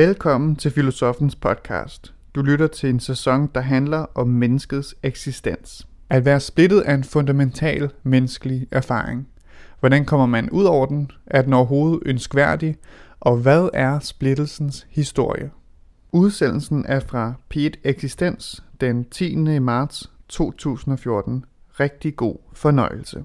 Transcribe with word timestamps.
Velkommen 0.00 0.56
til 0.56 0.70
Filosofens 0.70 1.36
podcast. 1.36 2.14
Du 2.34 2.42
lytter 2.42 2.66
til 2.66 2.88
en 2.90 3.00
sæson, 3.00 3.50
der 3.54 3.60
handler 3.60 4.06
om 4.14 4.28
menneskets 4.28 4.94
eksistens. 5.02 5.86
At 6.10 6.24
være 6.24 6.40
splittet 6.40 6.82
er 6.86 6.94
en 6.94 7.04
fundamental 7.04 7.90
menneskelig 8.02 8.66
erfaring. 8.70 9.28
Hvordan 9.80 10.04
kommer 10.04 10.26
man 10.26 10.50
ud 10.50 10.64
over 10.64 10.86
den? 10.86 11.10
Er 11.26 11.42
den 11.42 11.52
overhovedet 11.52 12.02
ønskværdig? 12.06 12.76
Og 13.20 13.36
hvad 13.36 13.68
er 13.72 13.98
splittelsens 13.98 14.86
historie? 14.90 15.50
Udsendelsen 16.12 16.84
er 16.88 17.00
fra 17.00 17.32
Piet 17.48 17.76
Eksistens 17.84 18.64
den 18.80 19.04
10. 19.04 19.58
marts 19.58 20.10
2014. 20.28 21.44
Rigtig 21.80 22.16
god 22.16 22.36
fornøjelse. 22.52 23.24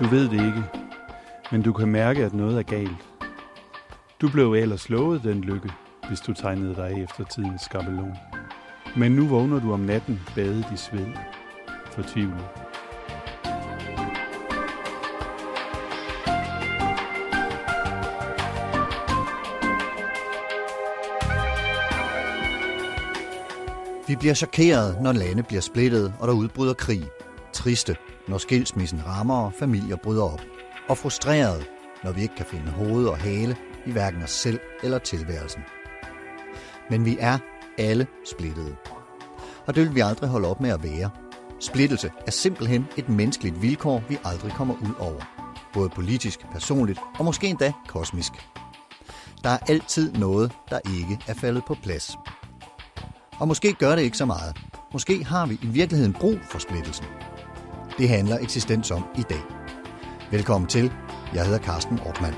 Du 0.00 0.04
ved 0.06 0.28
det 0.28 0.46
ikke, 0.46 0.64
men 1.52 1.62
du 1.62 1.72
kan 1.72 1.88
mærke, 1.88 2.24
at 2.24 2.34
noget 2.34 2.58
er 2.58 2.62
galt. 2.62 3.08
Du 4.20 4.28
blev 4.28 4.52
ellers 4.52 4.88
lovet 4.88 5.22
den 5.22 5.40
lykke, 5.40 5.72
hvis 6.08 6.20
du 6.20 6.32
tegnede 6.32 6.74
dig 6.74 7.02
efter 7.02 7.24
tidens 7.24 7.62
skabelon. 7.62 8.16
Men 8.96 9.12
nu 9.12 9.26
vågner 9.26 9.60
du 9.60 9.72
om 9.72 9.80
natten 9.80 10.20
badet 10.34 10.66
i 10.74 10.76
sved. 10.76 11.06
Fortvivlet. 11.92 12.44
Vi 24.08 24.16
bliver 24.16 24.34
chokeret, 24.34 25.02
når 25.02 25.12
lande 25.12 25.42
bliver 25.42 25.62
splittet, 25.62 26.14
og 26.20 26.28
der 26.28 26.34
udbryder 26.34 26.74
krig. 26.74 27.02
Triste, 27.60 27.96
når 28.28 28.38
skilsmissen 28.38 29.06
rammer 29.06 29.44
og 29.44 29.52
familier 29.58 29.96
bryder 29.96 30.22
op. 30.22 30.40
Og 30.88 30.98
frustreret, 30.98 31.66
når 32.04 32.12
vi 32.12 32.22
ikke 32.22 32.34
kan 32.34 32.46
finde 32.46 32.70
hoved 32.70 33.06
og 33.06 33.18
hale 33.18 33.56
i 33.86 33.90
hverken 33.90 34.22
os 34.22 34.30
selv 34.30 34.60
eller 34.82 34.98
tilværelsen. 34.98 35.62
Men 36.90 37.04
vi 37.04 37.16
er 37.20 37.38
alle 37.78 38.06
splittede. 38.30 38.76
Og 39.66 39.74
det 39.74 39.84
vil 39.84 39.94
vi 39.94 40.00
aldrig 40.00 40.30
holde 40.30 40.48
op 40.48 40.60
med 40.60 40.70
at 40.70 40.82
være. 40.82 41.10
Splittelse 41.58 42.10
er 42.26 42.30
simpelthen 42.30 42.86
et 42.96 43.08
menneskeligt 43.08 43.62
vilkår, 43.62 44.02
vi 44.08 44.18
aldrig 44.24 44.52
kommer 44.52 44.74
ud 44.74 44.94
over. 44.98 45.20
Både 45.72 45.88
politisk, 45.88 46.40
personligt 46.52 46.98
og 47.18 47.24
måske 47.24 47.46
endda 47.46 47.72
kosmisk. 47.88 48.32
Der 49.44 49.50
er 49.50 49.58
altid 49.68 50.12
noget, 50.12 50.52
der 50.70 50.80
ikke 50.98 51.18
er 51.28 51.34
faldet 51.34 51.64
på 51.66 51.76
plads. 51.82 52.16
Og 53.38 53.48
måske 53.48 53.72
gør 53.72 53.96
det 53.96 54.02
ikke 54.02 54.16
så 54.16 54.26
meget. 54.26 54.56
Måske 54.92 55.24
har 55.24 55.46
vi 55.46 55.58
i 55.62 55.66
virkeligheden 55.66 56.12
brug 56.12 56.38
for 56.50 56.58
splittelsen. 56.58 57.06
Det 58.00 58.08
handler 58.08 58.38
eksistens 58.38 58.90
om 58.90 59.04
i 59.18 59.22
dag. 59.22 59.40
Velkommen 60.30 60.68
til. 60.68 60.92
Jeg 61.34 61.44
hedder 61.44 61.58
Carsten 61.58 61.98
Ortmann. 62.00 62.34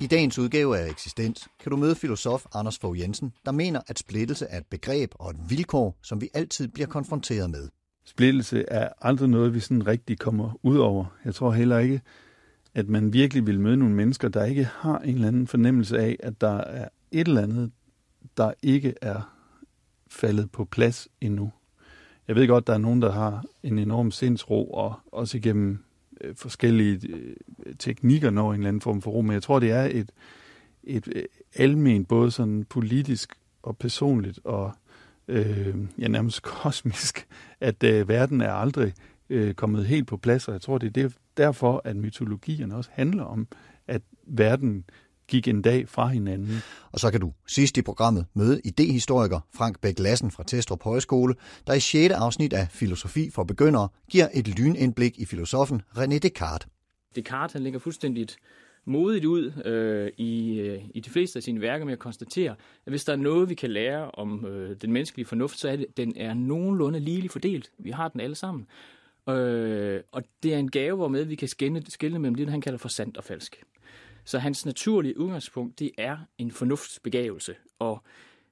I 0.00 0.06
dagens 0.06 0.38
udgave 0.38 0.78
af 0.78 0.88
Eksistens 0.88 1.48
kan 1.60 1.70
du 1.70 1.76
møde 1.76 1.94
filosof 1.94 2.44
Anders 2.54 2.78
Fogh 2.78 3.00
Jensen, 3.00 3.32
der 3.44 3.52
mener, 3.52 3.80
at 3.86 3.98
splittelse 3.98 4.46
er 4.46 4.58
et 4.58 4.66
begreb 4.70 5.10
og 5.14 5.30
et 5.30 5.36
vilkår, 5.48 5.98
som 6.02 6.20
vi 6.20 6.28
altid 6.34 6.68
bliver 6.68 6.86
konfronteret 6.86 7.50
med. 7.50 7.68
Splittelse 8.10 8.64
er 8.68 8.88
aldrig 9.00 9.28
noget, 9.28 9.54
vi 9.54 9.60
sådan 9.60 9.86
rigtig 9.86 10.18
kommer 10.18 10.58
ud 10.62 10.78
over. 10.78 11.04
Jeg 11.24 11.34
tror 11.34 11.52
heller 11.52 11.78
ikke, 11.78 12.00
at 12.74 12.88
man 12.88 13.12
virkelig 13.12 13.46
vil 13.46 13.60
møde 13.60 13.76
nogle 13.76 13.94
mennesker, 13.94 14.28
der 14.28 14.44
ikke 14.44 14.64
har 14.64 14.98
en 14.98 15.14
eller 15.14 15.28
anden 15.28 15.46
fornemmelse 15.46 15.98
af, 15.98 16.16
at 16.20 16.40
der 16.40 16.56
er 16.56 16.88
et 17.10 17.28
eller 17.28 17.42
andet, 17.42 17.70
der 18.36 18.52
ikke 18.62 18.94
er 19.02 19.36
faldet 20.08 20.50
på 20.50 20.64
plads 20.64 21.08
endnu. 21.20 21.52
Jeg 22.28 22.36
ved 22.36 22.48
godt, 22.48 22.66
der 22.66 22.72
er 22.72 22.78
nogen, 22.78 23.02
der 23.02 23.12
har 23.12 23.44
en 23.62 23.78
enorm 23.78 24.10
sindsro, 24.10 24.70
og 24.70 24.94
også 25.12 25.36
igennem 25.36 25.78
øh, 26.20 26.34
forskellige 26.36 27.08
øh, 27.08 27.36
teknikker 27.78 28.30
når 28.30 28.52
en 28.52 28.60
eller 28.60 28.68
anden 28.68 28.80
form 28.80 29.02
for 29.02 29.10
ro, 29.10 29.20
men 29.22 29.32
jeg 29.32 29.42
tror, 29.42 29.58
det 29.58 29.70
er 29.70 29.84
et, 29.84 30.12
et 30.84 31.08
øh, 31.14 31.24
almen, 31.56 32.04
både 32.04 32.30
sådan 32.30 32.64
politisk 32.64 33.34
og 33.62 33.76
personligt 33.76 34.40
og 34.44 34.72
øh, 35.30 35.74
ja, 35.98 36.08
nærmest 36.08 36.42
kosmisk, 36.62 37.26
at 37.60 37.82
øh, 37.82 38.08
verden 38.08 38.40
er 38.40 38.52
aldrig 38.52 38.92
øh, 39.30 39.54
kommet 39.54 39.86
helt 39.86 40.06
på 40.06 40.16
plads, 40.16 40.48
og 40.48 40.54
jeg 40.54 40.60
tror, 40.60 40.78
det 40.78 40.96
er 40.96 41.08
derfor, 41.36 41.82
at 41.84 41.96
mytologierne 41.96 42.76
også 42.76 42.90
handler 42.92 43.24
om, 43.24 43.48
at 43.86 44.02
verden 44.26 44.84
gik 45.28 45.48
en 45.48 45.62
dag 45.62 45.88
fra 45.88 46.06
hinanden. 46.06 46.62
Og 46.92 47.00
så 47.00 47.10
kan 47.10 47.20
du 47.20 47.32
sidst 47.46 47.78
i 47.78 47.82
programmet 47.82 48.26
møde 48.34 48.60
idehistoriker 48.64 49.40
Frank 49.54 49.80
Bæk 49.80 49.98
Lassen 49.98 50.30
fra 50.30 50.44
Testrup 50.46 50.82
Højskole, 50.82 51.34
der 51.66 51.72
i 51.72 51.80
6. 51.80 52.14
afsnit 52.14 52.52
af 52.52 52.68
Filosofi 52.70 53.30
for 53.30 53.44
Begyndere 53.44 53.88
giver 54.10 54.28
et 54.34 54.48
lynindblik 54.58 55.18
i 55.18 55.24
filosofen 55.24 55.82
René 55.96 56.18
Descartes. 56.18 56.68
Descartes 57.16 57.52
han 57.52 57.62
ligger 57.62 57.78
fuldstændigt 57.78 58.36
modigt 58.84 59.24
ud 59.24 59.52
øh, 59.64 60.10
i, 60.16 60.60
øh, 60.60 60.82
i 60.94 61.00
de 61.00 61.10
fleste 61.10 61.36
af 61.36 61.42
sine 61.42 61.60
værker 61.60 61.84
med 61.84 61.92
at 61.92 61.98
konstatere, 61.98 62.50
at 62.86 62.92
hvis 62.92 63.04
der 63.04 63.12
er 63.12 63.16
noget, 63.16 63.48
vi 63.48 63.54
kan 63.54 63.70
lære 63.70 64.10
om 64.10 64.46
øh, 64.46 64.76
den 64.82 64.92
menneskelige 64.92 65.26
fornuft, 65.26 65.58
så 65.58 65.68
er 65.68 65.76
det, 65.76 65.86
at 65.88 65.96
den 65.96 66.16
er 66.16 66.34
nogenlunde 66.34 67.00
ligeligt 67.00 67.32
fordelt. 67.32 67.70
Vi 67.78 67.90
har 67.90 68.08
den 68.08 68.20
alle 68.20 68.36
sammen. 68.36 68.66
Øh, 69.28 70.00
og 70.12 70.22
det 70.42 70.54
er 70.54 70.58
en 70.58 70.70
gave, 70.70 70.96
hvormed 70.96 71.24
vi 71.24 71.34
kan 71.34 71.48
skille, 71.48 71.82
skille 71.88 72.18
mellem 72.18 72.34
det, 72.34 72.50
han 72.50 72.60
kalder 72.60 72.78
for 72.78 72.88
sandt 72.88 73.16
og 73.16 73.24
falsk. 73.24 73.64
Så 74.24 74.38
hans 74.38 74.66
naturlige 74.66 75.18
udgangspunkt, 75.18 75.78
det 75.78 75.90
er 75.98 76.16
en 76.38 76.50
fornuftsbegavelse. 76.50 77.54
Og 77.78 78.02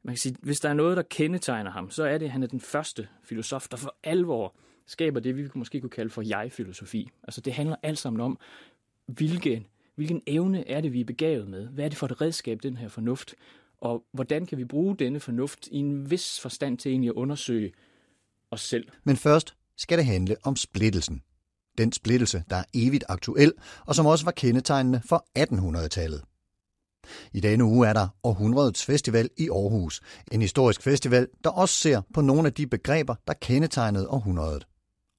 man 0.03 0.15
kan 0.15 0.19
sige, 0.19 0.37
hvis 0.43 0.61
der 0.61 0.69
er 0.69 0.75
noget, 0.75 0.97
der 0.97 1.03
kendetegner 1.03 1.71
ham, 1.71 1.91
så 1.91 2.05
er 2.05 2.19
det, 2.19 2.27
at 2.27 2.33
han 2.33 2.43
er 2.43 2.47
den 2.47 2.61
første 2.61 3.09
filosof, 3.25 3.69
der 3.69 3.77
for 3.77 3.95
alvor 4.05 4.55
skaber 4.87 5.21
det, 5.21 5.37
vi 5.37 5.49
måske 5.55 5.81
kunne 5.81 5.91
kalde 5.91 6.11
for 6.11 6.23
jeg-filosofi. 6.23 7.11
Altså 7.23 7.41
det 7.41 7.53
handler 7.53 7.77
alt 7.83 7.99
sammen 7.99 8.21
om, 8.21 8.39
hvilken, 9.07 9.67
hvilken 9.99 10.23
evne 10.27 10.69
er 10.69 10.81
det, 10.81 10.93
vi 10.93 11.01
er 11.01 11.05
begavet 11.05 11.49
med? 11.49 11.67
Hvad 11.67 11.85
er 11.85 11.89
det 11.89 11.99
for 11.99 12.07
et 12.07 12.21
redskab, 12.21 12.63
den 12.63 12.77
her 12.77 12.89
fornuft? 12.89 13.35
Og 13.79 14.05
hvordan 14.13 14.47
kan 14.47 14.59
vi 14.59 14.65
bruge 14.65 14.97
denne 14.97 15.21
fornuft 15.21 15.67
i 15.67 15.77
en 15.77 16.11
vis 16.11 16.41
forstand 16.41 16.79
til 16.79 16.91
egentlig 16.91 17.09
at 17.09 17.15
undersøge 17.15 17.73
os 18.51 18.61
selv? 18.61 18.89
Men 19.05 19.17
først 19.17 19.55
skal 19.77 19.99
det 19.99 20.07
handle 20.07 20.37
om 20.45 20.57
splittelsen. 20.57 21.23
Den 21.79 21.93
splittelse, 21.93 22.45
der 22.51 22.57
er 22.57 22.65
evigt 22.75 23.05
aktuel, 23.09 23.53
og 23.87 23.95
som 23.95 24.07
også 24.07 24.25
var 24.25 24.33
kendetegnende 24.33 25.01
for 25.05 25.27
1800-tallet. 25.39 26.23
I 27.33 27.41
denne 27.41 27.65
uge 27.65 27.89
er 27.89 27.93
der 27.93 28.09
Århundredets 28.25 28.85
Festival 28.85 29.31
i 29.37 29.49
Aarhus. 29.49 30.01
En 30.33 30.43
historisk 30.43 30.83
festival, 30.83 31.29
der 31.45 31.51
også 31.51 31.75
ser 31.75 32.03
på 32.15 32.21
nogle 32.21 32.47
af 32.47 32.55
de 32.55 32.67
begreber, 32.67 33.15
der 33.27 33.35
kendetegnede 33.35 34.09
århundredet. 34.09 34.67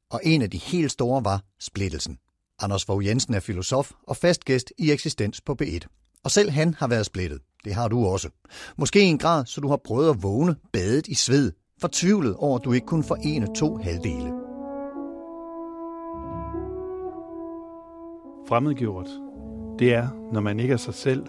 Og 0.09 0.21
en 0.23 0.41
af 0.41 0.49
de 0.49 0.57
helt 0.57 0.91
store 0.91 1.25
var 1.25 1.43
splittelsen. 1.59 2.19
Anders 2.61 2.85
Fogh 2.85 3.05
Jensen 3.05 3.33
er 3.33 3.39
filosof 3.39 3.91
og 4.07 4.17
fast 4.17 4.45
gæst 4.45 4.73
i 4.77 4.91
Eksistens 4.91 5.41
på 5.41 5.55
B1. 5.61 5.79
Og 6.23 6.31
selv 6.31 6.49
han 6.49 6.73
har 6.73 6.87
været 6.87 7.05
splittet. 7.05 7.39
Det 7.65 7.73
har 7.73 7.87
du 7.87 8.05
også. 8.05 8.29
Måske 8.77 9.01
i 9.01 9.05
en 9.05 9.17
grad, 9.17 9.45
så 9.45 9.61
du 9.61 9.67
har 9.67 9.77
prøvet 9.77 10.09
at 10.09 10.23
vågne 10.23 10.55
badet 10.73 11.07
i 11.07 11.15
sved, 11.15 11.51
fortvivlet 11.81 12.35
over, 12.35 12.59
at 12.59 12.65
du 12.65 12.71
ikke 12.71 12.87
kunne 12.87 13.03
forene 13.03 13.55
to 13.55 13.77
halvdele. 13.77 14.31
Fremmedgjort, 18.47 19.09
det 19.79 19.93
er, 19.93 20.07
når 20.33 20.41
man 20.41 20.59
ikke 20.59 20.73
er 20.73 20.77
sig 20.77 20.93
selv, 20.93 21.25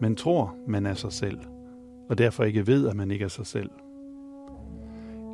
men 0.00 0.16
tror, 0.16 0.54
man 0.68 0.86
er 0.86 0.94
sig 0.94 1.12
selv, 1.12 1.38
og 2.10 2.18
derfor 2.18 2.44
ikke 2.44 2.66
ved, 2.66 2.88
at 2.88 2.96
man 2.96 3.10
ikke 3.10 3.24
er 3.24 3.28
sig 3.28 3.46
selv. 3.46 3.70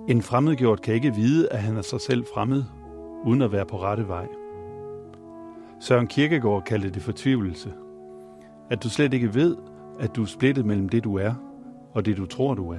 En 0.09 0.23
fremmedgjort 0.23 0.83
kan 0.83 0.95
ikke 0.95 1.15
vide, 1.15 1.53
at 1.53 1.63
han 1.63 1.77
er 1.77 1.83
sig 1.83 2.01
selv 2.01 2.25
fremmed, 2.35 2.65
uden 3.27 3.43
at 3.43 3.53
være 3.53 3.67
på 3.67 3.81
rette 3.81 4.09
vej. 4.09 4.27
Søren 5.81 6.07
Kierkegaard 6.07 6.65
kaldte 6.65 6.91
det 6.91 7.03
fortvivlelse. 7.03 7.73
At 8.71 8.83
du 8.83 8.89
slet 8.89 9.15
ikke 9.15 9.35
ved, 9.35 9.57
at 10.01 10.17
du 10.17 10.23
er 10.23 10.27
splittet 10.27 10.67
mellem 10.67 10.89
det, 10.89 11.05
du 11.05 11.17
er, 11.17 11.35
og 11.95 12.07
det, 12.07 12.17
du 12.17 12.27
tror, 12.27 12.55
du 12.55 12.71
er. 12.71 12.79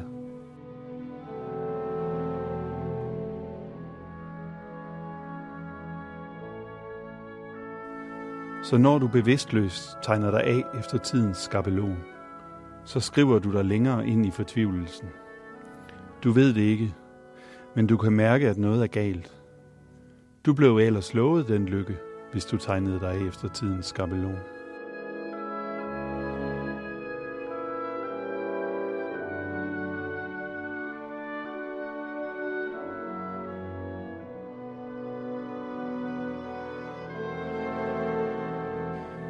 Så 8.64 8.78
når 8.78 9.00
du 9.00 9.08
bevidstløst 9.08 9.98
tegner 10.04 10.32
dig 10.32 10.44
af 10.44 10.64
efter 10.80 10.98
tidens 10.98 11.38
skabelon, 11.38 11.98
så 12.86 13.00
skriver 13.00 13.40
du 13.40 13.52
dig 13.52 13.66
længere 13.66 14.08
ind 14.08 14.26
i 14.26 14.32
fortvivlelsen. 14.32 15.08
Du 16.24 16.32
ved 16.32 16.54
det 16.54 16.62
ikke, 16.62 16.94
men 17.76 17.88
du 17.88 17.98
kan 17.98 18.14
mærke, 18.14 18.50
at 18.50 18.58
noget 18.58 18.84
er 18.84 18.88
galt. 18.88 19.42
Du 20.46 20.54
blev 20.54 20.78
ellers 20.78 21.14
lovet 21.14 21.48
den 21.48 21.66
lykke, 21.66 21.96
hvis 22.32 22.46
du 22.46 22.58
tegnede 22.58 23.00
dig 23.00 23.28
efter 23.28 23.48
tidens 23.48 23.86
skabelon. 23.86 24.40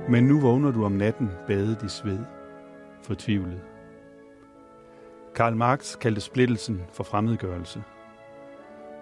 Men 0.09 0.23
nu 0.23 0.39
vågner 0.39 0.71
du 0.71 0.85
om 0.85 0.91
natten 0.91 1.29
badet 1.47 1.83
i 1.83 1.89
sved, 1.89 2.19
fortvivlet. 3.01 3.61
Karl 5.35 5.55
Marx 5.55 5.97
kaldte 5.97 6.21
splittelsen 6.21 6.81
for 6.91 7.03
fremmedgørelse. 7.03 7.83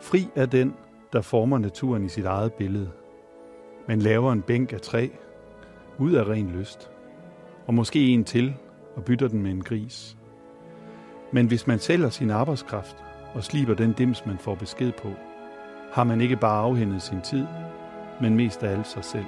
Fri 0.01 0.27
er 0.35 0.45
den, 0.45 0.75
der 1.13 1.21
former 1.21 1.57
naturen 1.57 2.05
i 2.05 2.09
sit 2.09 2.25
eget 2.25 2.53
billede– 2.53 2.91
men 3.87 3.99
laver 3.99 4.31
en 4.31 4.41
bænk 4.41 4.73
af 4.73 4.81
træ, 4.81 5.07
ud 5.97 6.11
af 6.13 6.23
ren 6.23 6.51
lyst, 6.51 6.91
og 7.67 7.73
måske 7.73 8.07
en 8.07 8.23
til, 8.23 8.53
og 8.95 9.03
bytter 9.03 9.27
den 9.27 9.41
med 9.43 9.51
en 9.51 9.63
gris. 9.63 10.17
Men 11.31 11.47
hvis 11.47 11.67
man 11.67 11.79
sælger 11.79 12.09
sin 12.09 12.29
arbejdskraft 12.29 12.95
og 13.33 13.43
sliber 13.43 13.73
den 13.73 13.93
dims, 13.93 14.25
man 14.25 14.37
får 14.37 14.55
besked 14.55 14.91
på, 14.91 15.11
har 15.91 16.03
man 16.03 16.21
ikke 16.21 16.35
bare 16.35 16.63
afhændet 16.63 17.01
sin 17.01 17.21
tid, 17.21 17.45
men 18.21 18.35
mest 18.35 18.63
af 18.63 18.71
alt 18.71 18.87
sig 18.87 19.05
selv. 19.05 19.25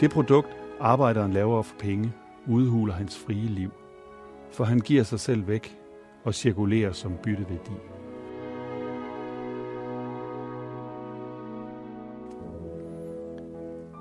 Det 0.00 0.10
produkt, 0.10 0.56
arbejderen 0.80 1.32
laver 1.32 1.62
for 1.62 1.76
penge, 1.78 2.12
udhuler 2.46 2.94
hans 2.94 3.18
frie 3.18 3.46
liv, 3.46 3.70
for 4.50 4.64
han 4.64 4.80
giver 4.80 5.02
sig 5.02 5.20
selv 5.20 5.48
væk 5.48 5.78
og 6.24 6.34
cirkulerer 6.34 6.92
som 6.92 7.12
bytteværdi. 7.22 7.72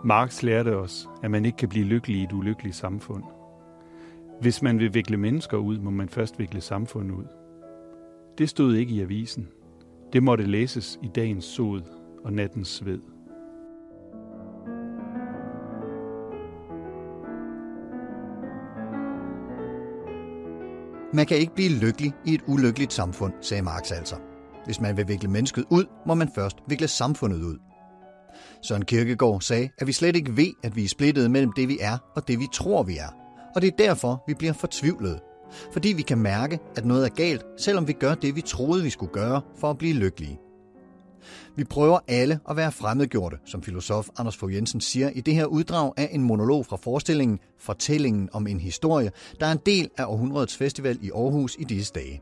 Marx 0.04 0.44
lærte 0.44 0.76
os, 0.78 1.10
at 1.24 1.32
man 1.32 1.46
ikke 1.46 1.58
kan 1.58 1.70
blive 1.70 1.86
lykkelig 1.86 2.18
i 2.18 2.24
et 2.24 2.34
ulykkeligt 2.34 2.76
samfund. 2.76 3.24
Hvis 4.42 4.62
man 4.62 4.80
vil 4.80 4.94
vikle 4.94 5.18
mennesker 5.18 5.58
ud, 5.58 5.80
må 5.80 5.90
man 5.90 6.10
først 6.10 6.40
vikle 6.40 6.62
samfundet 6.62 7.16
ud. 7.16 7.26
Det 8.38 8.50
stod 8.50 8.76
ikke 8.76 8.94
i 8.96 9.02
avisen. 9.02 9.48
Det 10.14 10.24
måtte 10.24 10.46
læses 10.46 11.00
i 11.04 11.08
dagens 11.08 11.46
sod 11.46 11.82
og 12.24 12.34
nattens 12.34 12.68
sved. 12.68 13.00
Man 21.18 21.26
kan 21.26 21.38
ikke 21.38 21.56
blive 21.56 21.70
lykkelig 21.70 22.14
i 22.26 22.34
et 22.34 22.42
ulykkeligt 22.48 22.94
samfund, 22.94 23.34
sagde 23.42 23.64
Marx 23.64 23.92
altså. 23.92 24.16
Hvis 24.66 24.82
man 24.82 24.98
vil 24.98 25.08
vikle 25.08 25.30
mennesket 25.30 25.66
ud, 25.70 25.86
må 26.08 26.14
man 26.14 26.30
først 26.36 26.58
vikle 26.68 26.88
samfundet 26.88 27.44
ud. 27.44 27.58
Søren 28.62 28.86
Kierkegaard 28.86 29.42
sagde, 29.42 29.70
at 29.78 29.88
vi 29.88 29.92
slet 29.92 30.16
ikke 30.16 30.38
ved, 30.38 30.52
at 30.64 30.76
vi 30.76 30.84
er 30.84 30.88
splittet 30.88 31.32
mellem 31.32 31.52
det, 31.56 31.68
vi 31.68 31.78
er 31.82 31.98
og 32.16 32.28
det, 32.28 32.40
vi 32.40 32.48
tror, 32.54 32.84
vi 32.84 32.98
er. 32.98 33.10
Og 33.56 33.62
det 33.62 33.68
er 33.68 33.78
derfor, 33.78 34.24
vi 34.28 34.34
bliver 34.34 34.54
fortvivlede. 34.54 35.20
Fordi 35.74 35.94
vi 35.94 36.02
kan 36.02 36.18
mærke, 36.18 36.60
at 36.76 36.86
noget 36.86 37.06
er 37.06 37.10
galt, 37.10 37.46
selvom 37.58 37.88
vi 37.88 37.94
gør 37.94 38.14
det, 38.14 38.36
vi 38.36 38.42
troede, 38.42 38.84
vi 38.84 38.90
skulle 38.90 39.14
gøre 39.14 39.42
for 39.60 39.70
at 39.70 39.78
blive 39.78 39.94
lykkelige. 39.94 40.40
Vi 41.56 41.64
prøver 41.64 42.00
alle 42.08 42.40
at 42.50 42.56
være 42.56 42.72
fremmedgjorte, 42.72 43.38
som 43.46 43.64
filosof 43.64 44.10
Anders 44.18 44.38
Fogh 44.38 44.56
Jensen 44.56 44.82
siger 44.82 45.10
i 45.10 45.22
det 45.22 45.36
her 45.36 45.46
uddrag 45.46 45.94
af 45.98 46.10
en 46.12 46.24
monolog 46.24 46.66
fra 46.66 46.78
forestillingen 46.78 47.40
Fortællingen 47.60 48.30
om 48.34 48.48
en 48.48 48.60
historie, 48.60 49.12
der 49.40 49.46
er 49.46 49.52
en 49.52 49.62
del 49.66 49.90
af 49.98 50.06
århundredets 50.06 50.58
festival 50.58 51.00
i 51.02 51.12
Aarhus 51.12 51.56
i 51.60 51.64
disse 51.64 51.94
dage. 51.94 52.22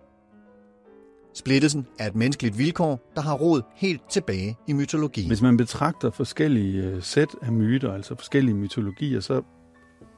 Splittelsen 1.34 1.88
er 2.00 2.08
et 2.08 2.16
menneskeligt 2.16 2.58
vilkår, 2.58 3.12
der 3.16 3.22
har 3.22 3.34
rod 3.34 3.62
helt 3.76 4.02
tilbage 4.10 4.58
i 4.68 4.74
mytologien. 4.74 5.28
Hvis 5.28 5.42
man 5.42 5.58
betragter 5.58 6.12
forskellige 6.12 6.84
øh, 6.84 7.04
sæt 7.04 7.30
af 7.42 7.52
myter, 7.52 7.94
altså 7.94 8.16
forskellige 8.16 8.56
mytologier, 8.56 9.20
så 9.20 9.42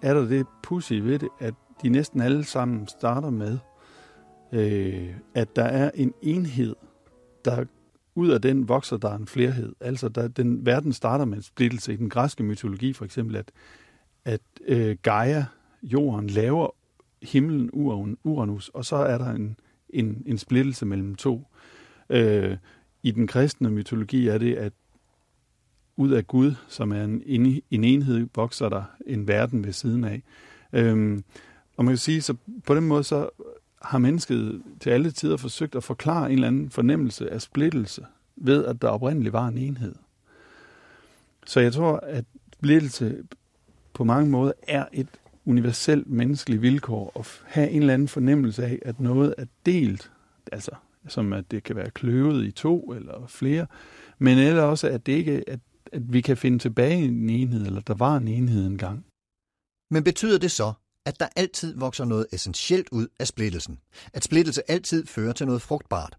er 0.02 0.14
der 0.14 0.26
det 0.26 0.46
pussy 0.64 0.94
ved 0.94 1.20
det, 1.20 1.30
at 1.40 1.54
de 1.82 1.90
næsten 1.90 2.22
alle 2.22 2.44
sammen 2.44 2.88
starter 2.88 3.30
med, 3.30 3.58
øh, 4.54 5.10
at 5.36 5.56
der 5.56 5.64
er 5.64 5.92
en 5.96 6.14
enhed, 6.22 6.76
der 7.46 7.66
ud 8.18 8.30
af 8.30 8.42
den 8.42 8.68
vokser 8.68 8.98
der 8.98 9.16
en 9.16 9.28
flerhed. 9.28 9.74
Altså 9.80 10.10
der, 10.10 10.28
den 10.28 10.66
verden 10.66 10.94
starter 10.94 11.26
med 11.26 11.38
en 11.38 11.44
splittelse. 11.44 11.94
I 11.94 11.96
den 11.96 12.10
græske 12.10 12.44
mytologi 12.44 12.94
for 12.94 13.06
eksempel, 13.06 13.36
at, 13.36 13.52
at 14.26 14.42
øh, 14.68 14.98
Gaia, 15.02 15.46
jorden, 15.84 16.30
laver 16.30 16.70
himlen 17.22 17.70
Uranus, 18.24 18.70
og 18.70 18.86
så 18.86 18.96
er 18.96 19.18
der 19.18 19.32
en, 19.32 19.60
en, 19.90 20.24
en 20.26 20.38
splittelse 20.38 20.86
mellem 20.86 21.16
to. 21.16 21.48
Øh, 22.10 22.58
I 23.04 23.12
den 23.12 23.28
kristne 23.28 23.70
mytologi 23.70 24.28
er 24.28 24.38
det, 24.38 24.56
at 24.56 24.74
ud 25.98 26.12
af 26.12 26.28
Gud, 26.28 26.54
som 26.68 26.92
er 26.92 27.04
en, 27.04 27.22
en 27.72 27.84
enhed, 27.84 28.28
vokser 28.36 28.70
der 28.70 28.84
en 29.06 29.28
verden 29.28 29.66
ved 29.66 29.74
siden 29.74 30.04
af. 30.04 30.24
Øhm, 30.74 31.24
og 31.78 31.86
man 31.86 31.92
kan 31.92 31.98
sige, 31.98 32.22
så 32.22 32.36
på 32.66 32.76
den 32.76 32.88
måde 32.88 33.04
så 33.04 33.30
har 33.82 33.98
mennesket 33.98 34.62
til 34.80 34.90
alle 34.90 35.12
tider 35.12 35.38
forsøgt 35.38 35.76
at 35.76 35.84
forklare 35.84 36.26
en 36.26 36.32
eller 36.32 36.48
anden 36.48 36.70
fornemmelse 36.70 37.30
af 37.30 37.42
splittelse 37.42 38.06
ved, 38.36 38.66
at 38.66 38.82
der 38.82 38.88
oprindeligt 38.88 39.34
var 39.34 39.48
en 39.48 39.58
enhed. 39.58 39.96
Så 41.46 41.60
jeg 41.60 41.74
tror, 41.74 41.98
at 41.98 42.26
splittelse 42.54 43.24
på 43.94 44.04
mange 44.04 44.32
måder 44.32 44.52
er 44.68 44.86
et 44.94 45.08
universelt 45.46 46.08
menneskeligt 46.10 46.62
vilkår 46.62 47.12
at 47.20 47.42
have 47.46 47.70
en 47.70 47.82
eller 47.82 47.94
anden 47.94 48.08
fornemmelse 48.08 48.66
af, 48.66 48.80
at 48.82 49.00
noget 49.00 49.36
er 49.38 49.46
delt, 49.66 50.12
altså 50.52 50.72
som 51.08 51.34
at 51.34 51.52
det 51.52 51.64
kan 51.64 51.76
være 51.76 51.90
kløvet 51.90 52.46
i 52.46 52.52
to 52.52 52.94
eller 52.94 53.28
flere, 53.28 53.68
men 54.20 54.38
eller 54.38 54.64
også, 54.64 54.88
at 54.88 55.06
det 55.06 55.12
ikke 55.12 55.44
at, 55.48 55.60
at 55.92 56.14
vi 56.14 56.22
kan 56.22 56.38
finde 56.38 56.60
tilbage 56.60 57.02
i 57.02 57.08
en 57.08 57.30
enhed, 57.30 57.66
eller 57.66 57.82
der 57.82 57.94
var 57.94 58.18
en 58.18 58.28
enhed 58.28 58.68
engang. 58.68 59.06
Men 59.92 60.04
betyder 60.04 60.40
det 60.40 60.52
så, 60.52 60.74
at 61.08 61.20
der 61.20 61.28
altid 61.36 61.76
vokser 61.78 62.06
noget 62.06 62.28
essentielt 62.32 62.90
ud 62.92 63.08
af 63.20 63.28
splittelsen? 63.28 63.80
At 64.14 64.24
splittelse 64.24 64.72
altid 64.72 65.06
fører 65.06 65.34
til 65.34 65.46
noget 65.46 65.62
frugtbart? 65.62 66.18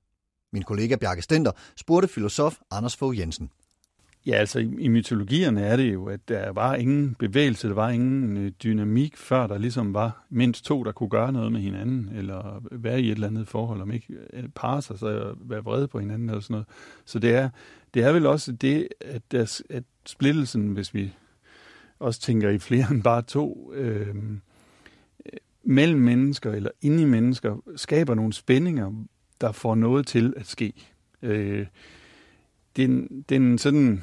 Min 0.53 0.63
kollega 0.63 0.97
Bjarke 0.97 1.23
Stenter 1.23 1.53
spurgte 1.77 2.09
filosof 2.09 2.57
Anders 2.71 2.97
Fogh 2.97 3.19
Jensen. 3.19 3.51
Ja, 4.27 4.33
altså 4.33 4.59
i, 4.59 4.77
i 4.79 4.89
mytologierne 4.89 5.63
er 5.63 5.77
det 5.77 5.93
jo, 5.93 6.07
at 6.07 6.29
der 6.29 6.53
var 6.53 6.75
ingen 6.75 7.15
bevægelse, 7.19 7.69
der 7.69 7.75
var 7.75 7.91
ingen 7.91 8.37
øh, 8.37 8.53
dynamik, 8.63 9.17
før 9.17 9.47
der 9.47 9.59
ligesom 9.59 9.95
var 9.95 10.27
mindst 10.31 10.65
to, 10.65 10.83
der 10.83 10.93
kunne 10.93 11.09
gøre 11.09 11.33
noget 11.33 11.53
med 11.53 11.61
hinanden, 11.61 12.09
eller 12.15 12.63
være 12.73 13.01
i 13.01 13.07
et 13.07 13.15
eller 13.15 13.27
andet 13.27 13.49
forhold, 13.49 13.81
om 13.81 13.91
ikke 13.91 14.15
øh, 14.33 14.49
parre 14.55 14.83
sig, 14.83 14.99
så 14.99 15.35
være 15.41 15.65
vrede 15.65 15.89
på 15.89 15.99
hinanden 15.99 16.29
eller 16.29 16.41
sådan 16.41 16.55
noget. 16.55 16.67
Så 17.05 17.19
det 17.19 17.35
er, 17.35 17.51
det 17.95 18.05
er 18.05 18.13
vel 18.13 18.27
også 18.27 18.53
det, 18.53 18.89
at, 19.01 19.23
der, 19.33 19.61
at 19.71 19.85
splittelsen, 20.07 20.73
hvis 20.73 20.95
vi 20.95 21.13
også 21.99 22.21
tænker 22.21 22.51
i 22.51 22.59
flere 22.59 22.87
end 22.91 23.03
bare 23.03 23.23
to, 23.23 23.73
øh, 23.75 24.15
mellem 25.65 26.01
mennesker 26.01 26.53
eller 26.53 26.71
inde 26.83 27.03
i 27.03 27.07
mennesker, 27.07 27.63
skaber 27.77 28.15
nogle 28.15 28.33
spændinger, 28.33 29.05
der 29.41 29.53
får 29.53 29.75
noget 29.75 30.07
til 30.07 30.35
at 30.37 30.47
ske. 30.47 30.73
Øh, 31.23 31.67
den, 32.77 33.25
den 33.29 33.59
sådan 33.59 34.03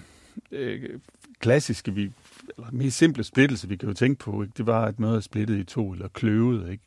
øh, 0.51 0.99
klassiske, 1.39 1.93
vi, 1.93 2.11
eller 2.57 2.71
mest 2.71 2.97
simple 2.97 3.23
splittelse, 3.23 3.67
vi 3.67 3.75
kan 3.75 3.89
jo 3.89 3.93
tænke 3.93 4.19
på, 4.19 4.41
ikke? 4.41 4.53
det 4.57 4.65
var, 4.65 4.85
at 4.85 4.99
noget 4.99 5.15
er 5.15 5.19
splittet 5.19 5.57
i 5.57 5.63
to, 5.63 5.91
eller 5.91 6.07
kløvet. 6.07 6.71
Ikke? 6.71 6.83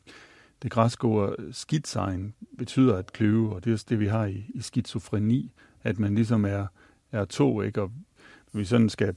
Det 0.63 0.71
græske 0.71 1.05
ord 1.05 1.35
skitsein 1.51 2.33
betyder 2.57 2.95
at 2.95 3.13
kløve, 3.13 3.55
og 3.55 3.63
det 3.63 3.69
er 3.69 3.73
også 3.73 3.85
det, 3.89 3.99
vi 3.99 4.07
har 4.07 4.25
i, 4.25 4.45
i 4.53 4.61
skizofreni, 4.61 5.51
at 5.83 5.99
man 5.99 6.15
ligesom 6.15 6.45
er, 6.45 6.67
er 7.11 7.25
to, 7.25 7.61
ikke? 7.61 7.81
og 7.81 7.91
vi 8.53 8.65
sådan 8.65 8.89
skal 8.89 9.15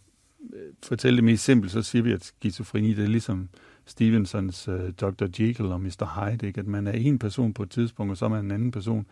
øh, 0.52 0.73
fortælle 0.82 1.16
det 1.16 1.25
mest 1.25 1.44
simpelt, 1.44 1.73
så 1.73 1.82
siger 1.82 2.02
vi, 2.02 2.12
at 2.12 2.25
skizofreni, 2.25 2.94
det 2.94 3.04
er 3.04 3.09
ligesom 3.09 3.49
Stevensons 3.86 4.68
uh, 4.68 4.74
øh, 4.74 4.92
Dr. 4.92 5.24
Jekyll 5.24 5.72
og 5.72 5.80
Mr. 5.80 6.30
Hyde, 6.30 6.46
ikke? 6.46 6.60
at 6.60 6.66
man 6.66 6.86
er 6.86 6.92
en 6.92 7.18
person 7.18 7.52
på 7.52 7.62
et 7.62 7.70
tidspunkt, 7.70 8.10
og 8.10 8.16
så 8.16 8.24
er 8.24 8.28
man 8.28 8.44
en 8.44 8.50
anden 8.50 8.70
person. 8.70 9.06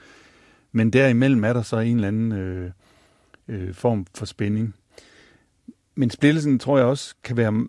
Men 0.72 0.90
derimellem 0.90 1.44
er 1.44 1.52
der 1.52 1.62
så 1.62 1.78
en 1.78 1.96
eller 1.96 2.08
anden 2.08 2.32
øh, 2.32 2.70
øh, 3.48 3.74
form 3.74 4.06
for 4.14 4.26
spænding. 4.26 4.74
Men 5.94 6.10
splittelsen 6.10 6.58
tror 6.58 6.78
jeg 6.78 6.86
også 6.86 7.14
kan 7.22 7.36
være 7.36 7.66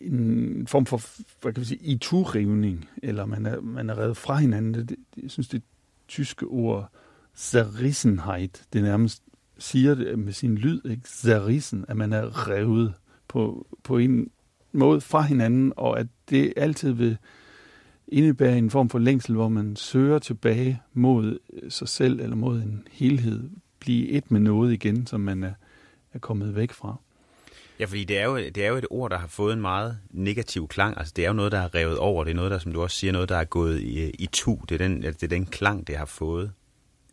en 0.00 0.66
form 0.66 0.86
for, 0.86 1.02
hvad 1.42 1.52
kan 1.52 1.60
vi 1.60 1.66
sige, 1.66 1.80
iturivning, 1.82 2.88
eller 3.02 3.26
man 3.26 3.46
er, 3.46 3.60
man 3.60 3.90
er 3.90 3.98
revet 3.98 4.16
fra 4.16 4.36
hinanden. 4.36 4.74
Det, 4.74 4.88
det, 4.88 4.96
jeg 5.22 5.30
synes, 5.30 5.48
det 5.48 5.62
tyske 6.08 6.46
ord 6.46 6.90
Zerrissenheit, 7.36 8.64
det 8.72 8.82
nærmest 8.82 9.22
siger 9.58 9.94
det 9.94 10.18
med 10.18 10.32
sin 10.32 10.54
lyd, 10.54 10.80
ikke? 10.84 11.08
Zerrissen, 11.08 11.84
at 11.88 11.96
man 11.96 12.12
er 12.12 12.48
revet 12.48 12.94
på, 13.28 13.66
på 13.82 13.98
en 13.98 14.30
måde 14.78 15.00
fra 15.00 15.22
hinanden, 15.22 15.72
og 15.76 16.00
at 16.00 16.06
det 16.30 16.52
altid 16.56 16.92
vil 16.92 17.16
indebære 18.08 18.58
en 18.58 18.70
form 18.70 18.88
for 18.88 18.98
længsel, 18.98 19.34
hvor 19.34 19.48
man 19.48 19.76
søger 19.76 20.18
tilbage 20.18 20.80
mod 20.92 21.38
sig 21.68 21.88
selv 21.88 22.20
eller 22.20 22.36
mod 22.36 22.62
en 22.62 22.86
helhed, 22.90 23.50
blive 23.80 24.08
et 24.08 24.30
med 24.30 24.40
noget 24.40 24.72
igen, 24.72 25.06
som 25.06 25.20
man 25.20 25.42
er, 25.42 25.52
er 26.14 26.18
kommet 26.18 26.56
væk 26.56 26.72
fra. 26.72 26.96
Ja, 27.80 27.84
fordi 27.84 28.04
det 28.04 28.18
er, 28.18 28.24
jo, 28.24 28.36
det 28.36 28.58
er 28.58 28.68
jo 28.68 28.76
et 28.76 28.86
ord, 28.90 29.10
der 29.10 29.18
har 29.18 29.26
fået 29.26 29.52
en 29.52 29.60
meget 29.60 29.98
negativ 30.10 30.68
klang. 30.68 30.98
Altså, 30.98 31.12
det 31.16 31.24
er 31.24 31.28
jo 31.28 31.34
noget, 31.34 31.52
der 31.52 31.60
har 31.60 31.74
revet 31.74 31.98
over. 31.98 32.24
Det 32.24 32.30
er 32.30 32.34
noget, 32.34 32.50
der, 32.50 32.58
som 32.58 32.72
du 32.72 32.82
også 32.82 32.96
siger, 32.96 33.12
noget, 33.12 33.28
der 33.28 33.36
er 33.36 33.44
gået 33.44 33.80
i, 33.80 34.10
i 34.10 34.28
tu. 34.32 34.58
Det 34.68 34.74
er, 34.80 34.88
den, 34.88 35.02
det 35.02 35.22
er 35.22 35.28
den 35.28 35.46
klang, 35.46 35.86
det 35.86 35.96
har 35.96 36.04
fået. 36.04 36.52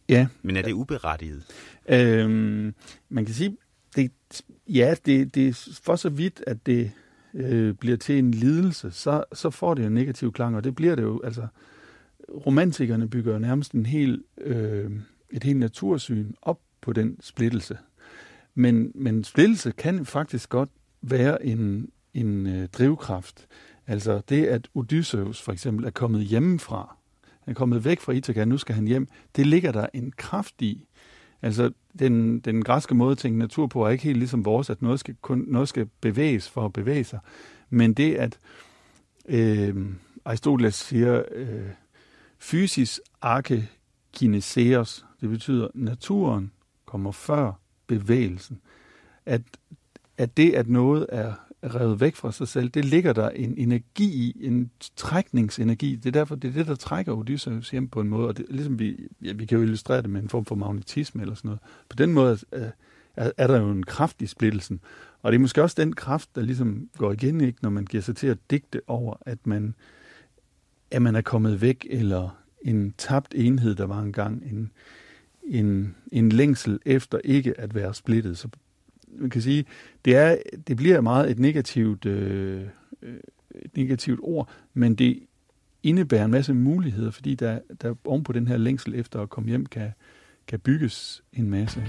Ja. 0.10 0.28
Men 0.42 0.58
er 0.58 0.62
det 0.62 0.74
uberettiget? 0.74 1.44
Øhm, 1.90 2.74
man 3.10 3.26
kan 3.26 3.36
sige, 3.36 3.58
det, 3.96 4.12
ja, 4.68 4.96
det, 5.06 5.36
det 5.36 5.48
er 5.48 5.80
for 5.84 5.96
så 5.96 6.10
vidt, 6.10 6.44
at 6.48 6.66
det 6.66 6.92
øh, 7.36 7.74
bliver 7.74 7.98
til 7.98 8.20
en 8.20 8.32
lidelse, 8.32 8.92
så, 8.92 9.24
så 9.34 9.50
får 9.50 9.74
det 9.74 9.86
en 9.86 9.94
negativ 9.94 10.32
klang, 10.32 10.56
og 10.56 10.64
det 10.64 10.76
bliver 10.76 10.96
det 10.96 11.04
jo, 11.04 11.22
altså, 11.24 11.48
romantikerne 12.30 13.10
bygger 13.10 13.40
nærmest 13.40 13.72
en 13.72 13.86
hel 13.86 14.24
øh, 14.42 14.92
et 15.30 15.44
helt 15.44 15.60
natursyn 15.60 16.34
op 16.42 16.60
på 16.82 16.94
den 16.94 17.18
splittelse. 17.22 17.78
Men, 18.56 18.92
men 18.96 19.24
splittelse 19.24 19.72
kan 19.72 20.06
faktisk 20.06 20.50
godt 20.50 20.70
være 21.02 21.46
en, 21.46 21.90
en 22.14 22.48
øh, 22.48 22.68
drivkraft. 22.68 23.48
Altså 23.88 24.22
det, 24.30 24.46
at 24.46 24.68
Odysseus 24.74 25.42
for 25.42 25.52
eksempel 25.52 25.86
er 25.86 25.90
kommet 25.90 26.22
hjemmefra, 26.22 26.98
han 27.42 27.52
er 27.52 27.56
kommet 27.56 27.86
væk 27.86 28.00
fra 28.00 28.14
Ithaka, 28.14 28.46
nu 28.46 28.58
skal 28.58 28.76
han 28.76 28.88
hjem, 28.88 29.08
det 29.36 29.48
ligger 29.48 29.72
der 29.72 29.88
en 29.94 30.12
kraft 30.18 30.62
i. 30.62 30.86
Altså 31.42 31.72
den, 32.00 32.40
den 32.40 32.64
græske 32.64 32.96
måde 32.96 33.12
at 33.12 33.18
tænke 33.18 33.40
natur 33.40 33.68
på 33.68 33.86
er 33.86 33.90
ikke 33.90 34.04
helt 34.04 34.18
ligesom 34.18 34.46
vores, 34.46 34.70
at 34.70 34.82
noget 34.82 35.00
skal, 35.00 35.16
kun, 35.22 35.46
noget 35.48 35.70
skal 35.70 35.90
bevæges 36.02 36.50
for 36.50 36.66
at 36.66 36.74
bevæge 36.74 37.04
sig. 37.04 37.20
Men 37.70 37.94
det, 37.94 38.16
at 38.16 38.40
øh, 39.30 39.86
Aristoteles 40.26 40.76
siger, 40.76 41.24
øh, 41.32 41.70
fysis 42.40 43.02
arke 43.22 43.70
kineseos, 44.14 45.06
det 45.22 45.30
betyder, 45.30 45.68
naturen 45.74 46.52
kommer 46.86 47.12
før 47.12 47.52
bevægelsen. 47.88 48.62
At, 49.26 49.42
at 50.18 50.38
det, 50.38 50.54
at 50.54 50.70
noget 50.70 51.06
er 51.10 51.34
revet 51.66 52.00
væk 52.00 52.16
fra 52.16 52.32
sig 52.32 52.48
selv, 52.48 52.70
det 52.70 52.86
ligger 52.86 53.14
der 53.14 53.30
en 53.30 53.54
energi 53.58 54.06
i, 54.06 54.46
en 54.48 54.72
trækningsenergi. 54.96 55.96
Det 55.96 56.06
er 56.06 56.12
derfor, 56.12 56.36
det 56.36 56.48
er 56.48 56.54
det, 56.54 56.68
der 56.68 56.76
trækker 56.76 57.14
Odysseus 57.14 57.70
hjem 57.70 57.88
på 57.88 58.02
en 58.02 58.10
måde, 58.10 58.28
og 58.28 58.38
det, 58.38 58.46
ligesom 58.50 58.80
vi, 58.80 59.08
ja, 59.22 59.34
vi 59.34 59.46
kan 59.46 59.58
jo 59.58 59.64
illustrere 59.64 60.02
det 60.02 60.10
med 60.10 60.22
en 60.22 60.30
form 60.30 60.46
for 60.46 60.56
magnetisme 60.56 61.22
eller 61.22 61.36
sådan 61.36 61.48
noget. 61.48 61.60
På 61.90 61.96
den 61.96 62.14
måde 62.14 62.38
øh, 62.54 62.62
er, 63.16 63.32
er, 63.38 63.48
der 63.48 63.60
jo 63.60 63.72
en 63.72 63.84
kraft 63.84 64.22
i 64.22 64.28
splittelsen, 64.28 64.80
og 65.22 65.32
det 65.32 65.38
er 65.38 65.42
måske 65.42 65.64
også 65.64 65.76
den 65.80 65.94
kraft, 65.94 66.36
der 66.36 66.42
ligesom 66.42 66.90
går 66.98 67.12
igen, 67.12 67.42
ikke, 67.42 67.60
når 67.62 67.70
man 67.70 67.86
giver 67.86 68.04
sig 68.04 68.16
til 68.16 68.28
at 68.28 68.38
digte 68.52 68.82
over, 68.88 69.16
at 69.22 69.48
man, 69.48 69.76
at 70.92 71.02
man 71.02 71.16
er 71.16 71.22
kommet 71.22 71.62
væk, 71.62 71.88
eller 71.90 72.42
en 72.62 72.94
tabt 72.98 73.34
enhed, 73.36 73.76
der 73.76 73.86
var 73.86 74.02
engang, 74.02 74.44
en, 74.52 74.72
en, 75.44 75.96
en 76.12 76.30
længsel 76.30 76.80
efter 76.86 77.18
ikke 77.24 77.60
at 77.60 77.76
være 77.76 77.94
splittet. 77.94 78.38
Så 78.38 78.48
man 79.20 79.30
kan 79.30 79.42
sige, 79.42 79.66
det, 80.06 80.16
er, 80.16 80.38
det 80.68 80.78
bliver 80.78 81.02
meget 81.02 81.32
et 81.32 81.40
negativt, 81.40 82.06
øh, 82.06 82.62
øh, 83.02 83.20
et 83.56 83.78
negativt 83.78 84.20
ord, 84.24 84.50
men 84.74 84.96
det 84.96 85.20
indebærer 85.84 86.26
en 86.26 86.32
masse 86.32 86.54
muligheder, 86.54 87.12
fordi 87.12 87.36
der, 87.36 87.60
der 87.82 87.96
oven 88.06 88.24
på 88.24 88.34
den 88.34 88.48
her 88.48 88.58
længsel 88.58 88.96
efter 88.96 89.22
at 89.22 89.30
komme 89.30 89.50
hjem, 89.50 89.66
kan, 89.66 89.92
kan 90.48 90.60
bygges 90.60 91.24
en 91.34 91.50
masse. 91.50 91.84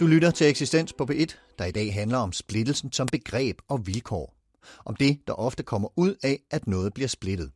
Du 0.00 0.06
lytter 0.06 0.30
til 0.30 0.46
Eksistens 0.46 0.92
på 0.92 1.04
P1, 1.10 1.36
der 1.58 1.64
i 1.64 1.70
dag 1.70 1.94
handler 1.94 2.18
om 2.18 2.32
splittelsen 2.32 2.92
som 2.92 3.06
begreb 3.12 3.58
og 3.68 3.86
vilkår. 3.86 4.34
Om 4.84 4.96
det, 4.96 5.18
der 5.26 5.32
ofte 5.32 5.62
kommer 5.62 5.88
ud 5.98 6.14
af, 6.22 6.42
at 6.50 6.66
noget 6.66 6.94
bliver 6.94 7.08
splittet. 7.08 7.50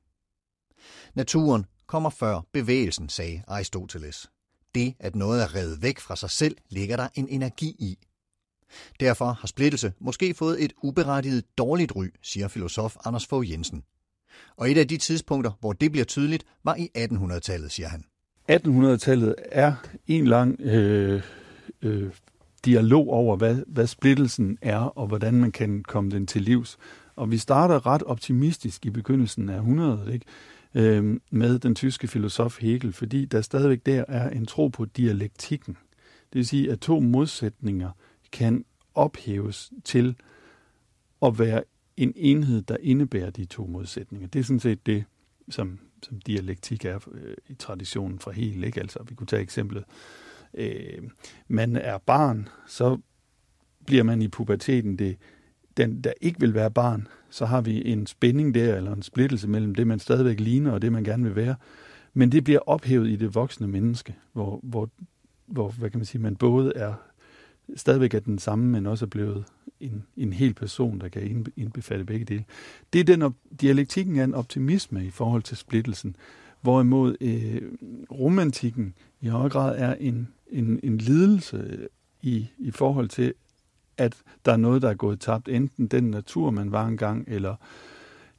Naturen 1.15 1.67
kommer 1.87 2.11
før 2.11 2.41
bevægelsen, 2.53 3.09
sagde 3.09 3.43
Aristoteles. 3.49 4.31
Det, 4.75 4.95
at 4.99 5.17
noget 5.17 5.43
er 5.43 5.55
revet 5.55 5.83
væk 5.83 5.99
fra 5.99 6.17
sig 6.17 6.31
selv, 6.31 6.57
ligger 6.71 6.97
der 6.97 7.09
en 7.15 7.29
energi 7.29 7.77
i. 7.79 7.99
Derfor 9.01 9.33
har 9.33 9.47
splittelse 9.49 9.93
måske 9.99 10.35
fået 10.35 10.65
et 10.65 10.73
uberettiget 10.83 11.45
dårligt 11.59 11.93
ry, 11.97 12.07
siger 12.23 12.49
filosof 12.49 12.97
Anders 13.05 13.27
Fogh 13.27 13.51
Jensen. 13.51 13.85
Og 14.57 14.71
et 14.71 14.79
af 14.79 14.89
de 14.89 14.97
tidspunkter, 14.97 15.51
hvor 15.61 15.73
det 15.73 15.93
bliver 15.93 16.05
tydeligt, 16.05 16.45
var 16.65 16.75
i 16.75 16.91
1800-tallet, 16.99 17.73
siger 17.73 17.89
han. 17.89 18.05
1800-tallet 18.51 19.35
er 19.39 19.75
en 20.07 20.27
lang 20.27 20.61
øh, 20.61 21.23
øh, 21.83 22.11
dialog 22.65 23.09
over, 23.09 23.37
hvad, 23.37 23.63
hvad 23.67 23.87
splittelsen 23.87 24.59
er, 24.63 24.79
og 24.79 25.07
hvordan 25.07 25.35
man 25.35 25.53
kan 25.53 25.83
komme 25.83 26.11
den 26.11 26.27
til 26.27 26.43
livs. 26.43 26.79
Og 27.17 27.31
vi 27.31 27.39
starter 27.39 27.87
ret 27.87 28.03
optimistisk 28.03 28.87
i 28.87 28.91
begyndelsen 28.91 29.49
af 29.49 29.57
100, 29.57 30.13
ikke? 30.13 30.27
Øhm, 30.75 31.23
med 31.31 31.59
den 31.59 31.75
tyske 31.75 32.09
filosof 32.09 32.61
Hegel, 32.61 32.93
fordi 32.93 33.25
der 33.25 33.41
stadigvæk 33.41 33.87
der 33.87 34.05
er 34.09 34.31
en 34.31 34.47
tro 34.47 34.69
på 34.69 34.85
dialektikken. 34.85 35.77
Det 36.33 36.35
vil 36.39 36.47
sige, 36.47 36.73
at 36.73 36.81
to 36.81 37.01
modsætninger 37.01 37.91
kan 38.33 38.65
ophæves 38.95 39.73
til 39.85 40.17
at 41.23 41.39
være 41.39 41.63
en 41.97 42.13
enhed, 42.17 42.63
der 42.63 42.77
indebærer 42.81 43.31
de 43.31 43.45
to 43.45 43.67
modsætninger. 43.67 44.29
Det 44.29 44.39
er 44.39 44.43
sådan 44.43 44.61
set 44.61 44.87
det, 44.87 45.05
som, 45.49 45.79
som 46.03 46.21
dialektik 46.21 46.85
er 46.85 46.99
øh, 47.13 47.35
i 47.49 47.55
traditionen 47.55 48.19
fra 48.19 48.31
Hegel. 48.31 48.65
Ikke? 48.65 48.81
Altså, 48.81 49.03
vi 49.09 49.15
kunne 49.15 49.27
tage 49.27 49.43
eksemplet 49.43 49.85
øh, 49.89 50.30
Øh, 50.55 51.03
man 51.49 51.77
er 51.77 51.99
barn, 51.99 52.49
så 52.67 52.99
bliver 53.87 54.03
man 54.03 54.23
i 54.23 54.29
puberteten 54.29 54.99
det, 54.99 55.17
den, 55.77 56.01
der 56.01 56.13
ikke 56.21 56.41
vil 56.41 56.55
være 56.55 56.71
barn, 56.71 57.09
så 57.31 57.47
har 57.47 57.61
vi 57.61 57.87
en 57.87 58.07
spænding 58.07 58.55
der, 58.55 58.77
eller 58.77 58.93
en 58.93 59.03
splittelse 59.03 59.49
mellem 59.49 59.75
det, 59.75 59.87
man 59.87 59.99
stadigvæk 59.99 60.41
ligner, 60.41 60.73
og 60.73 60.83
det, 60.83 60.93
man 60.93 61.05
gerne 61.05 61.25
vil 61.25 61.37
være. 61.37 61.55
Men 62.15 62.33
det 62.33 62.45
bliver 62.45 62.61
ophævet 62.67 63.09
i 63.09 63.17
det 63.17 63.35
voksne 63.35 63.67
menneske, 63.67 64.15
hvor, 64.33 64.61
hvor, 64.63 64.91
hvor 65.47 65.71
hvad 65.71 65.91
kan 65.91 65.99
man 65.99 66.07
sige, 66.07 66.23
man 66.23 66.37
både 66.37 66.73
er 66.77 66.95
stadigvæk 67.77 68.15
er 68.15 68.21
den 68.21 68.39
samme, 68.39 68.65
men 68.65 68.87
også 68.87 69.05
er 69.05 69.09
blevet 69.09 69.45
en, 69.81 70.05
en 70.17 70.33
hel 70.33 70.55
person, 70.55 71.01
der 71.01 71.09
kan 71.09 71.47
indbefatte 71.57 72.05
begge 72.05 72.25
dele. 72.25 72.45
Det 72.93 73.01
er 73.01 73.05
den 73.05 73.23
op, 73.23 73.35
dialektikken 73.61 74.17
er 74.17 74.25
en 74.25 74.35
optimisme 74.35 75.07
i 75.07 75.11
forhold 75.11 75.43
til 75.43 75.57
splittelsen, 75.57 76.17
hvorimod 76.61 77.17
øh, 77.21 77.63
romantikken 78.11 78.95
i 79.21 79.29
høj 79.29 79.49
grad 79.49 79.79
er 79.79 79.95
en 79.95 80.29
en, 80.53 80.81
en 80.83 80.99
lidelse 80.99 81.89
i, 82.23 82.47
i 82.59 82.71
forhold 82.71 83.09
til, 83.09 83.35
at 83.97 84.17
der 84.45 84.53
er 84.53 84.57
noget, 84.57 84.83
der 84.83 84.89
er 84.91 84.95
gået 84.95 85.21
tabt. 85.21 85.49
Enten 85.49 85.87
den 85.87 86.05
natur, 86.05 86.51
man 86.51 86.73
var 86.73 86.87
engang, 86.87 87.25
eller 87.29 87.57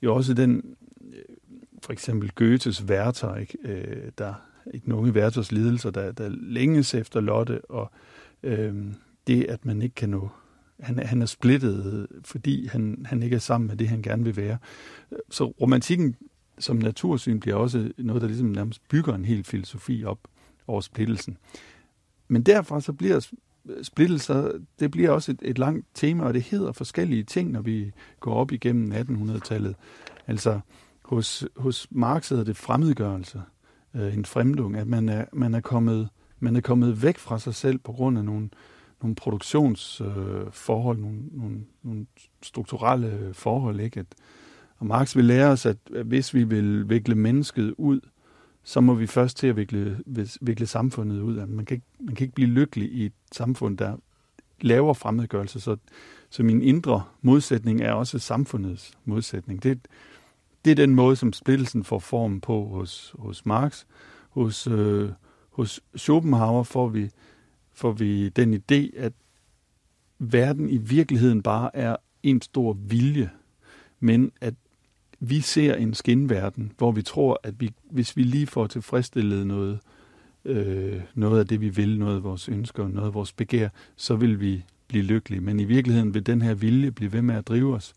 jo 0.01 0.15
også 0.15 0.33
den, 0.33 0.75
øh, 1.13 1.35
for 1.83 1.93
eksempel 1.93 2.31
Goethes 2.35 2.87
værter, 2.87 3.35
ikke? 3.35 3.57
Øh, 3.63 4.11
der 4.17 4.33
ikke 4.73 4.89
nogen 4.89 5.15
værters 5.15 5.51
lidelser, 5.51 5.91
der, 5.91 6.11
der 6.11 6.29
længes 6.29 6.93
efter 6.93 7.21
Lotte, 7.21 7.65
og 7.65 7.91
øh, 8.43 8.75
det, 9.27 9.43
at 9.43 9.65
man 9.65 9.81
ikke 9.81 9.95
kan 9.95 10.09
nå 10.09 10.29
han, 10.81 10.99
han 10.99 11.21
er 11.21 11.25
splittet, 11.25 12.07
fordi 12.25 12.67
han, 12.67 13.05
han 13.05 13.23
ikke 13.23 13.35
er 13.35 13.39
sammen 13.39 13.67
med 13.67 13.77
det, 13.77 13.87
han 13.87 14.01
gerne 14.01 14.23
vil 14.23 14.35
være. 14.37 14.57
Så 15.29 15.45
romantikken 15.45 16.15
som 16.59 16.75
natursyn 16.75 17.39
bliver 17.39 17.55
også 17.55 17.91
noget, 17.97 18.21
der 18.21 18.27
ligesom 18.27 18.47
nærmest 18.47 18.87
bygger 18.89 19.15
en 19.15 19.25
hel 19.25 19.43
filosofi 19.43 20.03
op 20.03 20.19
over 20.67 20.81
splittelsen. 20.81 21.37
Men 22.31 22.43
derfor 22.43 22.79
så 22.79 22.93
bliver 22.93 23.27
splittelser, 23.81 24.51
det 24.79 24.91
bliver 24.91 25.09
også 25.09 25.31
et, 25.31 25.39
et 25.41 25.57
langt 25.57 25.85
tema, 25.93 26.23
og 26.23 26.33
det 26.33 26.41
hedder 26.41 26.71
forskellige 26.71 27.23
ting, 27.23 27.51
når 27.51 27.61
vi 27.61 27.91
går 28.19 28.33
op 28.33 28.51
igennem 28.51 28.91
1800-tallet. 28.91 29.75
Altså 30.27 30.59
hos, 31.05 31.45
hos 31.55 31.87
Marx 31.89 32.29
hedder 32.29 32.43
det 32.43 32.57
fremmedgørelse, 32.57 33.41
øh, 33.95 34.13
en 34.13 34.25
fremdung, 34.25 34.75
at 34.75 34.87
man 34.87 35.09
er, 35.09 35.25
man, 35.33 35.53
er 35.53 35.61
kommet, 35.61 36.09
man 36.39 36.55
er 36.55 36.61
kommet 36.61 37.03
væk 37.03 37.17
fra 37.17 37.39
sig 37.39 37.55
selv 37.55 37.77
på 37.77 37.91
grund 37.91 38.17
af 38.17 38.25
nogle, 38.25 38.49
nogle 39.01 39.15
produktionsforhold, 39.15 40.97
øh, 40.97 41.03
nogle, 41.03 41.19
nogle, 41.31 41.65
nogle 41.83 42.05
strukturelle 42.43 43.29
forhold. 43.33 43.79
Ikke? 43.79 43.99
At, 43.99 44.07
og 44.77 44.85
Marx 44.85 45.15
vil 45.15 45.25
lære 45.25 45.47
os, 45.47 45.65
at 45.65 45.77
hvis 46.05 46.33
vi 46.33 46.43
vil 46.43 46.89
vikle 46.89 47.15
mennesket 47.15 47.73
ud 47.77 47.99
så 48.63 48.81
må 48.81 48.93
vi 48.93 49.07
først 49.07 49.37
til 49.37 49.47
at 49.47 49.55
vikle, 49.55 49.99
vikle 50.41 50.67
samfundet 50.67 51.21
ud. 51.21 51.37
af. 51.37 51.47
Man 51.47 51.65
kan, 51.65 51.75
ikke, 51.75 51.87
man 51.99 52.15
kan 52.15 52.25
ikke 52.25 52.35
blive 52.35 52.49
lykkelig 52.49 52.91
i 52.91 53.05
et 53.05 53.13
samfund, 53.31 53.77
der 53.77 53.97
laver 54.61 54.93
fremmedgørelse. 54.93 55.59
Så, 55.59 55.77
så 56.29 56.43
min 56.43 56.61
indre 56.61 57.03
modsætning 57.21 57.81
er 57.81 57.93
også 57.93 58.19
samfundets 58.19 58.97
modsætning. 59.05 59.63
Det, 59.63 59.79
det 60.65 60.71
er 60.71 60.75
den 60.75 60.95
måde, 60.95 61.15
som 61.15 61.33
splittelsen 61.33 61.83
får 61.83 61.99
form 61.99 62.41
på 62.41 62.67
hos, 62.67 63.15
hos 63.19 63.45
Marx. 63.45 63.83
Hos, 64.29 64.67
øh, 64.67 65.09
hos 65.49 65.81
Schopenhauer 65.95 66.63
får 66.63 66.87
vi, 66.87 67.09
får 67.73 67.91
vi 67.91 68.29
den 68.29 68.53
idé, 68.53 68.97
at 68.97 69.13
verden 70.19 70.69
i 70.69 70.77
virkeligheden 70.77 71.43
bare 71.43 71.75
er 71.75 71.95
en 72.23 72.41
stor 72.41 72.73
vilje, 72.73 73.29
men 73.99 74.31
at 74.41 74.53
vi 75.23 75.41
ser 75.41 75.75
en 75.75 75.93
skinverden, 75.93 76.71
hvor 76.77 76.91
vi 76.91 77.01
tror, 77.01 77.39
at 77.43 77.61
vi, 77.61 77.73
hvis 77.89 78.17
vi 78.17 78.23
lige 78.23 78.47
får 78.47 78.67
tilfredsstillet 78.67 79.47
noget, 79.47 79.79
øh, 80.45 81.01
noget 81.15 81.39
af 81.39 81.47
det, 81.47 81.61
vi 81.61 81.69
vil, 81.69 81.99
noget 81.99 82.15
af 82.15 82.23
vores 82.23 82.49
ønsker, 82.49 82.87
noget 82.87 83.07
af 83.07 83.13
vores 83.13 83.33
begær, 83.33 83.69
så 83.95 84.15
vil 84.15 84.39
vi 84.39 84.63
blive 84.87 85.03
lykkelige. 85.03 85.41
Men 85.41 85.59
i 85.59 85.63
virkeligheden 85.63 86.13
vil 86.13 86.25
den 86.25 86.41
her 86.41 86.53
vilje 86.53 86.91
blive 86.91 87.13
ved 87.13 87.21
med 87.21 87.35
at 87.35 87.47
drive 87.47 87.75
os. 87.75 87.93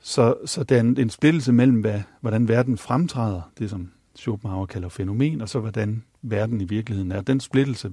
Så, 0.00 0.34
så 0.46 0.64
der 0.64 0.76
er 0.76 0.80
en, 0.80 1.00
en 1.00 1.10
splittelse 1.10 1.52
mellem, 1.52 1.80
hvad, 1.80 2.02
hvordan 2.20 2.48
verden 2.48 2.78
fremtræder, 2.78 3.50
det 3.58 3.70
som 3.70 3.90
Schopenhauer 4.14 4.66
kalder 4.66 4.88
fænomen, 4.88 5.40
og 5.40 5.48
så 5.48 5.60
hvordan 5.60 6.02
verden 6.22 6.60
i 6.60 6.64
virkeligheden 6.64 7.12
er. 7.12 7.20
Den 7.20 7.40
splittelse 7.40 7.92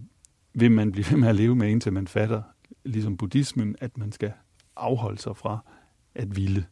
vil 0.53 0.71
man 0.71 0.91
blive 0.91 1.05
ved 1.11 1.17
med 1.17 1.27
at 1.27 1.35
leve 1.35 1.55
med, 1.55 1.69
indtil 1.69 1.93
man 1.93 2.07
fatter, 2.07 2.41
ligesom 2.83 3.17
buddhismen, 3.17 3.75
at 3.81 3.97
man 3.97 4.11
skal 4.11 4.31
afholde 4.75 5.21
sig 5.21 5.37
fra 5.37 5.59
at 6.15 6.35
ville. 6.35 6.65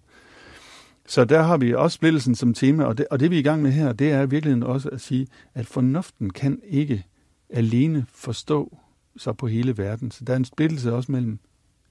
Så 1.08 1.26
der 1.26 1.42
har 1.42 1.58
vi 1.58 1.74
også 1.74 1.96
splittelsen 1.96 2.36
som 2.36 2.54
tema, 2.54 2.84
og 2.84 2.98
det, 2.98 3.08
og 3.12 3.20
det 3.20 3.32
vi 3.32 3.36
er 3.36 3.40
i 3.40 3.44
gang 3.44 3.62
med 3.62 3.72
her, 3.72 3.94
det 3.94 4.12
er 4.12 4.26
virkelig 4.26 4.66
også 4.66 4.90
at 4.90 5.02
sige, 5.02 5.28
at 5.54 5.66
fornuften 5.66 6.30
kan 6.30 6.60
ikke 6.64 7.04
alene 7.50 8.06
forstå 8.10 8.78
så 9.18 9.34
på 9.34 9.48
hele 9.48 9.78
verden. 9.78 10.12
Så 10.12 10.26
der 10.26 10.34
er 10.34 10.38
en 10.38 10.46
splittelse 10.46 10.94
også 10.94 11.12
mellem 11.12 11.40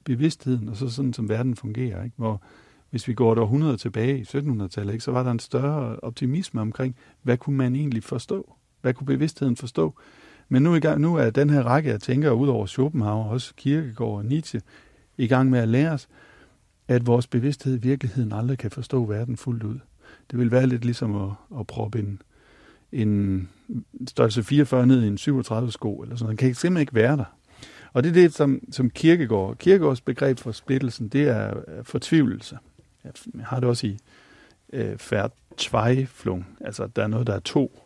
bevidstheden 0.05 0.69
og 0.69 0.77
så 0.77 0.89
sådan, 0.89 1.13
som 1.13 1.29
verden 1.29 1.57
fungerer. 1.57 2.05
Ikke? 2.05 2.17
Hvor 2.17 2.43
hvis 2.91 3.09
vi 3.09 3.15
går 3.15 3.33
et 3.33 3.39
århundrede 3.39 3.77
tilbage 3.77 4.19
i 4.19 4.23
1700-tallet, 4.23 4.93
ikke, 4.93 5.05
så 5.05 5.11
var 5.11 5.23
der 5.23 5.31
en 5.31 5.39
større 5.39 5.97
optimisme 6.01 6.61
omkring, 6.61 6.97
hvad 7.23 7.37
kunne 7.37 7.57
man 7.57 7.77
egentlig 7.77 8.05
forstå? 8.05 8.55
Hvad 8.81 8.95
kunne 8.95 9.07
bevidstheden 9.07 9.57
forstå? 9.57 9.95
Men 10.49 10.63
nu, 10.63 10.75
i 10.75 10.81
gang, 10.81 11.01
nu 11.01 11.17
er 11.17 11.31
den 11.31 11.51
her 11.51 11.63
række 11.63 11.93
af 11.93 12.01
tænkere, 12.01 12.35
ud 12.35 12.49
over 12.49 12.67
Schopenhauer, 12.67 13.25
også 13.25 13.55
Kierkegaard 13.55 14.13
og 14.13 14.25
Nietzsche, 14.25 14.61
i 15.17 15.27
gang 15.27 15.51
med 15.51 15.59
at 15.59 15.69
lære 15.69 15.91
os, 15.91 16.09
at 16.95 17.07
vores 17.07 17.27
bevidsthed 17.27 17.75
i 17.75 17.81
virkeligheden 17.81 18.33
aldrig 18.33 18.59
kan 18.59 18.71
forstå 18.71 19.05
verden 19.05 19.37
fuldt 19.37 19.63
ud. 19.63 19.79
Det 20.31 20.39
vil 20.39 20.51
være 20.51 20.67
lidt 20.67 20.85
ligesom 20.85 21.23
at, 21.23 21.31
at 21.61 21.67
proppe 21.67 21.99
en, 21.99 22.23
en 22.93 23.49
størrelse 24.09 24.43
44 24.43 24.87
ned 24.87 25.03
i 25.03 25.07
en 25.07 25.19
37 25.19 25.73
sko, 25.73 25.97
eller 25.97 26.17
sådan 26.17 26.25
noget. 26.25 26.41
Den 26.41 26.47
kan 26.47 26.55
simpelthen 26.55 26.81
ikke 26.81 26.95
være 26.95 27.17
der. 27.17 27.25
Og 27.93 28.03
det 28.03 28.09
er 28.09 28.15
det, 28.15 28.35
som, 28.35 28.61
som 28.71 28.91
Kierkegaard, 28.91 29.57
Kierkegaards 29.59 30.01
begreb 30.01 30.39
for 30.39 30.53
splittelsen, 30.53 31.09
det 31.09 31.29
er 31.29 31.55
fortvivlelse. 31.83 32.59
Jeg 33.05 33.13
har 33.45 33.61
det 33.61 33.69
også 33.69 33.87
i 33.87 33.99
øh, 34.73 34.99
Zweiflung, 35.59 36.47
altså 36.61 36.87
der 36.87 37.03
er 37.03 37.07
noget, 37.07 37.27
der 37.27 37.35
er 37.35 37.41
to. 37.41 37.83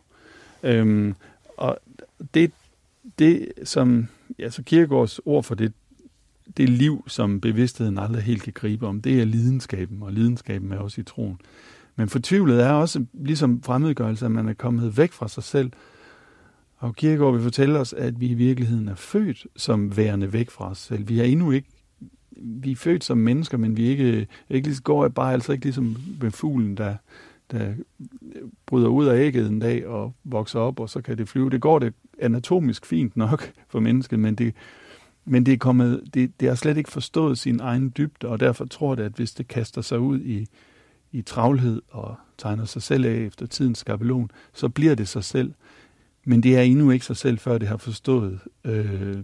Øhm, 0.62 1.14
og 1.56 1.78
det, 2.34 2.52
det 3.18 3.52
som, 3.64 4.08
ja, 4.38 4.50
så 4.50 4.62
Kierkegaards 4.62 5.20
ord 5.24 5.44
for 5.44 5.54
det, 5.54 5.72
det 6.56 6.68
liv, 6.68 7.04
som 7.06 7.40
bevidstheden 7.40 7.98
aldrig 7.98 8.22
helt 8.22 8.42
kan 8.42 8.52
gribe 8.52 8.86
om, 8.86 9.00
det 9.00 9.20
er 9.20 9.24
lidenskaben, 9.24 10.02
og 10.02 10.12
lidenskaben 10.12 10.72
er 10.72 10.78
også 10.78 11.00
i 11.00 11.04
troen. 11.04 11.40
Men 11.96 12.08
fortvivlet 12.08 12.62
er 12.62 12.70
også 12.70 13.04
ligesom 13.12 13.62
fremmedgørelse, 13.62 14.24
at 14.24 14.30
man 14.30 14.48
er 14.48 14.54
kommet 14.54 14.96
væk 14.96 15.12
fra 15.12 15.28
sig 15.28 15.42
selv. 15.42 15.70
Og 16.76 16.96
Kierkegaard 16.96 17.32
vil 17.32 17.42
fortælle 17.42 17.78
os, 17.78 17.92
at 17.92 18.20
vi 18.20 18.26
i 18.26 18.34
virkeligheden 18.34 18.88
er 18.88 18.94
født 18.94 19.46
som 19.56 19.96
værende 19.96 20.32
væk 20.32 20.50
fra 20.50 20.70
os 20.70 20.78
selv. 20.78 21.08
Vi 21.08 21.20
er 21.20 21.24
endnu 21.24 21.50
ikke 21.50 21.68
vi 22.40 22.70
er 22.70 22.76
født 22.76 23.04
som 23.04 23.18
mennesker, 23.18 23.58
men 23.58 23.76
vi 23.76 23.86
er 23.86 23.90
ikke, 23.90 24.26
ikke 24.50 24.68
lige, 24.68 24.80
går 24.80 25.08
bare 25.08 25.32
altså 25.32 25.52
ikke 25.52 25.64
ligesom 25.64 25.96
med 26.20 26.30
fuglen, 26.30 26.76
der, 26.76 26.94
der 27.50 27.74
bryder 28.66 28.88
ud 28.88 29.06
af 29.06 29.18
ægget 29.18 29.46
en 29.46 29.60
dag 29.60 29.86
og 29.86 30.14
vokser 30.24 30.60
op, 30.60 30.80
og 30.80 30.90
så 30.90 31.00
kan 31.00 31.18
det 31.18 31.28
flyve. 31.28 31.50
Det 31.50 31.60
går 31.60 31.78
det 31.78 31.94
anatomisk 32.18 32.86
fint 32.86 33.16
nok 33.16 33.52
for 33.68 33.80
mennesket, 33.80 34.18
men 34.18 34.34
det, 34.34 34.54
men 35.26 35.46
det, 35.46 35.52
er 35.52 35.58
kommet, 35.58 36.02
det, 36.14 36.40
det 36.40 36.48
har 36.48 36.54
slet 36.54 36.76
ikke 36.76 36.92
forstået 36.92 37.38
sin 37.38 37.60
egen 37.60 37.92
dybde, 37.96 38.28
og 38.28 38.40
derfor 38.40 38.64
tror 38.64 38.94
det, 38.94 39.02
at 39.02 39.12
hvis 39.12 39.32
det 39.32 39.48
kaster 39.48 39.82
sig 39.82 39.98
ud 39.98 40.20
i, 40.20 40.46
i 41.12 41.22
travlhed 41.22 41.82
og 41.88 42.16
tegner 42.38 42.64
sig 42.64 42.82
selv 42.82 43.04
af 43.04 43.14
efter 43.14 43.46
tidens 43.46 43.78
skabelon, 43.78 44.30
så 44.52 44.68
bliver 44.68 44.94
det 44.94 45.08
sig 45.08 45.24
selv. 45.24 45.54
Men 46.24 46.42
det 46.42 46.56
er 46.56 46.62
endnu 46.62 46.90
ikke 46.90 47.04
sig 47.04 47.16
selv, 47.16 47.38
før 47.38 47.58
det 47.58 47.68
har 47.68 47.76
forstået, 47.76 48.40
øh, 48.64 49.16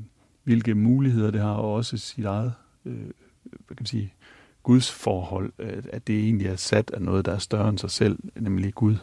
hvilke 0.44 0.74
muligheder 0.74 1.30
det 1.30 1.40
har, 1.40 1.52
og 1.52 1.74
også 1.74 1.96
sit 1.96 2.24
eget 2.24 2.52
øh, 2.84 3.10
hvad 3.44 3.76
kan 3.76 3.76
man 3.78 3.86
sige, 3.86 4.14
Guds 4.62 4.92
forhold, 4.92 5.52
at 5.92 6.06
det 6.06 6.18
egentlig 6.18 6.46
er 6.46 6.56
sat 6.56 6.90
af 6.90 7.02
noget, 7.02 7.24
der 7.24 7.32
er 7.32 7.38
større 7.38 7.68
end 7.68 7.78
sig 7.78 7.90
selv, 7.90 8.18
nemlig 8.36 8.74
Gud. 8.74 8.96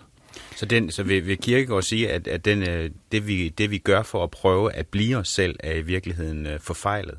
Så, 0.55 0.65
den, 0.65 0.91
så 0.91 1.03
vil, 1.03 1.27
vil 1.27 1.38
Kirkegaard 1.38 1.81
sige, 1.81 2.09
at, 2.09 2.27
at 2.27 2.45
den, 2.45 2.69
øh, 2.69 2.89
det, 3.12 3.27
vi, 3.27 3.50
det 3.50 3.71
vi 3.71 3.77
gør 3.77 4.03
for 4.03 4.24
at 4.24 4.31
prøve 4.31 4.74
at 4.74 4.88
blive 4.88 5.17
os 5.17 5.27
selv, 5.27 5.55
er 5.59 5.74
i 5.74 5.81
virkeligheden 5.81 6.48
øh, 6.48 6.59
forfejlet? 6.59 7.17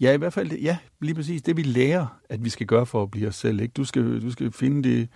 Ja, 0.00 0.12
i 0.12 0.16
hvert 0.16 0.32
fald, 0.32 0.52
ja, 0.52 0.76
lige 1.00 1.14
præcis. 1.14 1.42
Det 1.42 1.56
vi 1.56 1.62
lærer, 1.62 2.20
at 2.28 2.44
vi 2.44 2.50
skal 2.50 2.66
gøre 2.66 2.86
for 2.86 3.02
at 3.02 3.10
blive 3.10 3.28
os 3.28 3.36
selv. 3.36 3.60
Ikke? 3.60 3.72
Du, 3.72 3.84
skal, 3.84 4.22
du 4.22 4.30
skal 4.30 4.52
finde 4.52 4.88
det, 4.88 5.08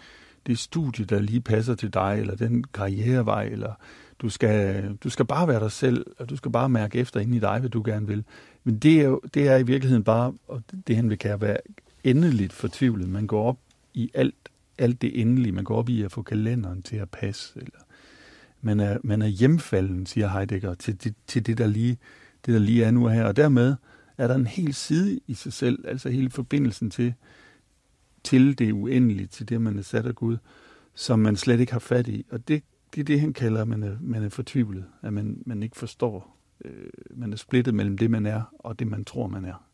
det 0.46 0.58
studie, 0.58 1.04
der 1.04 1.20
lige 1.20 1.40
passer 1.40 1.74
til 1.74 1.94
dig, 1.94 2.16
eller 2.20 2.36
den 2.36 2.64
karrierevej, 2.74 3.44
eller 3.44 3.74
du 4.18 4.28
skal, 4.28 4.88
du 5.04 5.10
skal 5.10 5.24
bare 5.24 5.48
være 5.48 5.60
dig 5.60 5.72
selv, 5.72 6.06
og 6.18 6.30
du 6.30 6.36
skal 6.36 6.50
bare 6.50 6.68
mærke 6.68 6.98
efter 6.98 7.20
ind 7.20 7.34
i 7.34 7.38
dig, 7.38 7.58
hvad 7.58 7.70
du 7.70 7.82
gerne 7.84 8.06
vil. 8.06 8.24
Men 8.64 8.78
det 8.78 9.00
er, 9.00 9.04
jo, 9.04 9.20
det 9.34 9.48
er 9.48 9.56
i 9.56 9.62
virkeligheden 9.62 10.04
bare, 10.04 10.32
og 10.48 10.62
det 10.86 10.96
han 10.96 11.10
vil 11.10 11.18
kan 11.18 11.40
være 11.40 11.56
endeligt 12.04 12.52
fortvivlet. 12.52 13.08
Man 13.08 13.26
går 13.26 13.44
op 13.48 13.58
i 13.94 14.10
alt, 14.14 14.34
alt 14.80 15.02
det 15.02 15.20
endelige. 15.20 15.52
Man 15.52 15.64
går 15.64 15.76
op 15.76 15.88
i 15.88 16.02
at 16.02 16.12
få 16.12 16.22
kalenderen 16.22 16.82
til 16.82 16.96
at 16.96 17.10
passe. 17.10 17.52
Eller 17.56 17.78
man 18.60 18.80
er, 18.80 18.98
man 19.04 19.22
er 19.22 19.26
hjemfalden, 19.26 20.06
siger 20.06 20.28
Heidegger, 20.28 20.74
til, 20.74 20.98
til, 20.98 21.14
til 21.26 21.46
det, 21.46 21.58
der 21.58 21.66
lige, 21.66 21.98
det, 22.46 22.54
der 22.54 22.60
lige 22.60 22.84
er 22.84 22.90
nu 22.90 23.04
og 23.04 23.12
her. 23.12 23.24
Og 23.24 23.36
dermed 23.36 23.76
er 24.18 24.28
der 24.28 24.34
en 24.34 24.46
hel 24.46 24.74
side 24.74 25.20
i 25.26 25.34
sig 25.34 25.52
selv, 25.52 25.84
altså 25.88 26.08
hele 26.08 26.30
forbindelsen 26.30 26.90
til, 26.90 27.14
til 28.24 28.58
det 28.58 28.72
uendelige, 28.72 29.26
til 29.26 29.48
det, 29.48 29.60
man 29.60 29.78
er 29.78 29.82
sat 29.82 30.06
af 30.06 30.14
Gud, 30.14 30.36
som 30.94 31.18
man 31.18 31.36
slet 31.36 31.60
ikke 31.60 31.72
har 31.72 31.80
fat 31.80 32.08
i. 32.08 32.26
Og 32.30 32.48
det, 32.48 32.62
det 32.94 33.00
er 33.00 33.04
det, 33.04 33.20
han 33.20 33.32
kalder, 33.32 33.62
at 33.62 33.68
man 33.68 33.82
er, 33.82 33.96
man 34.00 34.22
er 34.22 34.28
fortvivlet, 34.28 34.84
at 35.02 35.12
man, 35.12 35.42
man 35.46 35.62
ikke 35.62 35.76
forstår. 35.76 36.36
Øh, 36.64 36.90
man 37.10 37.32
er 37.32 37.36
splittet 37.36 37.74
mellem 37.74 37.98
det, 37.98 38.10
man 38.10 38.26
er, 38.26 38.42
og 38.58 38.78
det, 38.78 38.86
man 38.86 39.04
tror, 39.04 39.26
man 39.26 39.44
er. 39.44 39.64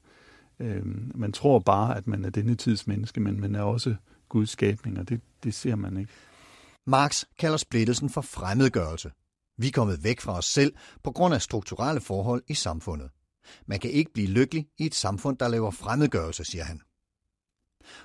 Øh, 0.61 0.83
man 1.15 1.33
tror 1.33 1.59
bare, 1.59 1.97
at 1.97 2.07
man 2.07 2.25
er 2.25 2.31
denne 2.31 2.55
tids 2.55 2.87
menneske, 2.87 3.21
men 3.21 3.41
man 3.41 3.55
er 3.55 3.63
også 3.63 3.95
Guds 4.29 4.51
skabning, 4.51 4.99
og 4.99 5.09
det, 5.09 5.21
det 5.45 5.55
ser 5.55 5.77
man 5.77 5.97
ikke. 5.97 6.13
Marx 6.87 7.25
kalder 7.39 7.57
splittelsen 7.57 8.11
for 8.11 8.21
fremmedgørelse. 8.21 9.11
Vi 9.59 9.69
er 9.69 9.73
kommet 9.73 10.05
væk 10.05 10.21
fra 10.21 10.39
os 10.39 10.45
selv 10.45 10.75
på 11.05 11.11
grund 11.11 11.35
af 11.35 11.43
strukturelle 11.43 12.01
forhold 12.01 12.43
i 12.49 12.55
samfundet. 12.55 13.11
Man 13.67 13.81
kan 13.81 13.91
ikke 13.91 14.13
blive 14.13 14.29
lykkelig 14.29 14.69
i 14.79 14.87
et 14.87 14.95
samfund, 14.95 15.39
der 15.39 15.49
laver 15.49 15.71
fremmedgørelse, 15.71 16.45
siger 16.45 16.65
han. 16.65 16.81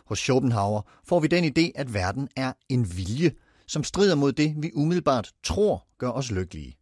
Hos 0.05 0.19
Schopenhauer 0.19 0.81
får 1.07 1.19
vi 1.19 1.27
den 1.27 1.45
idé, 1.45 1.71
at 1.75 1.93
verden 1.93 2.29
er 2.35 2.53
en 2.69 2.97
vilje, 2.97 3.31
som 3.67 3.83
strider 3.83 4.15
mod 4.15 4.31
det, 4.31 4.55
vi 4.57 4.71
umiddelbart 4.73 5.31
tror 5.43 5.87
gør 5.97 6.09
os 6.09 6.31
lykkelige. 6.31 6.77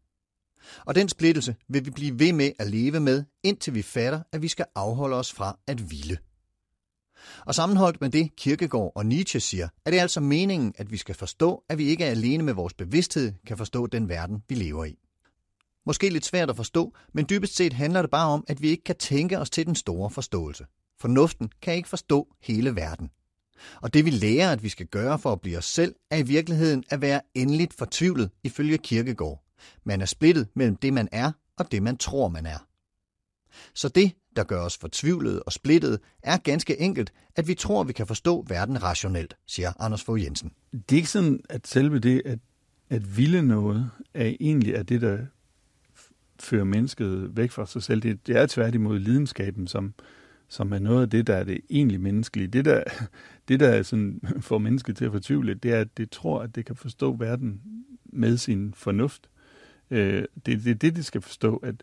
Og 0.86 0.96
den 0.96 1.10
splittelse 1.10 1.56
vil 1.68 1.86
vi 1.86 1.92
blive 1.92 2.20
ved 2.20 2.34
med 2.34 2.52
at 2.60 2.70
leve 2.70 3.00
med, 3.00 3.24
indtil 3.44 3.74
vi 3.74 3.82
fatter, 3.82 4.24
at 4.32 4.42
vi 4.42 4.48
skal 4.48 4.66
afholde 4.76 5.16
os 5.16 5.34
fra 5.34 5.58
at 5.68 5.92
ville. 5.92 6.18
Og 7.46 7.56
sammenholdt 7.56 8.02
med 8.02 8.10
det, 8.10 8.36
Kirkegaard 8.36 8.92
og 8.96 9.06
Nietzsche 9.06 9.40
siger, 9.40 9.68
er 9.86 9.92
det 9.92 10.00
altså 10.00 10.20
meningen, 10.20 10.74
at 10.78 10.92
vi 10.92 10.98
skal 10.98 11.16
forstå, 11.16 11.64
at 11.70 11.78
vi 11.78 11.84
ikke 11.84 12.06
er 12.06 12.12
alene 12.12 12.44
med 12.44 12.54
vores 12.54 12.74
bevidsthed 12.74 13.34
kan 13.48 13.58
forstå 13.58 13.88
den 13.88 14.10
verden, 14.10 14.44
vi 14.50 14.56
lever 14.56 14.86
i. 14.86 14.98
Måske 15.86 16.10
lidt 16.10 16.26
svært 16.26 16.50
at 16.50 16.56
forstå, 16.56 16.94
men 17.14 17.26
dybest 17.30 17.56
set 17.56 17.74
handler 17.74 18.02
det 18.02 18.12
bare 18.12 18.28
om, 18.28 18.44
at 18.48 18.62
vi 18.62 18.68
ikke 18.70 18.84
kan 18.84 18.96
tænke 18.96 19.40
os 19.40 19.50
til 19.50 19.66
den 19.66 19.76
store 19.76 20.10
forståelse. 20.10 20.66
Fornuften 21.00 21.52
kan 21.62 21.74
ikke 21.76 21.90
forstå 21.90 22.28
hele 22.42 22.76
verden. 22.76 23.10
Og 23.82 23.94
det 23.94 24.06
vi 24.06 24.10
lærer, 24.10 24.52
at 24.52 24.64
vi 24.64 24.70
skal 24.70 24.86
gøre 24.86 25.20
for 25.20 25.32
at 25.32 25.42
blive 25.42 25.58
os 25.58 25.66
selv, 25.66 25.96
er 26.12 26.18
i 26.18 26.22
virkeligheden 26.22 26.84
at 26.90 27.02
være 27.02 27.22
endeligt 27.34 27.74
fortvivlet 27.74 28.32
ifølge 28.44 28.78
Kirkegård. 28.78 29.44
Man 29.84 30.02
er 30.02 30.06
splittet 30.06 30.48
mellem 30.56 30.76
det, 30.76 30.94
man 30.94 31.10
er, 31.12 31.32
og 31.58 31.72
det, 31.72 31.84
man 31.84 31.98
tror, 31.98 32.28
man 32.28 32.46
er. 32.46 32.66
Så 33.74 33.90
det, 33.90 34.12
der 34.40 34.46
gør 34.46 34.62
os 34.62 34.78
fortvivlede 34.78 35.44
og 35.44 35.54
splittet, 35.54 36.00
er 36.24 36.38
ganske 36.38 36.80
enkelt, 36.80 37.14
at 37.36 37.48
vi 37.48 37.54
tror, 37.54 37.82
at 37.82 37.88
vi 37.88 37.94
kan 37.94 38.08
forstå 38.08 38.46
verden 38.48 38.84
rationelt, 38.84 39.38
siger 39.48 39.72
Anders 39.80 40.04
Fogh 40.04 40.24
Jensen. 40.24 40.52
Det 40.72 40.92
er 40.92 40.96
ikke 40.96 41.10
sådan, 41.10 41.40
at 41.50 41.68
selve 41.68 42.00
det 42.00 42.22
at, 42.26 42.40
at 42.90 43.18
ville 43.18 43.42
noget, 43.42 43.90
er 44.14 44.34
egentlig 44.40 44.74
er 44.74 44.84
det, 44.84 45.02
der 45.02 45.18
fører 46.40 46.64
mennesket 46.64 47.38
væk 47.38 47.52
fra 47.52 47.66
sig 47.66 47.84
selv. 47.84 48.02
Det, 48.02 48.28
det 48.28 48.38
er 48.38 48.46
tværtimod 48.46 49.00
lidenskaben, 49.00 49.68
som, 49.68 49.94
som 50.48 50.74
er 50.74 50.80
noget 50.80 51.02
af 51.02 51.10
det, 51.10 51.28
der 51.28 51.36
er 51.36 51.44
det 51.44 51.62
egentlig 51.70 52.02
menneskelige. 52.02 52.48
Det, 52.48 52.66
der, 52.66 52.84
det, 53.48 53.60
der 53.60 53.84
sådan 53.84 54.22
får 54.48 54.58
mennesket 54.58 54.98
til 54.98 55.06
at 55.06 55.12
fortvivle, 55.12 55.54
det 55.54 55.74
er, 55.74 55.82
at 55.82 55.98
det 55.98 56.12
tror, 56.12 56.42
at 56.42 56.56
det 56.56 56.66
kan 56.66 56.76
forstå 56.76 57.16
verden 57.16 57.62
med 58.06 58.38
sin 58.38 58.74
fornuft. 58.74 59.30
Øh, 59.92 60.24
det 60.46 60.54
er 60.54 60.58
det, 60.58 60.82
det, 60.82 60.96
de 60.96 61.04
skal 61.04 61.22
forstå, 61.22 61.56
at 61.56 61.76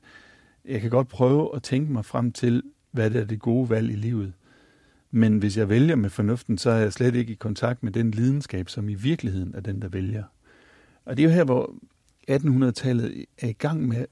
jeg 0.68 0.80
kan 0.80 0.90
godt 0.90 1.08
prøve 1.08 1.56
at 1.56 1.62
tænke 1.62 1.92
mig 1.92 2.04
frem 2.04 2.32
til, 2.32 2.62
hvad 2.90 3.10
der 3.10 3.20
er 3.20 3.24
det 3.24 3.40
gode 3.40 3.70
valg 3.70 3.90
i 3.90 3.96
livet. 3.96 4.32
Men 5.10 5.38
hvis 5.38 5.56
jeg 5.56 5.68
vælger 5.68 5.96
med 5.96 6.10
fornuften, 6.10 6.58
så 6.58 6.70
er 6.70 6.76
jeg 6.78 6.92
slet 6.92 7.14
ikke 7.14 7.32
i 7.32 7.36
kontakt 7.36 7.82
med 7.82 7.92
den 7.92 8.10
lidenskab, 8.10 8.68
som 8.68 8.88
i 8.88 8.94
virkeligheden 8.94 9.54
er 9.54 9.60
den, 9.60 9.82
der 9.82 9.88
vælger. 9.88 10.24
Og 11.04 11.16
det 11.16 11.22
er 11.22 11.28
jo 11.28 11.34
her, 11.34 11.44
hvor 11.44 11.74
1800-tallet 12.30 13.24
er 13.38 13.48
i 13.48 13.52
gang 13.52 13.88
med 13.88 14.04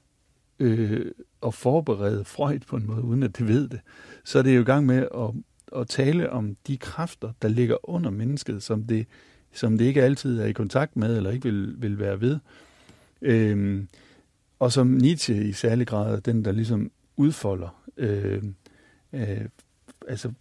øh, 0.59 1.11
at 1.45 1.53
forberede 1.53 2.25
Freud 2.25 2.59
på 2.59 2.75
en 2.75 2.87
måde, 2.87 3.01
uden 3.01 3.23
at 3.23 3.37
det 3.37 3.47
ved 3.47 3.67
det. 3.67 3.79
Så 4.23 4.39
er 4.39 4.43
det 4.43 4.55
jo 4.55 4.61
i 4.61 4.65
gang 4.65 4.85
med 4.85 5.07
at, 5.15 5.31
at 5.81 5.87
tale 5.87 6.29
om 6.29 6.57
de 6.67 6.77
kræfter, 6.77 7.31
der 7.41 7.47
ligger 7.47 7.89
under 7.89 8.09
mennesket, 8.09 8.63
som 8.63 8.83
det, 8.83 9.07
som 9.53 9.77
det 9.77 9.85
ikke 9.85 10.03
altid 10.03 10.39
er 10.39 10.45
i 10.45 10.51
kontakt 10.51 10.95
med, 10.95 11.17
eller 11.17 11.31
ikke 11.31 11.43
vil, 11.43 11.75
vil 11.77 11.99
være 11.99 12.21
ved. 12.21 12.39
Øh, 13.21 13.83
og 14.59 14.71
som 14.71 14.87
Nietzsche 14.87 15.47
i 15.47 15.51
særlig 15.51 15.87
grad 15.87 16.21
den, 16.21 16.45
der 16.45 16.51
ligesom 16.51 16.91
udfolder. 17.17 17.83
Øh, 17.97 18.43
øh, 19.13 19.45
altså, 20.07 20.31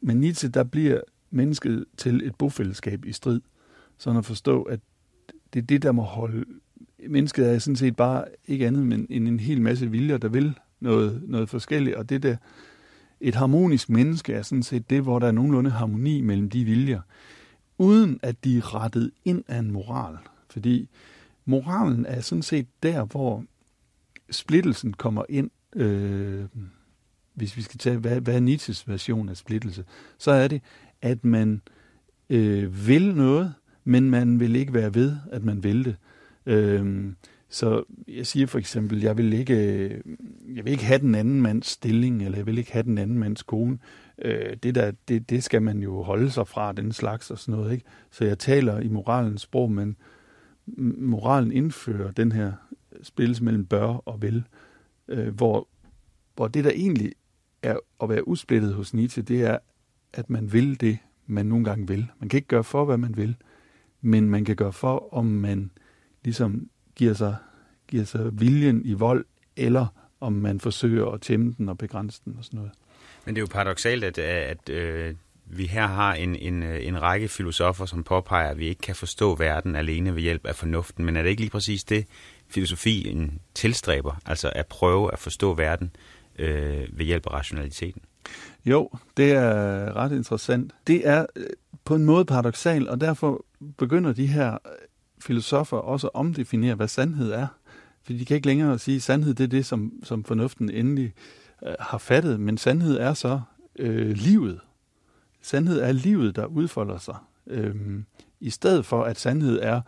men 0.00 0.16
Nietzsche, 0.20 0.48
der 0.48 0.64
bliver 0.64 1.00
mennesket 1.30 1.84
til 1.96 2.26
et 2.26 2.34
bofællesskab 2.34 3.04
i 3.04 3.12
strid. 3.12 3.40
Sådan 3.98 4.18
at 4.18 4.24
forstå, 4.24 4.62
at 4.62 4.80
det 5.54 5.62
er 5.62 5.66
det, 5.66 5.82
der 5.82 5.92
må 5.92 6.02
holde... 6.02 6.44
Mennesket 7.08 7.50
er 7.50 7.58
sådan 7.58 7.76
set 7.76 7.96
bare 7.96 8.24
ikke 8.46 8.66
andet 8.66 9.06
end 9.10 9.28
en 9.28 9.40
hel 9.40 9.62
masse 9.62 9.90
viljer, 9.90 10.18
der 10.18 10.28
vil 10.28 10.54
noget, 10.80 11.22
noget 11.26 11.48
forskelligt. 11.48 11.96
Og 11.96 12.08
det 12.08 12.22
der, 12.22 12.36
et 13.20 13.34
harmonisk 13.34 13.90
menneske 13.90 14.32
er 14.32 14.42
sådan 14.42 14.62
set 14.62 14.90
det, 14.90 15.02
hvor 15.02 15.18
der 15.18 15.26
er 15.26 15.32
nogenlunde 15.32 15.70
harmoni 15.70 16.20
mellem 16.20 16.50
de 16.50 16.64
viljer, 16.64 17.00
uden 17.78 18.20
at 18.22 18.44
de 18.44 18.58
er 18.58 18.74
rettet 18.74 19.10
ind 19.24 19.44
af 19.48 19.58
en 19.58 19.70
moral. 19.70 20.16
Fordi 20.50 20.88
moralen 21.44 22.06
er 22.06 22.20
sådan 22.20 22.42
set 22.42 22.66
der, 22.82 23.04
hvor 23.04 23.44
splittelsen 24.30 24.92
kommer 24.92 25.24
ind. 25.28 25.50
Øh, 25.76 26.44
hvis 27.34 27.56
vi 27.56 27.62
skal 27.62 27.78
tage, 27.78 27.96
hvad, 27.96 28.20
hvad 28.20 28.34
er 28.34 28.40
Nietzsches 28.40 28.88
version 28.88 29.28
af 29.28 29.36
splittelse, 29.36 29.84
så 30.18 30.30
er 30.30 30.48
det, 30.48 30.62
at 31.02 31.24
man 31.24 31.62
øh, 32.30 32.86
vil 32.86 33.14
noget, 33.14 33.54
men 33.84 34.10
man 34.10 34.40
vil 34.40 34.56
ikke 34.56 34.74
være 34.74 34.94
ved, 34.94 35.16
at 35.32 35.44
man 35.44 35.64
vil 35.64 35.84
det. 35.84 35.96
Øh, 36.46 37.12
så 37.48 37.84
jeg 38.08 38.26
siger 38.26 38.46
for 38.46 38.58
eksempel, 38.58 39.00
jeg 39.00 39.16
vil 39.16 39.32
ikke, 39.32 39.88
jeg 40.54 40.64
vil 40.64 40.72
ikke 40.72 40.84
have 40.84 40.98
den 40.98 41.14
anden 41.14 41.42
mands 41.42 41.66
stilling, 41.66 42.22
eller 42.22 42.38
jeg 42.38 42.46
vil 42.46 42.58
ikke 42.58 42.72
have 42.72 42.82
den 42.82 42.98
anden 42.98 43.18
mands 43.18 43.42
kone. 43.42 43.78
Øh, 44.22 44.56
det, 44.62 44.74
der, 44.74 44.92
det, 45.08 45.30
det 45.30 45.44
skal 45.44 45.62
man 45.62 45.78
jo 45.78 46.02
holde 46.02 46.30
sig 46.30 46.48
fra, 46.48 46.72
den 46.72 46.92
slags 46.92 47.30
og 47.30 47.38
sådan 47.38 47.60
noget. 47.60 47.72
Ikke? 47.72 47.84
Så 48.10 48.24
jeg 48.24 48.38
taler 48.38 48.80
i 48.80 48.88
moralens 48.88 49.42
sprog, 49.42 49.72
men 49.72 49.96
moralen 50.98 51.52
indfører 51.52 52.10
den 52.10 52.32
her 52.32 52.52
spilles 53.02 53.40
mellem 53.40 53.66
bør 53.66 53.86
og 53.86 54.22
vil, 54.22 54.44
øh, 55.08 55.34
hvor, 55.34 55.68
hvor 56.36 56.48
det, 56.48 56.64
der 56.64 56.70
egentlig 56.70 57.12
er 57.62 57.76
at 58.02 58.08
være 58.08 58.28
usplittet 58.28 58.74
hos 58.74 58.94
Nietzsche, 58.94 59.22
det 59.22 59.42
er, 59.42 59.58
at 60.12 60.30
man 60.30 60.52
vil 60.52 60.80
det, 60.80 60.98
man 61.26 61.46
nogle 61.46 61.64
gange 61.64 61.88
vil. 61.88 62.06
Man 62.18 62.28
kan 62.28 62.38
ikke 62.38 62.48
gøre 62.48 62.64
for, 62.64 62.84
hvad 62.84 62.96
man 62.96 63.16
vil, 63.16 63.36
men 64.00 64.30
man 64.30 64.44
kan 64.44 64.56
gøre 64.56 64.72
for, 64.72 65.14
om 65.14 65.24
man 65.24 65.70
ligesom 66.24 66.68
giver 66.94 67.14
sig, 67.14 67.36
giver 67.88 68.04
sig 68.04 68.40
viljen 68.40 68.84
i 68.84 68.92
vold, 68.92 69.24
eller 69.56 69.86
om 70.20 70.32
man 70.32 70.60
forsøger 70.60 71.06
at 71.06 71.20
tæmme 71.20 71.54
den 71.58 71.68
og 71.68 71.78
begrænse 71.78 72.20
den 72.24 72.34
og 72.38 72.44
sådan 72.44 72.56
noget. 72.56 72.72
Men 73.26 73.34
det 73.34 73.40
er 73.40 73.42
jo 73.42 73.48
paradoxalt, 73.50 74.04
at, 74.04 74.18
at 74.18 74.68
øh, 74.68 75.14
vi 75.50 75.66
her 75.66 75.86
har 75.86 76.14
en, 76.14 76.36
en, 76.36 76.62
en 76.62 77.02
række 77.02 77.28
filosofer, 77.28 77.86
som 77.86 78.04
påpeger, 78.04 78.50
at 78.50 78.58
vi 78.58 78.66
ikke 78.66 78.80
kan 78.80 78.94
forstå 78.94 79.34
verden 79.34 79.76
alene 79.76 80.14
ved 80.14 80.22
hjælp 80.22 80.46
af 80.46 80.54
fornuften. 80.54 81.04
Men 81.04 81.16
er 81.16 81.22
det 81.22 81.30
ikke 81.30 81.42
lige 81.42 81.50
præcis 81.50 81.84
det, 81.84 82.06
filosofien 82.50 83.40
tilstræber? 83.54 84.20
Altså 84.26 84.52
at 84.54 84.66
prøve 84.66 85.12
at 85.12 85.18
forstå 85.18 85.54
verden 85.54 85.90
øh, 86.38 86.86
ved 86.92 87.04
hjælp 87.04 87.26
af 87.26 87.32
rationaliteten? 87.32 88.02
Jo, 88.64 88.90
det 89.16 89.32
er 89.32 89.96
ret 89.96 90.12
interessant. 90.12 90.72
Det 90.86 91.08
er 91.08 91.26
øh, 91.36 91.46
på 91.84 91.94
en 91.94 92.04
måde 92.04 92.24
paradoxalt, 92.24 92.88
og 92.88 93.00
derfor 93.00 93.44
begynder 93.78 94.12
de 94.12 94.26
her 94.26 94.52
øh, 94.52 94.72
filosofer 95.20 95.76
også 95.76 96.06
at 96.06 96.14
omdefinere, 96.14 96.74
hvad 96.74 96.88
sandhed 96.88 97.32
er. 97.32 97.46
Fordi 98.02 98.18
de 98.18 98.24
kan 98.24 98.34
ikke 98.34 98.46
længere 98.46 98.78
sige, 98.78 98.96
at 98.96 99.02
sandhed 99.02 99.34
det 99.34 99.44
er 99.44 99.48
det, 99.48 99.66
som, 99.66 99.92
som 100.02 100.24
fornuften 100.24 100.70
endelig 100.70 101.14
øh, 101.66 101.74
har 101.80 101.98
fattet, 101.98 102.40
men 102.40 102.58
sandhed 102.58 102.98
er 102.98 103.14
så 103.14 103.40
øh, 103.78 104.10
livet. 104.10 104.60
Sandhed 105.42 105.80
er 105.80 105.92
livet, 105.92 106.36
der 106.36 106.46
udfolder 106.46 106.98
sig. 106.98 107.16
Øh, 107.46 107.74
I 108.40 108.50
stedet 108.50 108.86
for, 108.86 109.04
at 109.04 109.18
sandhed 109.18 109.58
er, 109.62 109.80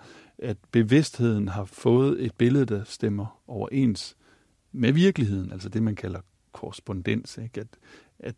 at 0.42 0.56
bevidstheden 0.72 1.48
har 1.48 1.64
fået 1.64 2.24
et 2.24 2.34
billede, 2.34 2.64
der 2.64 2.84
stemmer 2.84 3.40
overens 3.46 4.16
med 4.72 4.92
virkeligheden, 4.92 5.52
altså 5.52 5.68
det, 5.68 5.82
man 5.82 5.94
kalder 5.94 6.20
korrespondens, 6.52 7.38
ikke? 7.38 7.60
At, 7.60 7.66
at, 8.18 8.34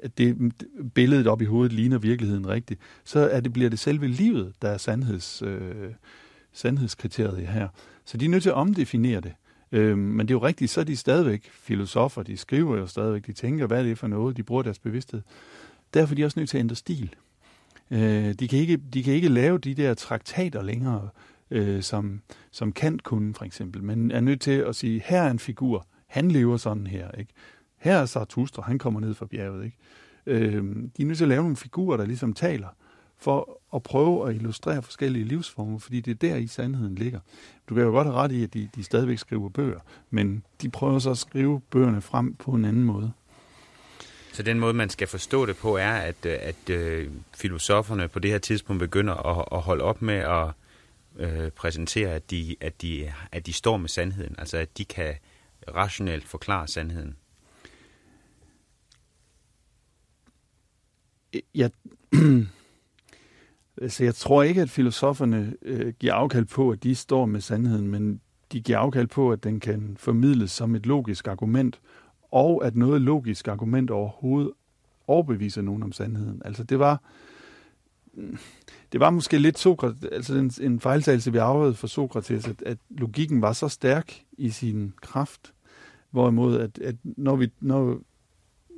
at 0.00 0.18
det 0.18 0.52
billedet 0.94 1.26
op 1.26 1.42
i 1.42 1.44
hovedet 1.44 1.72
ligner 1.72 1.98
virkeligheden 1.98 2.48
rigtigt, 2.48 2.80
så 3.04 3.18
er 3.18 3.40
det, 3.40 3.52
bliver 3.52 3.70
det 3.70 3.78
selve 3.78 4.08
livet, 4.08 4.52
der 4.62 4.68
er 4.68 4.78
sandheds, 4.78 5.42
øh, 5.42 5.92
sandhedskriteriet 6.52 7.46
her. 7.46 7.68
Så 8.04 8.16
de 8.16 8.24
er 8.24 8.28
nødt 8.28 8.42
til 8.42 8.50
at 8.50 8.56
omdefinere 8.56 9.20
det. 9.20 9.32
Øh, 9.72 9.98
men 9.98 10.28
det 10.28 10.34
er 10.34 10.38
jo 10.38 10.46
rigtigt, 10.46 10.70
så 10.70 10.80
er 10.80 10.84
de 10.84 10.96
stadigvæk 10.96 11.50
filosofer, 11.52 12.22
de 12.22 12.36
skriver 12.36 12.76
jo 12.76 12.86
stadigvæk, 12.86 13.26
de 13.26 13.32
tænker, 13.32 13.66
hvad 13.66 13.78
er 13.78 13.82
det 13.82 13.98
for 13.98 14.06
noget, 14.06 14.36
de 14.36 14.42
bruger 14.42 14.62
deres 14.62 14.78
bevidsthed. 14.78 15.22
Derfor 15.94 16.14
er 16.14 16.16
de 16.16 16.24
også 16.24 16.40
nødt 16.40 16.50
til 16.50 16.56
at 16.56 16.60
ændre 16.60 16.76
stil. 16.76 17.14
Øh, 17.90 18.32
de, 18.32 18.48
kan 18.48 18.58
ikke, 18.58 18.76
de 18.76 19.02
kan 19.02 19.14
ikke 19.14 19.28
lave 19.28 19.58
de 19.58 19.74
der 19.74 19.94
traktater 19.94 20.62
længere, 20.62 21.08
øh, 21.50 21.82
som, 21.82 22.20
som 22.50 22.72
Kant 22.72 23.02
kunne 23.02 23.34
for 23.34 23.44
eksempel, 23.44 23.82
men 23.82 24.10
er 24.10 24.20
nødt 24.20 24.40
til 24.40 24.50
at 24.50 24.76
sige, 24.76 25.02
her 25.04 25.22
er 25.22 25.30
en 25.30 25.38
figur, 25.38 25.86
han 26.06 26.30
lever 26.30 26.56
sådan 26.56 26.86
her. 26.86 27.10
Ikke? 27.10 27.32
Her 27.78 27.96
er 27.96 28.06
Zarathustra, 28.06 28.62
han 28.62 28.78
kommer 28.78 29.00
ned 29.00 29.14
fra 29.14 29.26
bjerget. 29.26 29.64
Ikke? 29.64 29.76
Øh, 30.26 30.64
de 30.96 31.02
er 31.02 31.06
nødt 31.06 31.18
til 31.18 31.24
at 31.24 31.28
lave 31.28 31.42
nogle 31.42 31.56
figurer, 31.56 31.96
der 31.96 32.06
ligesom 32.06 32.32
taler, 32.32 32.68
for 33.18 33.60
at 33.74 33.82
prøve 33.82 34.28
at 34.28 34.34
illustrere 34.34 34.82
forskellige 34.82 35.24
livsformer, 35.24 35.78
fordi 35.78 36.00
det 36.00 36.10
er 36.10 36.28
der 36.28 36.36
i 36.36 36.46
sandheden 36.46 36.94
ligger. 36.94 37.20
Du 37.68 37.74
kan 37.74 37.84
jo 37.84 37.90
godt 37.90 38.06
have 38.06 38.16
ret 38.16 38.32
i, 38.32 38.42
at 38.42 38.54
de, 38.54 38.68
de 38.74 38.84
stadigvæk 38.84 39.18
skriver 39.18 39.48
bøger, 39.48 39.80
men 40.10 40.44
de 40.62 40.70
prøver 40.70 40.98
så 40.98 41.10
at 41.10 41.18
skrive 41.18 41.60
bøgerne 41.70 42.00
frem 42.00 42.34
på 42.34 42.50
en 42.50 42.64
anden 42.64 42.84
måde. 42.84 43.12
Så 44.32 44.42
den 44.42 44.60
måde, 44.60 44.74
man 44.74 44.90
skal 44.90 45.08
forstå 45.08 45.46
det 45.46 45.56
på, 45.56 45.76
er, 45.76 45.92
at, 45.92 46.26
at, 46.26 46.54
at 46.68 46.70
øh, 46.70 47.10
filosoferne 47.34 48.08
på 48.08 48.18
det 48.18 48.30
her 48.30 48.38
tidspunkt 48.38 48.80
begynder 48.80 49.14
at, 49.14 49.44
at 49.52 49.60
holde 49.60 49.84
op 49.84 50.02
med 50.02 50.14
at 50.14 50.46
øh, 51.16 51.50
præsentere, 51.50 52.10
at 52.10 52.30
de, 52.30 52.56
at, 52.60 52.82
de, 52.82 53.12
at 53.32 53.46
de 53.46 53.52
står 53.52 53.76
med 53.76 53.88
sandheden, 53.88 54.34
altså 54.38 54.56
at 54.56 54.78
de 54.78 54.84
kan 54.84 55.14
rationelt 55.74 56.28
forklare 56.28 56.68
sandheden. 56.68 57.16
Jeg, 61.54 61.70
altså 63.82 64.04
jeg 64.04 64.14
tror 64.14 64.42
ikke, 64.42 64.62
at 64.62 64.70
filosoferne 64.70 65.56
øh, 65.62 65.92
giver 65.98 66.14
afkald 66.14 66.44
på, 66.44 66.70
at 66.70 66.82
de 66.82 66.94
står 66.94 67.26
med 67.26 67.40
sandheden, 67.40 67.88
men 67.88 68.20
de 68.52 68.60
giver 68.60 68.78
afkald 68.78 69.06
på, 69.06 69.32
at 69.32 69.44
den 69.44 69.60
kan 69.60 69.96
formidles 70.00 70.50
som 70.50 70.74
et 70.74 70.86
logisk 70.86 71.28
argument, 71.28 71.80
og 72.30 72.66
at 72.66 72.76
noget 72.76 73.02
logisk 73.02 73.48
argument 73.48 73.90
overhovedet 73.90 74.52
overbeviser 75.06 75.62
nogen 75.62 75.82
om 75.82 75.92
sandheden. 75.92 76.42
Altså 76.44 76.64
det 76.64 76.78
var, 76.78 77.02
det 78.94 79.00
var 79.00 79.10
måske 79.10 79.38
lidt 79.38 79.58
Sokrates, 79.58 80.04
altså 80.12 80.34
en, 80.34 80.52
en 80.60 80.80
fejltagelse, 80.80 81.32
vi 81.32 81.38
arvede 81.38 81.74
for 81.74 81.86
Sokrates, 81.86 82.48
at, 82.48 82.62
at 82.66 82.78
logikken 82.90 83.42
var 83.42 83.52
så 83.52 83.68
stærk 83.68 84.22
i 84.38 84.50
sin 84.50 84.92
kraft, 85.02 85.52
hvorimod 86.10 86.60
at, 86.60 86.78
at 86.78 86.94
når, 87.02 87.36
vi, 87.36 87.50
når, 87.60 88.00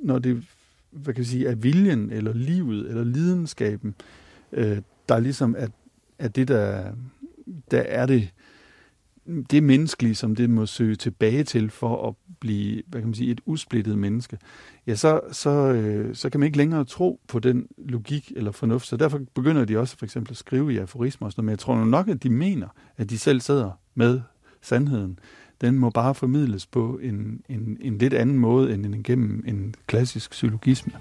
når 0.03 0.19
det 0.19 0.43
hvad 0.91 1.13
kan 1.13 1.21
vi 1.21 1.27
sige, 1.27 1.47
er 1.47 1.55
viljen, 1.55 2.11
eller 2.11 2.33
livet, 2.33 2.89
eller 2.89 3.03
lidenskaben, 3.03 3.95
øh, 4.51 4.77
der 5.09 5.19
ligesom 5.19 5.55
er, 5.57 5.67
er 6.19 6.27
det, 6.27 6.47
der, 6.47 6.91
der 7.71 7.81
er 7.81 8.05
det, 8.05 8.29
det 9.51 9.63
menneskelige, 9.63 10.15
som 10.15 10.35
det 10.35 10.49
må 10.49 10.65
søge 10.65 10.95
tilbage 10.95 11.43
til 11.43 11.69
for 11.69 12.07
at 12.07 12.13
blive, 12.39 12.83
hvad 12.87 13.01
kan 13.01 13.07
man 13.07 13.15
sige, 13.15 13.31
et 13.31 13.41
usplittet 13.45 13.97
menneske, 13.97 14.37
ja, 14.87 14.95
så, 14.95 15.21
så, 15.31 15.49
øh, 15.49 16.15
så 16.15 16.29
kan 16.29 16.39
man 16.39 16.47
ikke 16.47 16.57
længere 16.57 16.85
tro 16.85 17.19
på 17.27 17.39
den 17.39 17.67
logik 17.77 18.31
eller 18.35 18.51
fornuft. 18.51 18.87
Så 18.87 18.97
derfor 18.97 19.19
begynder 19.35 19.65
de 19.65 19.77
også 19.77 19.97
for 19.97 20.05
eksempel 20.05 20.31
at 20.31 20.37
skrive 20.37 20.73
i 20.73 20.77
aforismer 20.77 21.25
og 21.25 21.31
sådan 21.31 21.41
noget. 21.41 21.45
Men 21.45 21.51
jeg 21.51 21.59
tror 21.59 21.85
nok, 21.85 22.07
at 22.07 22.23
de 22.23 22.29
mener, 22.29 22.67
at 22.97 23.09
de 23.09 23.17
selv 23.17 23.41
sidder 23.41 23.71
med 23.95 24.21
sandheden. 24.61 25.19
Den 25.61 25.79
må 25.79 25.89
bare 25.89 26.15
formidles 26.15 26.65
på 26.65 26.99
en, 27.03 27.41
en, 27.49 27.77
en 27.81 27.97
lidt 27.97 28.13
anden 28.13 28.37
måde 28.37 28.73
end 28.73 29.03
gennem 29.03 29.43
en 29.47 29.75
klassisk 29.87 30.31
psykologisme. 30.31 30.93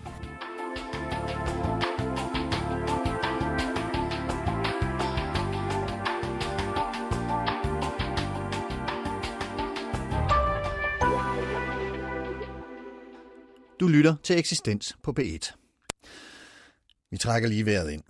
Du 13.87 13.91
lytter 13.91 14.17
til 14.23 14.39
Eksistens 14.39 14.97
på 15.03 15.15
P1. 15.21 15.53
Vi 17.11 17.17
trækker 17.17 17.49
lige 17.49 17.67
vejret 17.67 17.91
ind. 17.91 18.03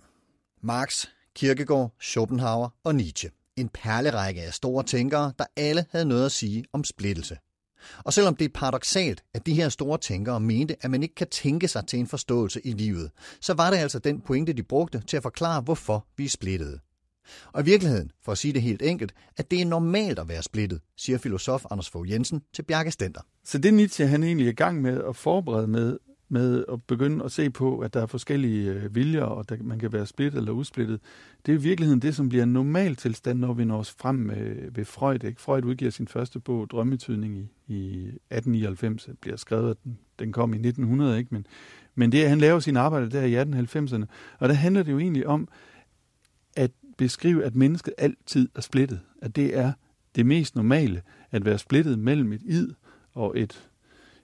Marx, 0.61 1.05
Kierkegaard, 1.35 1.95
Schopenhauer 2.01 2.69
og 2.83 2.95
Nietzsche. 2.95 3.29
En 3.55 3.69
perlerække 3.69 4.41
af 4.41 4.53
store 4.53 4.83
tænkere, 4.83 5.33
der 5.39 5.45
alle 5.57 5.85
havde 5.91 6.05
noget 6.05 6.25
at 6.25 6.31
sige 6.31 6.65
om 6.73 6.83
splittelse. 6.83 7.37
Og 7.97 8.13
selvom 8.13 8.35
det 8.35 8.45
er 8.45 8.49
paradoxalt, 8.53 9.23
at 9.33 9.45
de 9.45 9.53
her 9.53 9.69
store 9.69 9.97
tænkere 9.97 10.39
mente, 10.39 10.75
at 10.81 10.91
man 10.91 11.03
ikke 11.03 11.15
kan 11.15 11.29
tænke 11.29 11.67
sig 11.67 11.87
til 11.87 11.99
en 11.99 12.07
forståelse 12.07 12.61
i 12.65 12.71
livet, 12.71 13.11
så 13.41 13.53
var 13.53 13.69
det 13.69 13.77
altså 13.77 13.99
den 13.99 14.21
pointe, 14.21 14.53
de 14.53 14.63
brugte 14.63 15.03
til 15.07 15.17
at 15.17 15.23
forklare, 15.23 15.61
hvorfor 15.61 16.07
vi 16.17 16.25
er 16.25 16.29
splittede. 16.29 16.79
Og 17.51 17.61
i 17.61 17.65
virkeligheden, 17.65 18.11
for 18.21 18.31
at 18.31 18.37
sige 18.37 18.53
det 18.53 18.61
helt 18.61 18.81
enkelt, 18.81 19.13
at 19.37 19.51
det 19.51 19.61
er 19.61 19.65
normalt 19.65 20.19
at 20.19 20.29
være 20.29 20.43
splittet, 20.43 20.81
siger 20.97 21.17
filosof 21.17 21.65
Anders 21.71 21.89
Fogh 21.89 22.11
Jensen 22.11 22.41
til 22.53 22.63
Bjarke 22.63 22.91
Stenter. 22.91 23.21
Så 23.43 23.57
det 23.57 23.73
Nietzsche 23.73 24.07
han 24.07 24.23
egentlig 24.23 24.47
er 24.47 24.51
i 24.51 24.55
gang 24.55 24.81
med 24.81 25.03
at 25.09 25.15
forberede 25.15 25.67
med, 25.67 25.97
med 26.29 26.65
at 26.71 26.83
begynde 26.83 27.25
at 27.25 27.31
se 27.31 27.49
på, 27.49 27.79
at 27.79 27.93
der 27.93 28.01
er 28.01 28.05
forskellige 28.05 28.71
øh, 28.71 28.95
viljer, 28.95 29.23
og 29.23 29.45
at 29.51 29.61
man 29.61 29.79
kan 29.79 29.93
være 29.93 30.05
splittet 30.05 30.37
eller 30.37 30.51
usplittet, 30.51 30.99
det 31.45 31.51
er 31.51 31.57
i 31.57 31.61
virkeligheden 31.61 32.01
det, 32.01 32.15
som 32.15 32.29
bliver 32.29 32.43
en 32.43 32.53
normal 32.53 32.95
tilstand, 32.95 33.39
når 33.39 33.53
vi 33.53 33.65
når 33.65 33.77
os 33.77 33.91
frem 33.91 34.15
med, 34.15 34.71
ved 34.71 34.85
Freud. 34.85 35.23
Ikke? 35.23 35.41
Freud 35.41 35.63
udgiver 35.63 35.91
sin 35.91 36.07
første 36.07 36.39
bog, 36.39 36.69
Drømmetydning, 36.69 37.35
i, 37.35 37.49
i 37.67 38.07
1899. 38.07 39.05
Det 39.05 39.19
bliver 39.19 39.37
skrevet, 39.37 39.71
at 39.71 39.77
den, 39.83 39.97
den 40.19 40.31
kom 40.31 40.53
i 40.53 40.57
1900, 40.57 41.17
ikke? 41.17 41.33
Men, 41.33 41.45
men 41.95 42.11
det, 42.11 42.29
han 42.29 42.37
laver 42.37 42.59
sin 42.59 42.77
arbejde 42.77 43.11
der 43.11 43.23
i 43.23 43.41
1890'erne, 43.41 44.05
og 44.39 44.49
der 44.49 44.55
handler 44.55 44.83
det 44.83 44.91
jo 44.91 44.99
egentlig 44.99 45.27
om, 45.27 45.47
at 46.55 46.71
beskrive, 46.97 47.43
at 47.43 47.55
mennesket 47.55 47.93
altid 47.97 48.49
er 48.55 48.61
splittet. 48.61 48.99
At 49.21 49.35
det 49.35 49.57
er 49.57 49.71
det 50.15 50.25
mest 50.25 50.55
normale, 50.55 51.01
at 51.31 51.45
være 51.45 51.57
splittet 51.57 51.99
mellem 51.99 52.33
et 52.33 52.41
id 52.45 52.69
og 53.13 53.39
et, 53.39 53.69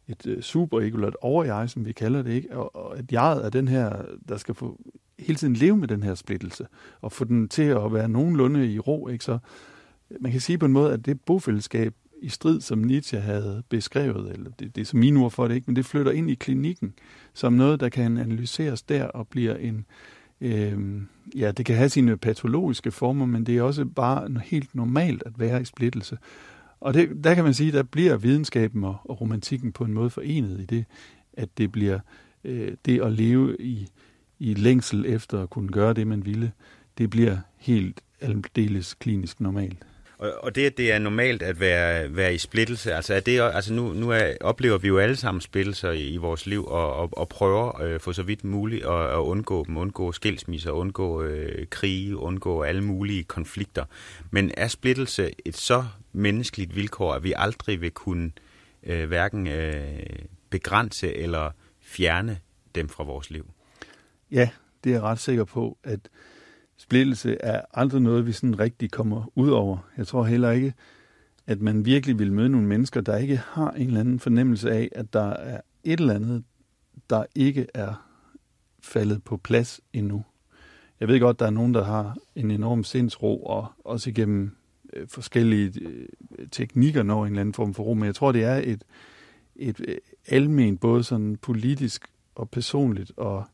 et 0.07 0.27
øh, 0.27 0.41
super 0.41 0.79
eller 0.79 1.07
et 1.07 1.15
over 1.21 1.67
som 1.67 1.85
vi 1.85 1.91
kalder 1.91 2.21
det, 2.21 2.33
ikke? 2.33 2.57
Og, 2.57 2.75
og 2.75 2.97
at 2.97 3.11
jeget 3.11 3.45
er 3.45 3.49
den 3.49 3.67
her, 3.67 4.05
der 4.27 4.37
skal 4.37 4.55
få 4.55 4.81
hele 5.19 5.35
tiden 5.35 5.53
leve 5.53 5.77
med 5.77 5.87
den 5.87 6.03
her 6.03 6.15
splittelse, 6.15 6.67
og 7.01 7.11
få 7.11 7.23
den 7.23 7.49
til 7.49 7.63
at 7.63 7.93
være 7.93 8.09
nogenlunde 8.09 8.73
i 8.73 8.79
ro, 8.79 9.07
ikke? 9.07 9.23
Så 9.23 9.37
man 10.19 10.31
kan 10.31 10.41
sige 10.41 10.57
på 10.57 10.65
en 10.65 10.71
måde, 10.71 10.93
at 10.93 11.05
det 11.05 11.21
bofællesskab 11.21 11.93
i 12.21 12.29
strid, 12.29 12.61
som 12.61 12.77
Nietzsche 12.77 13.19
havde 13.19 13.63
beskrevet, 13.69 14.31
eller 14.31 14.51
det, 14.59 14.75
det 14.75 14.81
er 14.81 14.85
som 14.85 14.99
mine 14.99 15.19
ord 15.19 15.31
for 15.31 15.47
det 15.47 15.55
ikke, 15.55 15.65
men 15.67 15.75
det 15.75 15.85
flytter 15.85 16.11
ind 16.11 16.29
i 16.29 16.35
klinikken 16.35 16.93
som 17.33 17.53
noget, 17.53 17.79
der 17.79 17.89
kan 17.89 18.17
analyseres 18.17 18.81
der 18.81 19.05
og 19.05 19.27
bliver 19.27 19.55
en, 19.55 19.85
øh, 20.43 21.01
ja, 21.35 21.51
det 21.51 21.65
kan 21.65 21.75
have 21.75 21.89
sine 21.89 22.17
patologiske 22.17 22.91
former, 22.91 23.25
men 23.25 23.45
det 23.45 23.57
er 23.57 23.61
også 23.61 23.85
bare 23.85 24.41
helt 24.43 24.75
normalt 24.75 25.23
at 25.25 25.39
være 25.39 25.61
i 25.61 25.65
splittelse. 25.65 26.17
Og 26.79 26.93
det, 26.93 27.23
der 27.23 27.35
kan 27.35 27.43
man 27.43 27.53
sige, 27.53 27.71
der 27.71 27.83
bliver 27.83 28.17
videnskaben 28.17 28.83
og, 28.83 28.97
og 29.03 29.21
romantikken 29.21 29.71
på 29.71 29.83
en 29.83 29.93
måde 29.93 30.09
forenet 30.09 30.59
i 30.59 30.65
det, 30.65 30.85
at 31.33 31.57
det 31.57 31.71
bliver 31.71 31.99
øh, 32.43 32.71
det 32.85 33.01
at 33.01 33.11
leve 33.11 33.57
i, 33.59 33.87
i 34.39 34.53
længsel 34.53 35.05
efter 35.05 35.43
at 35.43 35.49
kunne 35.49 35.69
gøre 35.69 35.93
det, 35.93 36.07
man 36.07 36.25
ville, 36.25 36.51
det 36.97 37.09
bliver 37.09 37.37
helt 37.57 38.01
aldeles 38.21 38.93
klinisk 38.93 39.41
normalt. 39.41 39.85
Og, 40.23 40.43
og 40.43 40.55
det, 40.55 40.65
at 40.65 40.77
det 40.77 40.91
er 40.91 40.99
normalt 40.99 41.41
at 41.41 41.59
være, 41.59 42.15
være 42.15 42.33
i 42.33 42.37
splittelse, 42.37 42.93
altså, 42.93 43.13
er 43.13 43.19
det, 43.19 43.41
altså 43.41 43.73
nu, 43.73 43.93
nu 43.93 44.09
er, 44.09 44.33
oplever 44.41 44.77
vi 44.77 44.87
jo 44.87 44.97
alle 44.97 45.15
sammen 45.15 45.41
splittelser 45.41 45.91
i, 45.91 46.07
i 46.07 46.17
vores 46.17 46.45
liv, 46.45 46.65
og, 46.65 46.95
og, 46.95 47.09
og 47.11 47.29
prøver 47.29 47.81
øh, 47.81 47.99
for 47.99 48.11
så 48.11 48.23
vidt 48.23 48.43
muligt 48.43 48.85
at, 48.85 49.09
at 49.09 49.17
undgå 49.17 49.65
dem, 49.65 49.77
undgå 49.77 50.11
skilsmisser, 50.11 50.71
undgå 50.71 51.23
øh, 51.23 51.67
krige, 51.69 52.17
undgå 52.17 52.61
alle 52.61 52.83
mulige 52.83 53.23
konflikter. 53.23 53.85
Men 54.31 54.51
er 54.57 54.67
splittelse 54.67 55.31
et 55.45 55.57
så 55.57 55.85
menneskeligt 56.13 56.75
vilkår, 56.75 57.13
at 57.13 57.23
vi 57.23 57.33
aldrig 57.37 57.81
vil 57.81 57.91
kunne 57.91 58.31
øh, 58.83 59.07
hverken 59.07 59.47
øh, 59.47 59.99
begrænse 60.49 61.15
eller 61.15 61.51
fjerne 61.81 62.39
dem 62.75 62.89
fra 62.89 63.03
vores 63.03 63.29
liv? 63.29 63.45
Ja, 64.31 64.49
det 64.83 64.89
er 64.89 64.93
jeg 64.93 65.03
ret 65.03 65.19
sikker 65.19 65.43
på, 65.43 65.77
at 65.83 65.99
splittelse 66.83 67.37
er 67.39 67.61
aldrig 67.73 68.01
noget, 68.01 68.25
vi 68.25 68.31
sådan 68.31 68.59
rigtig 68.59 68.91
kommer 68.91 69.31
ud 69.35 69.49
over. 69.49 69.77
Jeg 69.97 70.07
tror 70.07 70.23
heller 70.23 70.51
ikke, 70.51 70.73
at 71.47 71.61
man 71.61 71.85
virkelig 71.85 72.19
vil 72.19 72.33
møde 72.33 72.49
nogle 72.49 72.67
mennesker, 72.67 73.01
der 73.01 73.17
ikke 73.17 73.37
har 73.37 73.71
en 73.71 73.87
eller 73.87 73.99
anden 73.99 74.19
fornemmelse 74.19 74.71
af, 74.71 74.89
at 74.91 75.13
der 75.13 75.29
er 75.29 75.61
et 75.83 75.99
eller 75.99 76.13
andet, 76.13 76.43
der 77.09 77.25
ikke 77.35 77.67
er 77.73 78.07
faldet 78.81 79.23
på 79.23 79.37
plads 79.37 79.81
endnu. 79.93 80.23
Jeg 80.99 81.07
ved 81.07 81.19
godt, 81.19 81.39
der 81.39 81.45
er 81.45 81.49
nogen, 81.49 81.73
der 81.73 81.83
har 81.83 82.17
en 82.35 82.51
enorm 82.51 82.83
sindsro, 82.83 83.43
og 83.43 83.67
også 83.85 84.09
igennem 84.09 84.51
øh, 84.93 85.07
forskellige 85.07 85.81
øh, 85.81 86.07
teknikker 86.51 87.03
når 87.03 87.25
en 87.25 87.31
eller 87.31 87.41
anden 87.41 87.53
form 87.53 87.73
for 87.73 87.83
ro, 87.83 87.93
men 87.93 88.05
jeg 88.05 88.15
tror, 88.15 88.31
det 88.31 88.43
er 88.43 88.55
et, 88.55 88.83
et 89.55 89.81
øh, 89.87 89.97
almen, 90.27 90.77
både 90.77 91.03
sådan 91.03 91.37
politisk 91.37 92.07
og 92.35 92.49
personligt 92.49 93.11
og 93.17 93.45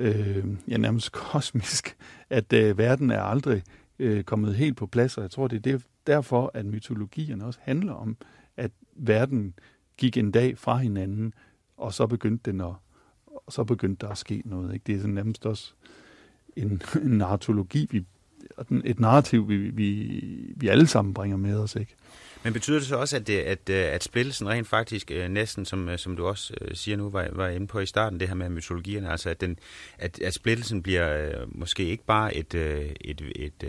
øh, 0.00 0.44
ja, 0.68 0.76
nærmest 0.76 1.12
kosmisk, 1.32 1.96
at 2.30 2.52
øh, 2.52 2.78
verden 2.78 3.10
er 3.10 3.22
aldrig 3.22 3.62
øh, 3.98 4.24
kommet 4.24 4.54
helt 4.54 4.76
på 4.76 4.86
plads, 4.86 5.16
og 5.16 5.22
jeg 5.22 5.30
tror, 5.30 5.48
det 5.48 5.66
er 5.66 5.78
derfor, 6.06 6.50
at 6.54 6.66
mytologierne 6.66 7.44
også 7.44 7.60
handler 7.62 7.92
om, 7.92 8.16
at 8.56 8.70
verden 8.94 9.54
gik 9.96 10.16
en 10.16 10.30
dag 10.30 10.58
fra 10.58 10.76
hinanden, 10.76 11.34
og 11.76 11.94
så 11.94 12.06
begyndte 12.06 12.50
den 12.50 12.60
at, 12.60 12.72
og 13.26 13.52
så 13.52 13.64
begyndte 13.64 14.06
der 14.06 14.12
at 14.12 14.18
ske 14.18 14.42
noget. 14.44 14.74
Ikke? 14.74 14.84
Det 14.86 14.94
er 14.94 14.98
sådan 14.98 15.14
nærmest 15.14 15.46
også 15.46 15.72
en, 16.56 16.82
en 17.04 17.10
narratologi, 17.10 17.88
vi, 17.90 18.04
et 18.84 19.00
narrativ, 19.00 19.48
vi, 19.48 19.56
vi, 19.56 20.20
vi 20.56 20.68
alle 20.68 20.86
sammen 20.86 21.14
bringer 21.14 21.36
med 21.36 21.56
os. 21.56 21.76
Ikke? 21.76 21.94
Men 22.42 22.52
betyder 22.52 22.78
det 22.78 22.88
så 22.88 22.96
også, 22.96 23.16
at, 23.16 23.26
det, 23.26 23.38
at, 23.38 23.70
øh, 23.70 23.94
at 23.94 24.04
splittelsen 24.04 24.48
rent 24.48 24.68
faktisk 24.68 25.10
øh, 25.10 25.28
næsten, 25.28 25.64
som, 25.64 25.98
som 25.98 26.16
du 26.16 26.26
også 26.26 26.54
siger 26.72 26.96
nu, 26.96 27.10
var, 27.10 27.28
var 27.32 27.48
inde 27.48 27.66
på 27.66 27.80
i 27.80 27.86
starten, 27.86 28.20
det 28.20 28.28
her 28.28 28.34
med 28.34 28.48
mytologierne, 28.48 29.10
altså 29.10 29.30
at, 29.30 29.40
den, 29.40 29.58
at, 29.98 30.20
at 30.20 30.34
splittelsen 30.34 30.82
bliver 30.82 31.32
måske 31.48 31.84
ikke 31.84 32.04
bare 32.04 32.34
et, 32.36 32.54
et, 32.54 32.94
et, 33.04 33.20
et, 33.36 33.64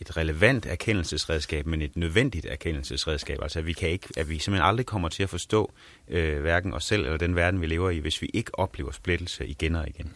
et 0.00 0.16
relevant 0.16 0.66
erkendelsesredskab, 0.66 1.66
men 1.66 1.82
et 1.82 1.96
nødvendigt 1.96 2.46
erkendelsesredskab. 2.46 3.38
Altså 3.42 3.58
at 3.58 3.66
vi, 3.66 3.72
kan 3.72 3.88
ikke, 3.88 4.08
at 4.16 4.28
vi 4.28 4.38
simpelthen 4.38 4.68
aldrig 4.68 4.86
kommer 4.86 5.08
til 5.08 5.22
at 5.22 5.30
forstå 5.30 5.72
øh, 6.08 6.40
hverken 6.40 6.74
os 6.74 6.84
selv 6.84 7.04
eller 7.04 7.16
den 7.16 7.36
verden, 7.36 7.60
vi 7.60 7.66
lever 7.66 7.90
i, 7.90 7.98
hvis 7.98 8.22
vi 8.22 8.30
ikke 8.34 8.58
oplever 8.58 8.90
splittelse 8.90 9.46
igen 9.46 9.74
og 9.74 9.88
igen. 9.88 10.12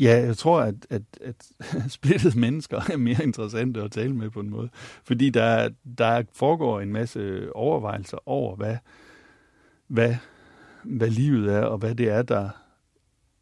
Ja, 0.00 0.22
jeg 0.26 0.36
tror, 0.36 0.60
at, 0.60 0.74
at, 0.90 1.02
at 1.20 1.52
splittede 1.88 2.38
mennesker 2.38 2.80
er 2.92 2.96
mere 2.96 3.22
interessante 3.22 3.82
at 3.82 3.92
tale 3.92 4.14
med 4.14 4.30
på 4.30 4.40
en 4.40 4.50
måde. 4.50 4.68
Fordi 5.04 5.30
der, 5.30 5.68
der 5.98 6.22
foregår 6.32 6.80
en 6.80 6.92
masse 6.92 7.56
overvejelser 7.56 8.28
over, 8.28 8.56
hvad, 8.56 8.76
hvad, 9.86 10.14
hvad 10.82 11.10
livet 11.10 11.52
er, 11.52 11.62
og 11.62 11.78
hvad 11.78 11.94
det 11.94 12.08
er, 12.08 12.22
der 12.22 12.48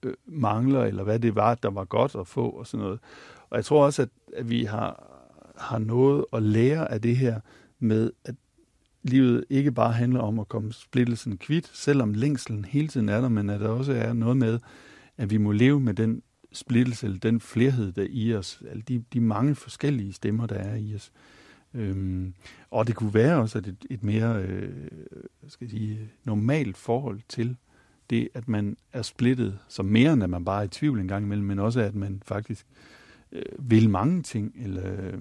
øh, 0.03 0.15
mangler, 0.27 0.85
eller 0.85 1.05
hvad 1.05 1.19
det 1.19 1.35
var, 1.35 1.55
der 1.55 1.71
var 1.71 1.85
godt 1.85 2.15
at 2.15 2.27
få, 2.27 2.51
og 2.51 2.67
sådan 2.67 2.85
noget. 2.85 3.01
Og 3.51 3.57
jeg 3.57 3.65
tror 3.65 3.85
også, 3.85 4.03
at, 4.03 4.09
at 4.37 4.51
vi 4.51 4.65
har, 4.65 5.11
har 5.59 5.79
noget 5.79 6.25
at 6.33 6.43
lære 6.43 6.93
af 6.93 7.03
det 7.03 7.17
her 7.17 7.41
med, 7.79 8.11
at 8.25 8.35
livet 9.03 9.45
ikke 9.51 9.73
bare 9.73 9.93
handler 9.93 10.21
om 10.21 10.39
at 10.39 10.49
komme 10.49 10.73
splittelsen 10.73 11.39
kvidt, 11.39 11.71
selvom 11.75 12.15
længselen 12.15 12.65
hele 12.65 12.89
tiden 12.89 13.09
er 13.09 13.21
der, 13.21 13.29
men 13.29 13.51
at 13.51 13.61
der 13.61 13.69
også 13.69 13.93
er 13.93 14.13
noget 14.13 14.37
med, 14.37 14.59
at 15.17 15.31
vi 15.31 15.37
må 15.37 15.53
leve 15.53 15.81
med 15.81 15.95
den 15.95 16.23
splittelse, 16.55 17.07
eller 17.07 17.19
den 17.19 17.41
flerhed, 17.41 17.93
der 17.93 18.03
er 18.03 18.07
i 18.11 18.35
os, 18.35 18.63
alle 18.71 18.83
de, 18.83 19.05
de 19.13 19.21
mange 19.21 19.55
forskellige 19.55 20.13
stemmer, 20.13 20.47
der 20.47 20.55
er 20.55 20.75
i 20.75 20.95
os. 20.95 21.13
Øhm, 21.75 22.35
og 22.71 22.87
det 22.87 22.95
kunne 22.95 23.15
være 23.15 23.37
også 23.37 23.59
at 23.59 23.67
et, 23.67 23.87
et 23.91 24.03
mere 24.03 24.43
øh, 24.43 24.91
skal 25.49 25.65
jeg 25.65 25.71
sige, 25.71 26.11
normalt 26.25 26.77
forhold 26.77 27.21
til 27.29 27.57
det, 28.11 28.29
at 28.35 28.49
man 28.49 28.77
er 28.93 29.03
splittet, 29.03 29.59
som 29.69 29.87
mere 29.87 30.13
end 30.13 30.23
at 30.23 30.31
man 30.31 30.45
bare 30.45 30.61
er 30.61 30.65
i 30.65 30.69
tvivl 30.69 31.01
en 31.01 31.09
gang 31.09 31.25
imellem, 31.25 31.47
men 31.47 31.59
også 31.59 31.81
at 31.81 31.95
man 31.95 32.23
faktisk 32.27 32.67
øh, 33.33 33.43
vil 33.59 33.91
mange 33.91 34.23
ting. 34.23 34.53
Eller, 34.57 35.07
øh, 35.07 35.19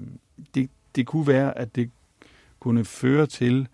det, 0.56 0.70
det 0.96 1.08
kunne 1.08 1.28
være, 1.28 1.58
at 1.58 1.76
det 1.76 1.92
kunne 2.60 2.86
føre 2.86 3.26
til 3.26 3.68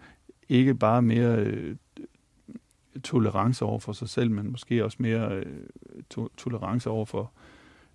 ikke 0.49 0.75
bare 0.75 1.01
mere 1.01 1.39
øh, 1.39 1.75
tolerance 3.03 3.65
over 3.65 3.79
for 3.79 3.93
sig 3.93 4.09
selv, 4.09 4.31
men 4.31 4.51
måske 4.51 4.85
også 4.85 4.97
mere 4.99 5.35
øh, 5.35 5.63
to- 6.09 6.29
tolerance 6.37 6.89
over 6.89 7.05
for 7.05 7.21
øh, 7.21 7.48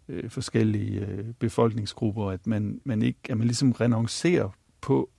Øh, 0.08 0.30
forskellige 0.30 1.06
øh, 1.06 1.24
befolkningsgrupper, 1.38 2.30
at 2.30 2.46
man, 2.46 2.80
man 2.84 3.02
ikke, 3.02 3.18
at 3.28 3.38
man 3.38 3.46
ligesom 3.46 3.72
renoncerer 3.72 4.50
på 4.80 5.10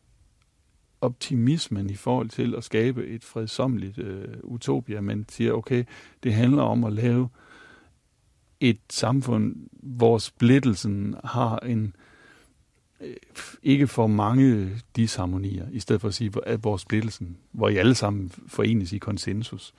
optimismen 1.01 1.89
i 1.89 1.95
forhold 1.95 2.29
til 2.29 2.55
at 2.55 2.63
skabe 2.63 3.07
et 3.07 3.23
fredsomligt 3.23 3.97
øh, 3.97 4.27
utopia. 4.43 5.01
men 5.01 5.25
siger, 5.29 5.53
okay, 5.53 5.83
det 6.23 6.33
handler 6.33 6.63
om 6.63 6.83
at 6.83 6.93
lave 6.93 7.29
et 8.59 8.79
samfund, 8.89 9.55
hvor 9.71 10.17
splittelsen 10.17 11.15
har 11.23 11.57
en 11.57 11.95
øh, 13.01 13.15
ikke 13.63 13.87
for 13.87 14.07
mange 14.07 14.69
disharmonier, 14.95 15.65
i 15.71 15.79
stedet 15.79 16.01
for 16.01 16.07
at 16.07 16.13
sige, 16.13 16.31
at 16.45 16.63
vores 16.63 16.81
splittelsen, 16.81 17.37
hvor 17.51 17.69
I 17.69 17.75
alle 17.75 17.95
sammen 17.95 18.31
forenes 18.47 18.93
i 18.93 18.97
konsensus. 18.97 19.73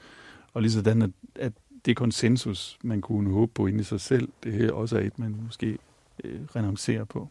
Og 0.52 0.62
lige 0.62 0.72
sådan, 0.72 1.02
at, 1.02 1.10
at 1.34 1.52
det 1.86 1.96
konsensus, 1.96 2.78
man 2.82 3.00
kunne 3.00 3.32
håbe 3.32 3.52
på 3.54 3.66
inde 3.66 3.80
i 3.80 3.84
sig 3.84 4.00
selv, 4.00 4.28
det 4.44 4.64
er 4.64 4.72
også 4.72 4.98
et, 4.98 5.18
man 5.18 5.36
måske 5.46 5.78
øh, 6.24 6.40
renoncerer 6.56 7.04
på. 7.04 7.28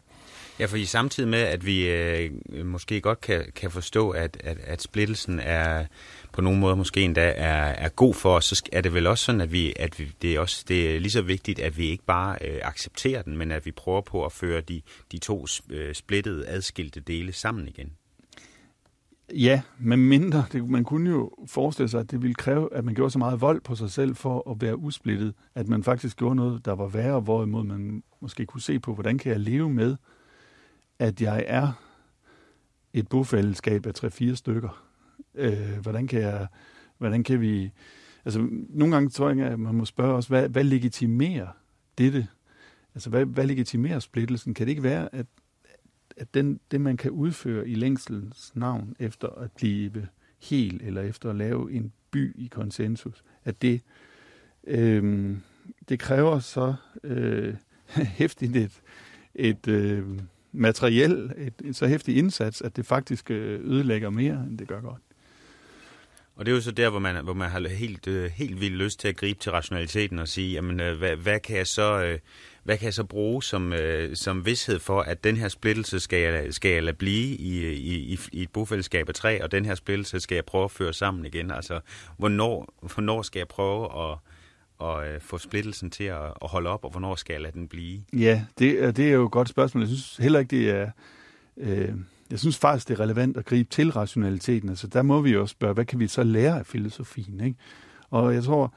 Ja, 0.60 0.66
for 0.66 0.76
i 0.76 0.84
samtidig 0.84 1.28
med, 1.28 1.38
at 1.38 1.66
vi 1.66 1.90
øh, 1.90 2.30
måske 2.64 3.00
godt 3.00 3.20
kan, 3.20 3.44
kan 3.54 3.70
forstå, 3.70 4.10
at, 4.10 4.36
at, 4.44 4.58
at 4.58 4.82
splittelsen 4.82 5.40
er 5.40 5.86
på 6.32 6.40
nogle 6.40 6.58
måder 6.58 6.74
måske 6.74 7.02
endda 7.02 7.32
er, 7.36 7.64
er 7.64 7.88
god 7.88 8.14
for 8.14 8.36
os, 8.36 8.44
så 8.44 8.62
er 8.72 8.80
det 8.80 8.94
vel 8.94 9.06
også 9.06 9.24
sådan, 9.24 9.40
at, 9.40 9.52
vi, 9.52 9.72
at 9.76 9.98
vi, 9.98 10.12
det, 10.22 10.34
er 10.34 10.40
også, 10.40 10.64
det 10.68 10.96
er 10.96 11.00
lige 11.00 11.10
så 11.10 11.22
vigtigt, 11.22 11.60
at 11.60 11.78
vi 11.78 11.86
ikke 11.86 12.04
bare 12.04 12.38
øh, 12.40 12.60
accepterer 12.62 13.22
den, 13.22 13.36
men 13.36 13.52
at 13.52 13.66
vi 13.66 13.70
prøver 13.70 14.00
på 14.00 14.24
at 14.24 14.32
føre 14.32 14.60
de, 14.60 14.82
de 15.12 15.18
to 15.18 15.46
øh, 15.70 15.94
splittede, 15.94 16.46
adskilte 16.46 17.00
dele 17.00 17.32
sammen 17.32 17.68
igen. 17.68 17.92
Ja, 19.34 19.62
men 19.78 20.08
mindre. 20.08 20.44
Det, 20.52 20.70
man 20.70 20.84
kunne 20.84 21.10
jo 21.10 21.30
forestille 21.46 21.88
sig, 21.88 22.00
at 22.00 22.10
det 22.10 22.22
ville 22.22 22.34
kræve, 22.34 22.74
at 22.74 22.84
man 22.84 22.94
gjorde 22.94 23.10
så 23.10 23.18
meget 23.18 23.40
vold 23.40 23.60
på 23.60 23.74
sig 23.74 23.90
selv 23.90 24.14
for 24.14 24.50
at 24.50 24.60
være 24.60 24.76
usplittet, 24.76 25.34
at 25.54 25.68
man 25.68 25.82
faktisk 25.82 26.16
gjorde 26.16 26.34
noget, 26.34 26.64
der 26.64 26.72
var 26.72 26.86
værre, 26.86 27.20
hvorimod 27.20 27.64
man 27.64 28.02
måske 28.20 28.46
kunne 28.46 28.60
se 28.60 28.78
på, 28.78 28.94
hvordan 28.94 29.18
kan 29.18 29.32
jeg 29.32 29.40
leve 29.40 29.70
med, 29.70 29.96
at 30.98 31.22
jeg 31.22 31.44
er 31.46 31.72
et 32.92 33.08
bofællesskab 33.08 33.86
af 33.86 33.94
tre-fire 33.94 34.36
stykker. 34.36 34.84
Øh, 35.34 35.78
hvordan, 35.82 36.06
kan 36.06 36.20
jeg, 36.20 36.46
hvordan 36.98 37.24
kan 37.24 37.40
vi... 37.40 37.70
Altså, 38.24 38.48
nogle 38.68 38.94
gange 38.94 39.10
tror 39.10 39.30
jeg, 39.30 39.46
at 39.46 39.60
man 39.60 39.74
må 39.74 39.84
spørge 39.84 40.14
os, 40.14 40.26
hvad, 40.26 40.48
hvad 40.48 40.64
legitimerer 40.64 41.48
dette? 41.98 42.28
Altså, 42.94 43.10
hvad, 43.10 43.24
hvad 43.24 43.46
legitimerer 43.46 43.98
splittelsen? 43.98 44.54
Kan 44.54 44.66
det 44.66 44.70
ikke 44.70 44.82
være, 44.82 45.14
at 45.14 45.26
at 46.16 46.34
den, 46.34 46.60
det, 46.70 46.80
man 46.80 46.96
kan 46.96 47.10
udføre 47.10 47.68
i 47.68 47.74
længselens 47.74 48.52
navn 48.54 48.96
efter 48.98 49.28
at 49.28 49.52
blive 49.52 50.08
hel, 50.38 50.80
eller 50.84 51.02
efter 51.02 51.30
at 51.30 51.36
lave 51.36 51.72
en 51.72 51.92
by 52.10 52.36
i 52.36 52.46
konsensus, 52.46 53.24
at 53.44 53.62
det, 53.62 53.80
øh, 54.66 55.36
det 55.88 55.98
kræver 55.98 56.38
så 56.38 56.74
øh, 57.04 57.54
hæftigt 58.18 58.56
et, 58.56 58.80
et 59.34 59.68
øh, 59.68 60.04
materiel, 60.52 61.32
et, 61.36 61.54
et 61.64 61.76
så 61.76 61.86
hæftig 61.86 62.16
indsats, 62.16 62.62
at 62.62 62.76
det 62.76 62.86
faktisk 62.86 63.30
øh, 63.30 63.60
ødelægger 63.60 64.10
mere, 64.10 64.44
end 64.48 64.58
det 64.58 64.68
gør 64.68 64.80
godt. 64.80 65.02
Og 66.36 66.46
det 66.46 66.52
er 66.52 66.56
jo 66.56 66.62
så 66.62 66.70
der, 66.70 66.90
hvor 66.90 66.98
man, 66.98 67.24
hvor 67.24 67.34
man 67.34 67.50
har 67.50 67.68
helt, 67.68 68.08
øh, 68.08 68.30
helt 68.30 68.60
vildt 68.60 68.76
lyst 68.76 69.00
til 69.00 69.08
at 69.08 69.16
gribe 69.16 69.38
til 69.38 69.52
rationaliteten 69.52 70.18
og 70.18 70.28
sige, 70.28 70.52
jamen, 70.52 70.80
øh, 70.80 70.98
hvad, 70.98 71.16
hvad, 71.16 71.40
kan 71.40 71.56
jeg 71.56 71.66
så, 71.66 72.04
øh, 72.04 72.18
hvad 72.66 72.78
kan 72.78 72.84
jeg 72.84 72.94
så 72.94 73.04
bruge 73.04 73.42
som, 73.42 73.72
øh, 73.72 74.16
som 74.16 74.46
vidshed 74.46 74.78
for, 74.78 75.00
at 75.00 75.24
den 75.24 75.36
her 75.36 75.48
splittelse 75.48 76.00
skal 76.00 76.18
jeg, 76.18 76.54
skal 76.54 76.70
jeg 76.70 76.82
lade 76.82 76.96
blive 76.96 77.36
i, 77.36 77.72
i, 77.74 78.18
i 78.32 78.42
et 78.42 78.50
bofællesskab 78.50 79.08
af 79.08 79.14
tre, 79.14 79.44
og 79.44 79.52
den 79.52 79.64
her 79.64 79.74
splittelse 79.74 80.20
skal 80.20 80.34
jeg 80.34 80.44
prøve 80.44 80.64
at 80.64 80.70
føre 80.70 80.92
sammen 80.92 81.26
igen. 81.26 81.50
Altså, 81.50 81.80
hvornår, 82.16 82.74
hvornår 82.94 83.22
skal 83.22 83.40
jeg 83.40 83.48
prøve 83.48 84.10
at, 84.10 84.18
at 84.86 85.14
øh, 85.14 85.20
få 85.20 85.38
splittelsen 85.38 85.90
til 85.90 86.04
at, 86.04 86.22
at 86.22 86.48
holde 86.48 86.70
op, 86.70 86.84
og 86.84 86.90
hvornår 86.90 87.14
skal 87.14 87.32
jeg 87.32 87.42
lade 87.42 87.52
den 87.52 87.68
blive? 87.68 88.02
Ja, 88.12 88.44
det, 88.58 88.76
øh, 88.76 88.96
det 88.96 89.08
er 89.08 89.12
jo 89.12 89.24
et 89.24 89.32
godt 89.32 89.48
spørgsmål. 89.48 89.82
Jeg 89.82 89.88
synes 89.88 90.16
heller 90.16 90.38
ikke, 90.38 90.56
det 90.56 90.70
er... 90.70 90.90
Øh, 91.56 91.94
jeg 92.30 92.38
synes 92.38 92.58
faktisk, 92.58 92.88
det 92.88 92.94
er 92.94 93.00
relevant 93.00 93.36
at 93.36 93.44
gribe 93.44 93.70
til 93.70 93.90
rationaliteten. 93.90 94.68
Altså, 94.68 94.86
der 94.86 95.02
må 95.02 95.20
vi 95.20 95.30
jo 95.30 95.46
spørge, 95.46 95.74
hvad 95.74 95.84
kan 95.84 95.98
vi 95.98 96.08
så 96.08 96.22
lære 96.22 96.58
af 96.58 96.66
filosofien? 96.66 97.40
Ikke? 97.40 97.58
Og 98.10 98.34
jeg 98.34 98.44
tror, 98.44 98.74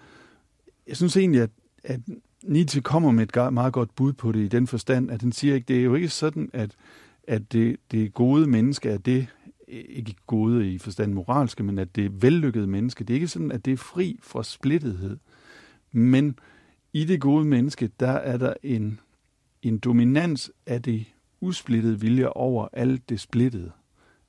jeg 0.88 0.98
synes 0.98 1.18
egentlig, 1.18 1.42
at, 1.42 1.50
at 1.84 2.00
Nietzsche 2.44 2.82
kommer 2.82 3.12
med 3.12 3.38
et 3.38 3.54
meget 3.54 3.74
godt 3.74 3.96
bud 3.96 4.14
på 4.14 4.32
det 4.32 4.40
i 4.40 4.48
den 4.48 4.68
forstand, 4.68 5.12
at 5.12 5.22
den 5.22 5.32
siger 5.32 5.56
ikke, 5.56 5.66
det 5.66 5.80
er 5.80 5.84
jo 5.84 5.96
ikke 5.96 6.10
sådan, 6.10 6.50
at, 6.54 6.76
at 7.28 7.54
det, 7.54 7.78
det 7.92 8.14
gode 8.14 8.48
menneske 8.48 8.90
er 8.90 8.98
det, 8.98 9.28
ikke 9.68 10.16
gode 10.28 10.74
i 10.74 10.78
forstand 10.78 11.14
moralske, 11.14 11.64
men 11.64 11.80
at 11.80 11.96
det 11.96 12.06
er 12.06 12.10
vellykkede 12.10 12.68
menneske. 12.68 13.04
Det 13.04 13.14
er 13.14 13.16
ikke 13.16 13.28
sådan, 13.28 13.52
at 13.52 13.66
det 13.66 13.74
er 13.74 13.78
fri 13.78 14.20
fra 14.24 14.44
splittethed. 14.44 15.18
Men 15.92 16.40
i 16.94 17.06
det 17.06 17.22
gode 17.22 17.46
menneske, 17.46 17.90
der 18.00 18.12
er 18.12 18.38
der 18.38 18.54
en, 18.64 19.00
en 19.62 19.78
dominans 19.78 20.52
af 20.66 20.82
det 20.82 21.06
usplittede 21.42 22.00
vilje 22.00 22.30
over 22.30 22.68
alt 22.74 23.10
det 23.10 23.20
splittede. 23.20 23.72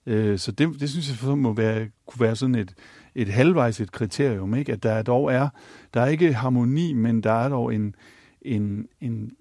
Øh, 0.06 0.38
så 0.38 0.52
det, 0.52 0.80
det 0.80 0.90
synes 0.90 1.22
jeg 1.22 1.38
må 1.38 1.52
være, 1.52 1.88
kunne 2.06 2.20
være 2.20 2.36
sådan 2.36 2.54
et, 2.54 2.74
et 3.14 3.28
halvvejs 3.28 3.80
et 3.80 3.92
kriterium, 3.92 4.54
ikke? 4.54 4.72
at 4.72 4.82
der 4.82 5.02
dog 5.02 5.32
er, 5.32 5.48
der 5.94 6.00
er 6.00 6.06
ikke 6.06 6.32
harmoni, 6.32 6.92
men 6.92 7.22
der 7.22 7.32
er 7.32 7.48
dog 7.48 7.74
en, 7.74 7.94
en, 8.42 8.88
en 9.00 9.32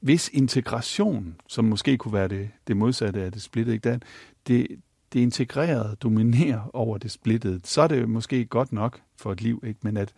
vis 0.00 0.30
integration, 0.32 1.36
som 1.48 1.64
måske 1.64 1.96
kunne 1.96 2.14
være 2.14 2.28
det, 2.28 2.50
det 2.66 2.76
modsatte 2.76 3.22
af 3.22 3.32
det 3.32 3.42
splittede. 3.42 3.74
Ikke? 3.74 4.00
det, 4.46 4.66
det 5.12 5.20
integrerede 5.20 5.96
dominerer 6.02 6.70
over 6.72 6.98
det 6.98 7.10
splittede. 7.10 7.60
Så 7.64 7.82
er 7.82 7.88
det 7.88 8.08
måske 8.08 8.44
godt 8.44 8.72
nok 8.72 9.00
for 9.16 9.32
et 9.32 9.42
liv, 9.42 9.62
ikke? 9.66 9.80
men 9.82 9.96
at, 9.96 10.12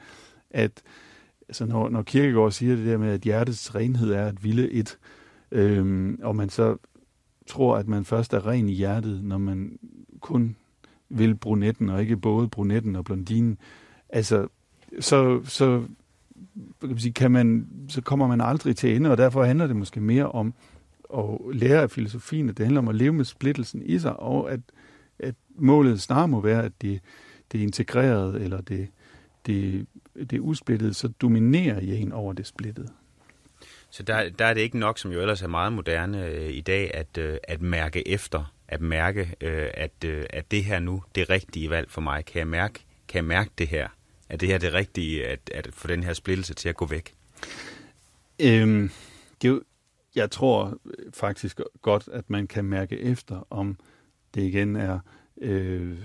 at 0.51 0.83
altså 1.49 1.67
når, 1.67 1.89
når 1.89 2.03
Kirkegaard 2.03 2.53
siger 2.53 2.77
det 2.77 2.87
der 2.87 2.99
med, 2.99 3.09
at 3.09 3.21
hjertets 3.21 3.75
renhed 3.75 4.13
er 4.13 4.27
at 4.27 4.45
ville 4.45 4.71
et, 4.71 4.99
øhm, 5.51 6.19
og 6.23 6.37
man 6.37 6.49
så 6.49 6.77
tror, 7.47 7.77
at 7.77 7.89
man 7.89 8.05
først 8.05 8.35
er 8.35 8.47
ren 8.47 8.69
i 8.69 8.73
hjertet, 8.73 9.25
når 9.25 9.39
man 9.39 9.79
kun 10.21 10.57
vil 11.09 11.35
brunetten, 11.35 11.89
og 11.89 12.01
ikke 12.01 12.17
både 12.17 12.49
brunetten 12.49 12.97
og 12.97 13.05
blondinen, 13.05 13.59
altså, 14.09 14.49
så, 15.01 15.45
så, 15.45 15.83
kan 16.81 16.89
man 16.89 16.99
sige, 16.99 17.13
kan 17.13 17.31
man, 17.31 17.69
så 17.89 18.01
kommer 18.01 18.27
man 18.27 18.41
aldrig 18.41 18.77
til 18.77 18.97
ende, 18.97 19.11
og 19.11 19.17
derfor 19.17 19.45
handler 19.45 19.67
det 19.67 19.77
måske 19.77 20.01
mere 20.01 20.33
om 20.33 20.55
at 21.15 21.25
lære 21.53 21.83
af 21.83 21.91
filosofien, 21.91 22.49
at 22.49 22.57
det 22.57 22.67
handler 22.67 22.81
om 22.81 22.89
at 22.89 22.95
leve 22.95 23.13
med 23.13 23.25
splittelsen 23.25 23.83
i 23.83 23.99
sig, 23.99 24.21
og 24.21 24.53
at, 24.53 24.61
at 25.19 25.35
målet 25.57 26.01
snarere 26.03 26.29
må 26.29 26.41
være, 26.41 26.65
at 26.65 26.73
det, 26.83 27.01
det 27.53 27.59
integrerede, 27.59 28.41
eller 28.41 28.61
det, 28.61 28.89
det, 29.47 29.87
det 30.31 30.41
usplittede, 30.41 30.95
så 30.95 31.09
dominerer 31.09 31.81
i 31.81 31.97
en 31.97 32.13
over 32.13 32.33
det 32.33 32.47
splittede. 32.47 32.89
Så 33.91 34.03
der, 34.03 34.31
der 34.39 34.45
er 34.45 34.55
det 34.55 34.61
ikke 34.61 34.79
nok, 34.79 34.99
som 34.99 35.13
jo 35.13 35.21
ellers 35.21 35.43
er 35.43 35.49
meget 35.49 35.73
moderne 35.73 36.27
øh, 36.27 36.51
i 36.51 36.61
dag, 36.61 36.95
at, 36.95 37.19
øh, 37.19 37.37
at 37.49 37.63
mærke 37.63 38.09
efter, 38.09 38.53
at 38.75 38.81
mærke, 38.81 39.35
øh, 39.41 39.71
at, 39.75 40.05
øh, 40.05 40.27
at 40.31 40.51
det 40.51 40.65
her 40.65 40.79
nu, 40.79 41.03
det 41.15 41.31
rigtige 41.31 41.71
valg 41.71 41.91
for 41.91 42.01
mig. 42.01 42.25
Kan 42.25 42.39
jeg 42.39 42.49
mærke, 42.49 42.85
kan 43.09 43.17
jeg 43.17 43.25
mærke 43.25 43.51
det 43.59 43.69
her? 43.69 43.89
Er 44.29 44.37
det 44.37 44.49
her 44.49 44.59
det 44.59 44.75
rigtige, 44.75 45.27
at, 45.27 45.51
at 45.55 45.69
få 45.73 45.89
den 45.89 46.03
her 46.03 46.13
splittelse 46.13 46.55
til 46.55 46.69
at 46.69 46.77
gå 46.77 46.87
væk? 46.87 47.15
Øhm, 48.43 48.91
det 49.43 49.49
er 49.49 49.53
jo, 49.53 49.63
jeg 50.15 50.31
tror 50.31 50.79
øh, 50.87 51.13
faktisk 51.13 51.61
godt, 51.83 52.09
at 52.13 52.31
man 52.31 52.47
kan 52.47 52.65
mærke 52.65 53.01
efter, 53.01 53.47
om 53.51 53.77
det 54.35 54.43
igen 54.43 54.77
er, 54.77 54.99
øh, 55.41 55.99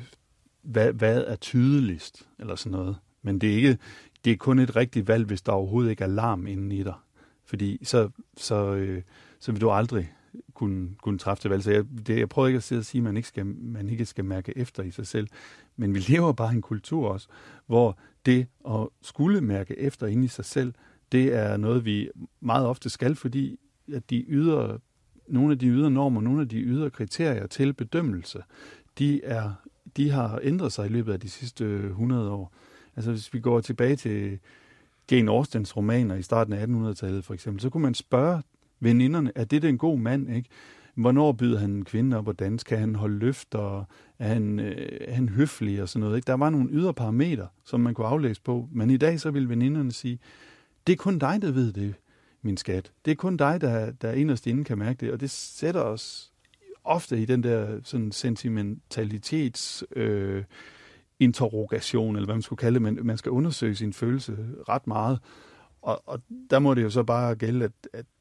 hvad, 0.61 0.93
hvad 0.93 1.23
er 1.23 1.35
tydeligst, 1.35 2.27
eller 2.39 2.55
sådan 2.55 2.71
noget. 2.71 2.97
Men 3.21 3.39
det 3.39 3.49
er 3.49 3.55
ikke, 3.55 3.77
det 4.25 4.33
er 4.33 4.37
kun 4.37 4.59
et 4.59 4.75
rigtigt 4.75 5.07
valg, 5.07 5.25
hvis 5.25 5.41
der 5.41 5.51
overhovedet 5.51 5.89
ikke 5.89 6.03
er 6.03 6.07
larm 6.07 6.47
inden 6.47 6.71
i 6.71 6.83
dig. 6.83 6.95
Fordi 7.45 7.85
så, 7.85 8.09
så, 8.37 8.73
øh, 8.73 9.01
så 9.39 9.51
vil 9.51 9.61
du 9.61 9.71
aldrig 9.71 10.13
kunne, 10.53 10.89
kunne 11.01 11.17
træffe 11.17 11.43
det 11.43 11.51
valg. 11.51 11.63
Så 11.63 11.71
jeg, 11.71 11.85
det, 12.07 12.19
jeg 12.19 12.29
prøver 12.29 12.47
ikke 12.47 12.57
at 12.57 12.63
sidde 12.63 12.79
og 12.79 12.85
sige, 12.85 12.99
at 12.99 13.03
man 13.03 13.17
ikke, 13.17 13.27
skal, 13.29 13.45
man 13.45 13.89
ikke 13.89 14.05
skal 14.05 14.25
mærke 14.25 14.57
efter 14.57 14.83
i 14.83 14.91
sig 14.91 15.07
selv. 15.07 15.27
Men 15.77 15.93
vi 15.93 15.99
lever 15.99 16.31
bare 16.31 16.53
i 16.53 16.55
en 16.55 16.61
kultur 16.61 17.07
også, 17.07 17.27
hvor 17.67 17.97
det 18.25 18.47
at 18.69 18.87
skulle 19.01 19.41
mærke 19.41 19.79
efter 19.79 20.07
inde 20.07 20.25
i 20.25 20.27
sig 20.27 20.45
selv, 20.45 20.73
det 21.11 21.35
er 21.35 21.57
noget, 21.57 21.85
vi 21.85 22.09
meget 22.39 22.65
ofte 22.65 22.89
skal, 22.89 23.15
fordi 23.15 23.59
at 23.93 24.09
de 24.09 24.25
ydre, 24.27 24.79
nogle 25.27 25.51
af 25.51 25.59
de 25.59 25.67
ydre 25.67 25.91
normer, 25.91 26.21
nogle 26.21 26.41
af 26.41 26.49
de 26.49 26.57
ydre 26.57 26.89
kriterier 26.89 27.47
til 27.47 27.73
bedømmelse, 27.73 28.43
de, 28.97 29.23
er, 29.23 29.51
de 29.97 30.11
har 30.11 30.39
ændret 30.43 30.73
sig 30.73 30.85
i 30.85 30.89
løbet 30.89 31.13
af 31.13 31.19
de 31.19 31.29
sidste 31.29 31.65
øh, 31.65 31.85
100 31.85 32.31
år. 32.31 32.53
Altså 32.95 33.11
hvis 33.11 33.33
vi 33.33 33.39
går 33.39 33.61
tilbage 33.61 33.95
til 33.95 34.39
Jane 35.11 35.31
Austens 35.31 35.77
romaner 35.77 36.15
i 36.15 36.21
starten 36.21 36.53
af 36.53 36.65
1800-tallet 36.65 37.25
for 37.25 37.33
eksempel, 37.33 37.61
så 37.61 37.69
kunne 37.69 37.83
man 37.83 37.93
spørge 37.93 38.41
veninderne, 38.79 39.31
er 39.35 39.43
det 39.43 39.63
en 39.63 39.77
god 39.77 39.99
mand, 39.99 40.35
ikke? 40.35 40.49
Hvornår 40.95 41.31
byder 41.31 41.59
han 41.59 41.69
en 41.69 41.85
kvinde 41.85 42.17
op 42.17 42.27
og 42.27 42.39
dans? 42.39 42.63
Kan 42.63 42.79
han 42.79 42.95
holde 42.95 43.19
løfter? 43.19 43.83
Er 44.19 44.27
han, 44.27 44.59
øh, 44.59 44.87
er 45.01 45.13
han 45.13 45.29
høflig 45.29 45.81
og 45.81 45.89
sådan 45.89 45.99
noget? 45.99 46.15
Ikke? 46.15 46.27
Der 46.27 46.33
var 46.33 46.49
nogle 46.49 46.69
ydre 46.69 46.93
parametre, 46.93 47.47
som 47.65 47.79
man 47.79 47.93
kunne 47.93 48.07
aflæse 48.07 48.41
på. 48.41 48.69
Men 48.71 48.89
i 48.89 48.97
dag 48.97 49.19
så 49.19 49.31
vil 49.31 49.49
veninderne 49.49 49.91
sige, 49.91 50.19
det 50.87 50.93
er 50.93 50.97
kun 50.97 51.19
dig, 51.19 51.41
der 51.41 51.51
ved 51.51 51.73
det, 51.73 51.95
min 52.41 52.57
skat. 52.57 52.91
Det 53.05 53.11
er 53.11 53.15
kun 53.15 53.37
dig, 53.37 53.61
der, 53.61 53.91
der 53.91 54.11
inderst 54.11 54.47
inde 54.47 54.63
kan 54.63 54.77
mærke 54.77 55.05
det. 55.05 55.13
Og 55.13 55.19
det 55.19 55.29
sætter 55.29 55.81
os 55.81 56.31
ofte 56.83 57.21
i 57.21 57.25
den 57.25 57.43
der 57.43 57.79
sådan 57.83 58.11
sentimentalitets... 58.11 59.83
Øh, 59.95 60.43
interrogation, 61.19 62.15
eller 62.15 62.25
hvad 62.25 62.35
man 62.35 62.41
skulle 62.41 62.57
kalde 62.57 62.73
det, 62.73 62.81
men 62.81 62.99
man 63.03 63.17
skal 63.17 63.31
undersøge 63.31 63.75
sin 63.75 63.93
følelse 63.93 64.37
ret 64.69 64.87
meget. 64.87 65.19
Og, 65.81 66.03
og 66.05 66.21
der 66.49 66.59
må 66.59 66.73
det 66.73 66.83
jo 66.83 66.89
så 66.89 67.03
bare 67.03 67.35
gælde, 67.35 67.65
at, 67.65 67.71
at, 67.93 67.99
at, 67.99 68.05
at 68.05 68.18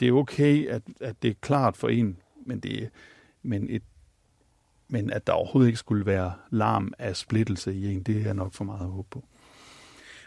det 0.00 0.08
er 0.08 0.12
okay, 0.12 0.68
at, 0.68 0.82
at 1.00 1.22
det 1.22 1.30
er 1.30 1.34
klart 1.40 1.76
for 1.76 1.88
en, 1.88 2.18
men, 2.46 2.60
det, 2.60 2.90
men, 3.42 3.70
et, 3.70 3.82
men 4.88 5.10
at 5.10 5.26
der 5.26 5.32
overhovedet 5.32 5.68
ikke 5.68 5.78
skulle 5.78 6.06
være 6.06 6.32
larm 6.50 6.92
af 6.98 7.16
splittelse 7.16 7.74
i 7.74 7.86
en, 7.86 8.02
det 8.02 8.26
er 8.26 8.32
nok 8.32 8.54
for 8.54 8.64
meget 8.64 8.80
at 8.80 8.90
håbe 8.90 9.08
på. 9.10 9.24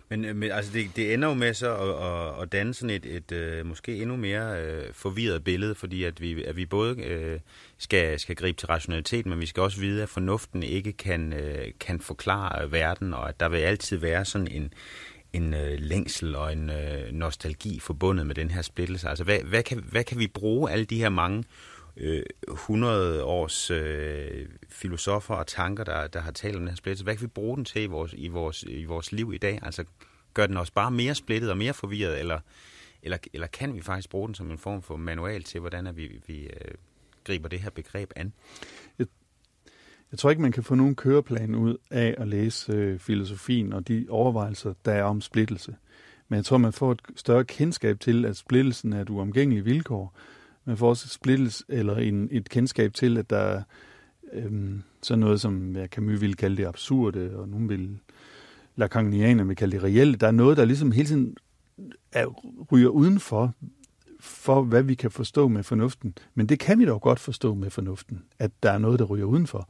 Men, 0.10 0.26
øh, 0.26 0.36
men 0.36 0.52
altså 0.52 0.74
det, 0.74 0.96
det 0.96 1.14
ender 1.14 1.28
jo 1.28 1.34
med 1.34 1.54
så 1.54 1.76
at, 1.76 2.08
at, 2.08 2.44
at 2.44 2.52
danne 2.52 2.74
sådan 2.74 2.96
et, 2.96 3.06
et, 3.06 3.32
et 3.32 3.66
måske 3.66 4.02
endnu 4.02 4.16
mere 4.16 4.64
øh, 4.64 4.94
forvirret 4.94 5.44
billede, 5.44 5.76
fordi 5.76 6.04
at 6.04 6.22
vi, 6.22 6.44
at 6.44 6.58
vi 6.58 6.66
både 6.66 7.02
øh, 7.02 7.40
skal, 7.78 8.20
skal 8.20 8.36
gribe 8.36 8.58
til 8.58 8.68
rationalitet, 8.68 9.26
men 9.26 9.40
vi 9.40 9.46
skal 9.46 9.64
også 9.64 9.80
vide, 9.80 10.04
at 10.04 10.10
fornuften 10.10 10.64
ikke 10.64 10.94
kan, 10.94 11.34
øh, 11.34 11.68
kan 11.80 12.00
forklare 12.00 12.72
verden, 12.72 13.14
og 13.14 13.30
at 13.30 13.40
der 13.40 13.50
vil 13.50 13.58
altid 13.58 13.98
være 13.98 14.26
sådan 14.26 14.48
en, 14.48 14.74
en 15.34 15.54
øh, 15.54 15.80
længsel 15.80 16.36
og 16.36 16.54
en 16.54 16.70
øh, 16.70 17.12
nostalgi 17.12 17.80
forbundet 17.80 18.28
med 18.28 18.36
den 18.36 18.52
her 18.52 18.62
splittelse. 18.62 19.10
Altså 19.10 19.24
hvad, 19.24 19.40
hvad, 19.40 19.64
kan, 19.64 19.84
hvad 19.90 20.04
kan 20.04 20.20
vi 20.20 20.28
bruge 20.28 20.72
alle 20.72 20.86
de 20.86 20.98
her 20.98 21.10
mange 21.10 21.44
øh, 21.98 22.24
100 22.52 23.24
års 23.24 23.72
øh, 23.72 24.48
filosofer 24.70 25.36
og 25.36 25.48
tanker, 25.48 25.84
der, 25.84 26.08
der 26.08 26.20
har 26.20 26.32
talt 26.32 26.56
om 26.56 26.62
den 26.62 26.70
her 26.70 26.76
splittelse. 26.76 27.04
Hvad 27.04 27.16
kan 27.16 27.22
vi 27.22 27.28
bruge 27.28 27.58
den 27.58 27.66
til 27.66 27.82
i 27.82 27.86
vores, 27.86 28.14
i 28.18 28.28
vores, 28.28 28.64
i 28.64 28.86
vores 28.86 29.12
liv 29.12 29.34
i 29.34 29.38
dag? 29.38 29.60
Altså, 29.62 29.84
gør 30.34 30.48
den 30.48 30.58
os 30.58 30.72
bare 30.72 30.92
mere 30.92 31.16
splittet 31.16 31.52
og 31.52 31.58
mere 31.58 31.74
forvirret, 31.74 32.20
eller, 32.20 32.40
eller, 33.04 33.18
eller 33.34 33.48
kan 33.48 33.76
vi 33.76 33.82
faktisk 33.82 34.10
bruge 34.10 34.28
den 34.28 34.36
som 34.36 34.52
en 34.52 34.58
form 34.58 34.82
for 34.82 34.96
manual 34.96 35.44
til, 35.44 35.60
hvordan 35.60 35.96
vi, 35.96 36.22
vi 36.28 36.44
øh, 36.44 36.72
griber 37.24 37.50
det 37.50 37.60
her 37.60 37.70
begreb 37.70 38.12
an? 38.16 38.34
Jeg, 40.12 40.20
tror 40.20 40.30
ikke, 40.30 40.42
man 40.42 40.52
kan 40.52 40.64
få 40.64 40.76
nogen 40.76 40.96
køreplan 40.96 41.56
ud 41.56 41.78
af 41.92 42.16
at 42.18 42.28
læse 42.28 42.72
øh, 42.74 43.00
filosofien 43.00 43.74
og 43.74 43.88
de 43.88 44.06
overvejelser, 44.10 44.74
der 44.86 44.92
er 44.92 45.04
om 45.04 45.22
splittelse. 45.22 45.76
Men 46.30 46.38
jeg 46.38 46.46
tror, 46.46 46.58
man 46.58 46.74
får 46.74 46.92
et 46.92 47.02
større 47.16 47.44
kendskab 47.44 48.00
til, 48.00 48.26
at 48.26 48.38
splittelsen 48.38 48.94
er 48.94 49.02
et 49.02 49.10
uomgængeligt 49.10 49.66
vilkår, 49.66 50.14
man 50.68 50.78
får 50.78 50.90
også 50.90 51.08
splittelse, 51.08 51.64
eller 51.70 51.96
en, 51.96 52.28
et 52.32 52.50
kendskab 52.50 52.94
til, 52.94 53.18
at 53.18 53.30
der 53.30 53.38
er 53.38 53.62
øhm, 54.34 54.84
sådan 55.02 55.20
noget, 55.20 55.42
som 55.42 55.76
ja, 55.76 55.88
Camus 55.88 56.22
ville 56.22 56.36
kalde 56.36 56.58
det 56.58 56.66
absurde, 56.66 57.32
og 57.36 57.50
nogen 57.50 57.70
vil, 57.70 58.00
Lacanianer 58.76 59.44
vil 59.44 59.56
kalde 59.56 59.76
det 59.76 59.84
reelle. 59.84 60.16
Der 60.16 60.28
er 60.28 60.32
noget, 60.32 60.58
der 60.58 60.66
ligesom 60.66 60.92
hele 60.92 61.08
tiden 61.08 61.38
er, 62.12 62.26
ryger 62.72 62.90
udenfor, 62.90 63.54
for 64.28 64.62
hvad 64.62 64.84
vi 64.84 64.96
kan 64.96 65.12
forstå 65.12 65.48
med 65.48 65.64
fornuften. 65.64 66.18
Men 66.36 66.46
det 66.46 66.60
kan 66.60 66.80
vi 66.80 66.86
dog 66.86 67.02
godt 67.02 67.20
forstå 67.20 67.54
med 67.54 67.70
fornuften, 67.70 68.24
at 68.40 68.52
der 68.64 68.72
er 68.72 68.78
noget, 68.78 69.00
der 69.00 69.06
ryger 69.06 69.26
udenfor. 69.26 69.70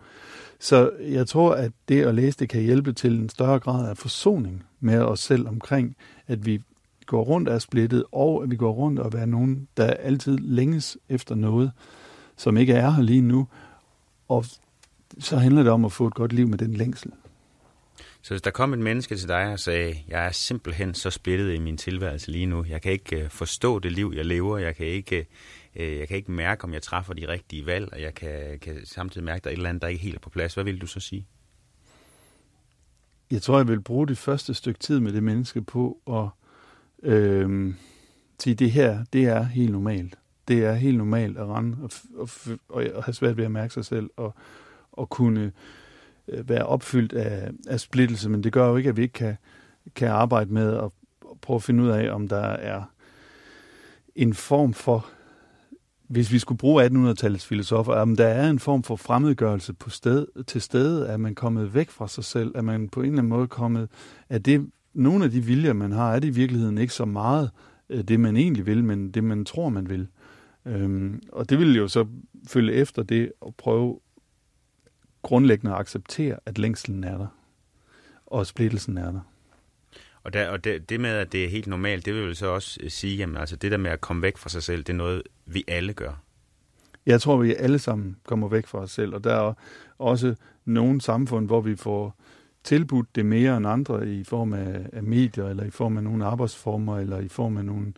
Så 0.60 0.92
jeg 1.00 1.28
tror, 1.28 1.54
at 1.54 1.72
det 1.88 2.04
at 2.04 2.16
læse 2.16 2.40
det 2.40 2.50
kan 2.50 2.62
hjælpe 2.62 2.94
til 2.94 3.20
en 3.20 3.30
større 3.30 3.60
grad 3.60 3.90
af 3.90 3.98
forsoning 3.98 4.64
med 4.80 5.00
os 5.00 5.20
selv 5.20 5.48
omkring, 5.48 5.96
at 6.28 6.46
vi 6.46 6.62
går 7.06 7.24
rundt 7.24 7.50
er 7.50 7.60
splittet, 7.60 8.04
og 8.12 8.44
at 8.44 8.52
vi 8.52 8.56
går 8.56 8.72
rundt 8.72 9.00
og 9.00 9.12
er 9.20 9.26
nogen, 9.26 9.68
der 9.78 9.86
altid 9.86 10.38
længes 10.38 10.98
efter 11.10 11.36
noget, 11.36 11.72
som 12.38 12.58
ikke 12.58 12.74
er 12.74 12.92
her 12.92 13.04
lige 13.04 13.22
nu. 13.22 13.48
Og 14.28 14.46
så 15.20 15.38
handler 15.38 15.64
det 15.64 15.72
om 15.72 15.86
at 15.86 15.92
få 15.92 16.08
et 16.08 16.14
godt 16.14 16.34
liv 16.34 16.48
med 16.48 16.58
den 16.58 16.74
længsel. 16.74 17.12
Så 18.28 18.34
hvis 18.34 18.42
der 18.42 18.52
kom 18.52 18.74
et 18.74 18.80
menneske 18.80 19.16
til 19.16 19.28
dig 19.28 19.52
og 19.52 19.60
sagde, 19.60 19.96
jeg 20.08 20.26
er 20.26 20.32
simpelthen 20.32 20.94
så 20.94 21.10
splittet 21.10 21.54
i 21.54 21.60
min 21.60 21.78
tilværelse 21.78 22.32
lige 22.32 22.46
nu, 22.46 22.66
jeg 22.70 22.82
kan 22.82 22.92
ikke 22.92 23.24
øh, 23.24 23.30
forstå 23.30 23.80
det 23.80 23.92
liv, 23.92 24.14
jeg 24.16 24.26
lever, 24.26 24.58
jeg 24.58 24.76
kan 24.76 24.86
ikke, 24.86 25.28
øh, 25.76 25.88
øh, 25.88 25.98
jeg 25.98 26.08
kan 26.08 26.18
ikke 26.18 26.32
mærke, 26.32 26.64
om 26.64 26.74
jeg 26.74 26.82
træffer 26.82 27.14
de 27.14 27.28
rigtige 27.28 27.66
valg, 27.66 27.94
og 27.94 28.02
jeg 28.02 28.14
kan, 28.14 28.60
kan 28.60 28.86
samtidig 28.86 29.26
mærke, 29.26 29.38
at 29.38 29.44
der 29.44 29.50
er 29.50 29.54
et 29.54 29.58
eller 29.58 29.70
andet, 29.70 29.82
der 29.82 29.88
ikke 29.88 30.00
er 30.00 30.04
helt 30.04 30.22
på 30.22 30.30
plads. 30.30 30.54
Hvad 30.54 30.64
vil 30.64 30.82
du 30.82 30.88
så 30.88 31.00
sige? 31.00 31.28
Jeg 33.32 33.42
tror, 33.42 33.58
jeg 33.58 33.68
vil 33.68 33.82
bruge 33.82 34.08
det 34.08 34.18
første 34.18 34.54
stykke 34.54 34.80
tid 34.80 35.00
med 35.00 35.14
det 35.14 35.24
menneske 35.24 35.62
på 35.62 35.98
at 36.08 36.30
øh, 37.12 37.74
sige, 38.40 38.56
det 38.56 38.72
her, 38.72 39.06
det 39.14 39.26
er 39.26 39.44
helt 39.44 39.72
normalt. 39.72 40.18
Det 40.48 40.66
er 40.66 40.74
helt 40.74 40.98
normalt 40.98 41.38
at 41.38 41.48
rende 41.48 41.78
og, 41.82 41.92
og, 42.16 42.30
og, 42.70 42.84
og 42.94 43.04
have 43.04 43.14
svært 43.14 43.38
ved 43.38 43.46
at 43.46 43.52
mærke 43.52 43.74
sig 43.74 43.86
selv 43.86 44.10
og, 44.18 44.36
og 44.92 45.10
kunne 45.10 45.42
øh, 45.42 45.52
Øh, 46.28 46.50
være 46.50 46.66
opfyldt 46.66 47.14
af, 47.14 47.52
af 47.68 47.80
splittelse, 47.80 48.30
men 48.30 48.44
det 48.44 48.54
gør 48.54 48.68
jo 48.68 48.76
ikke, 48.76 48.90
at 48.90 48.98
vi 48.98 49.02
ikke 49.02 49.14
kan, 49.14 49.38
kan 49.96 50.08
arbejde 50.08 50.54
med 50.54 50.78
at, 50.78 50.92
prøve 51.42 51.56
at 51.56 51.64
finde 51.64 51.84
ud 51.84 51.90
af, 51.90 52.12
om 52.12 52.28
der 52.28 52.42
er 52.42 52.84
en 54.16 54.34
form 54.34 54.74
for, 54.74 55.06
hvis 56.08 56.32
vi 56.32 56.40
skulle 56.40 56.58
bruge 56.58 56.86
1800-tallets 56.86 57.46
filosofer, 57.46 57.94
om 57.94 58.16
der 58.16 58.28
er 58.28 58.50
en 58.50 58.60
form 58.60 58.84
for 58.84 58.96
fremmedgørelse 58.96 59.74
på 59.74 59.90
sted, 59.90 60.44
til 60.48 60.62
stede, 60.62 61.08
at 61.08 61.20
man 61.20 61.36
kommet 61.36 61.74
væk 61.74 61.90
fra 61.90 62.08
sig 62.08 62.24
selv, 62.24 62.52
at 62.56 62.66
man 62.66 62.90
på 62.90 63.00
en 63.00 63.06
eller 63.06 63.18
anden 63.18 63.30
måde 63.30 63.48
kommet, 63.48 63.90
at 64.30 64.46
det, 64.46 64.70
nogle 64.94 65.26
af 65.26 65.32
de 65.32 65.42
viljer, 65.42 65.74
man 65.74 65.92
har, 65.92 66.16
er 66.16 66.20
det 66.20 66.28
i 66.28 66.32
virkeligheden 66.32 66.78
ikke 66.78 66.94
så 66.94 67.06
meget 67.06 67.52
øh, 67.90 68.04
det, 68.04 68.20
man 68.20 68.38
egentlig 68.38 68.66
vil, 68.66 68.84
men 68.84 69.12
det, 69.12 69.24
man 69.24 69.46
tror, 69.46 69.70
man 69.70 69.90
vil. 69.90 70.08
Øhm, 70.66 71.22
og 71.32 71.50
det 71.50 71.60
vil 71.60 71.76
jo 71.76 71.88
så 71.88 72.06
følge 72.48 72.74
efter 72.74 73.04
det 73.04 73.32
at 73.48 73.56
prøve 73.56 74.00
grundlæggende 75.22 75.74
at 75.74 75.80
acceptere, 75.80 76.40
at 76.46 76.58
længselen 76.58 77.04
er 77.04 77.18
der, 77.18 77.28
og 78.26 78.48
splittelsen 78.48 78.98
er 78.98 79.12
der. 79.12 79.20
Og, 80.24 80.34
der, 80.34 80.50
og 80.50 80.64
det, 80.64 80.90
det 80.90 81.00
med, 81.00 81.10
at 81.10 81.32
det 81.32 81.46
er 81.46 81.50
helt 81.50 81.68
normalt, 81.68 82.06
det 82.06 82.14
vil 82.14 82.36
så 82.36 82.48
også 82.48 82.80
øh, 82.84 82.90
sige, 82.90 83.24
at 83.24 83.30
altså 83.38 83.56
det 83.56 83.72
der 83.72 83.78
med 83.78 83.92
at 83.92 84.02
komme 84.02 84.22
væk 84.22 84.38
fra 84.38 84.50
sig 84.50 84.64
selv, 84.64 84.84
det 84.84 84.94
er 84.94 84.98
noget, 84.98 85.24
vi 85.46 85.64
alle 85.68 85.94
gør. 85.94 86.22
Jeg 87.06 87.22
tror, 87.22 87.38
vi 87.38 87.56
alle 87.56 87.80
sammen 87.80 88.18
kommer 88.26 88.48
væk 88.48 88.68
fra 88.68 88.80
os 88.80 88.92
selv, 88.92 89.14
og 89.14 89.24
der 89.24 89.34
er 89.34 89.54
også 89.98 90.36
nogle 90.66 91.02
samfund, 91.02 91.46
hvor 91.46 91.62
vi 91.62 91.76
får 91.76 92.16
tilbudt 92.64 93.16
det 93.16 93.26
mere 93.26 93.58
end 93.58 93.68
andre 93.68 94.08
i 94.08 94.24
form 94.24 94.54
af, 94.54 94.90
af 94.94 95.04
medier, 95.04 95.48
eller 95.48 95.64
i 95.64 95.70
form 95.70 95.98
af 95.98 96.04
nogle 96.04 96.26
arbejdsformer, 96.26 96.98
eller 96.98 97.20
i 97.20 97.28
form 97.28 97.58
af 97.58 97.66
nogle, 97.66 97.94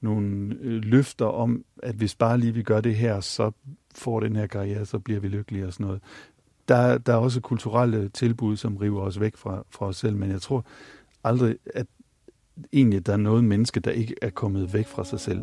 nogle 0.00 0.56
øh, 0.60 0.84
løfter 0.84 1.26
om, 1.26 1.64
at 1.82 1.94
hvis 1.94 2.14
bare 2.14 2.38
lige 2.38 2.54
vi 2.54 2.62
gør 2.62 2.80
det 2.80 2.94
her, 2.94 3.20
så 3.20 3.50
får 3.94 4.20
den 4.20 4.36
her 4.36 4.46
karriere, 4.46 4.86
så 4.86 4.98
bliver 4.98 5.20
vi 5.20 5.28
lykkelige 5.28 5.66
og 5.66 5.72
sådan 5.72 5.86
noget. 5.86 6.02
Der, 6.68 6.98
der 6.98 7.12
er 7.12 7.16
også 7.16 7.40
kulturelle 7.40 8.08
tilbud, 8.08 8.56
som 8.56 8.76
river 8.76 9.00
os 9.00 9.20
væk 9.20 9.36
fra, 9.36 9.62
fra 9.70 9.86
os 9.86 9.96
selv, 9.96 10.16
men 10.16 10.30
jeg 10.30 10.40
tror 10.40 10.64
aldrig, 11.24 11.56
at 11.74 11.86
egentlig 12.72 13.06
der 13.06 13.12
er 13.12 13.16
noget 13.16 13.44
menneske, 13.44 13.80
der 13.80 13.90
ikke 13.90 14.14
er 14.22 14.30
kommet 14.30 14.74
væk 14.74 14.86
fra 14.86 15.04
sig 15.04 15.20
selv. 15.20 15.42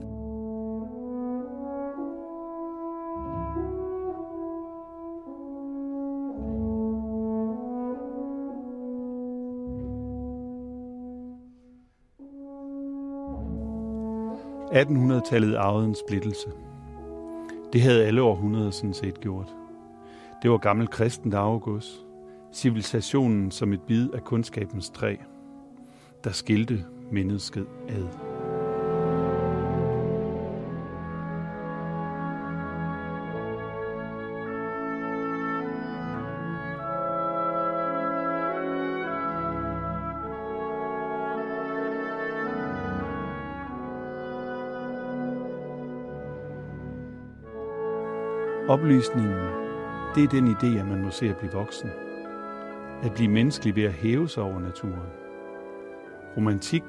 1800-tallet 14.75 15.55
arvede 15.55 15.85
en 15.85 15.95
splittelse. 15.95 16.47
Det 17.73 17.81
havde 17.81 18.05
alle 18.05 18.21
århundreder 18.21 18.71
sådan 18.71 18.93
set 18.93 19.19
gjort. 19.21 19.55
Det 20.41 20.51
var 20.51 20.57
gammel 20.57 20.87
kristen 20.87 21.33
arvegods. 21.33 22.05
Civilisationen 22.53 23.51
som 23.51 23.73
et 23.73 23.81
bid 23.81 24.09
af 24.13 24.23
kundskabens 24.23 24.89
træ, 24.89 25.15
der 26.23 26.31
skilte 26.31 26.85
mennesket 27.11 27.67
ad. 27.89 28.07
Oplysningen, 48.69 49.54
det 50.15 50.23
er 50.23 50.27
den 50.27 50.47
idé, 50.47 50.79
at 50.79 50.87
man 50.87 51.01
må 51.01 51.11
se 51.11 51.29
at 51.29 51.37
blive 51.37 51.51
voksen. 51.51 51.89
At 53.03 53.13
blive 53.13 53.29
menneskelig 53.29 53.75
ved 53.75 53.83
at 53.83 53.93
hæve 53.93 54.29
sig 54.29 54.43
over 54.43 54.59
naturen. 54.59 55.09
Romantik, 56.37 56.83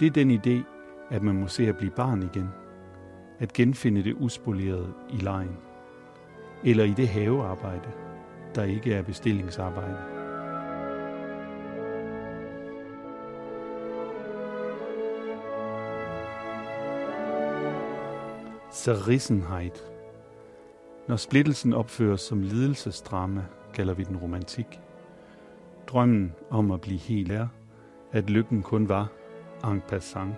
det 0.00 0.06
er 0.06 0.10
den 0.10 0.30
idé, 0.30 0.64
at 1.10 1.22
man 1.22 1.40
må 1.40 1.46
se 1.46 1.68
at 1.68 1.76
blive 1.76 1.90
barn 1.90 2.22
igen. 2.22 2.48
At 3.38 3.52
genfinde 3.52 4.04
det 4.04 4.16
uspolerede 4.20 4.92
i 5.10 5.16
lejen. 5.16 5.56
Eller 6.64 6.84
i 6.84 6.94
det 6.96 7.08
havearbejde, 7.08 7.90
der 8.54 8.64
ikke 8.64 8.94
er 8.94 9.02
bestillingsarbejde. 9.02 9.98
Zerrissenheit– 18.72 19.84
når 21.08 21.16
splittelsen 21.16 21.72
opføres 21.72 22.20
som 22.20 22.42
lidelsesdrama, 22.42 23.44
kalder 23.74 23.94
vi 23.94 24.04
den 24.04 24.16
romantik. 24.16 24.80
Drømmen 25.86 26.32
om 26.50 26.70
at 26.70 26.80
blive 26.80 26.98
helt 26.98 27.32
er, 27.32 27.48
at 28.12 28.30
lykken 28.30 28.62
kun 28.62 28.88
var 28.88 29.08
en 29.64 29.82
passant. 29.88 30.34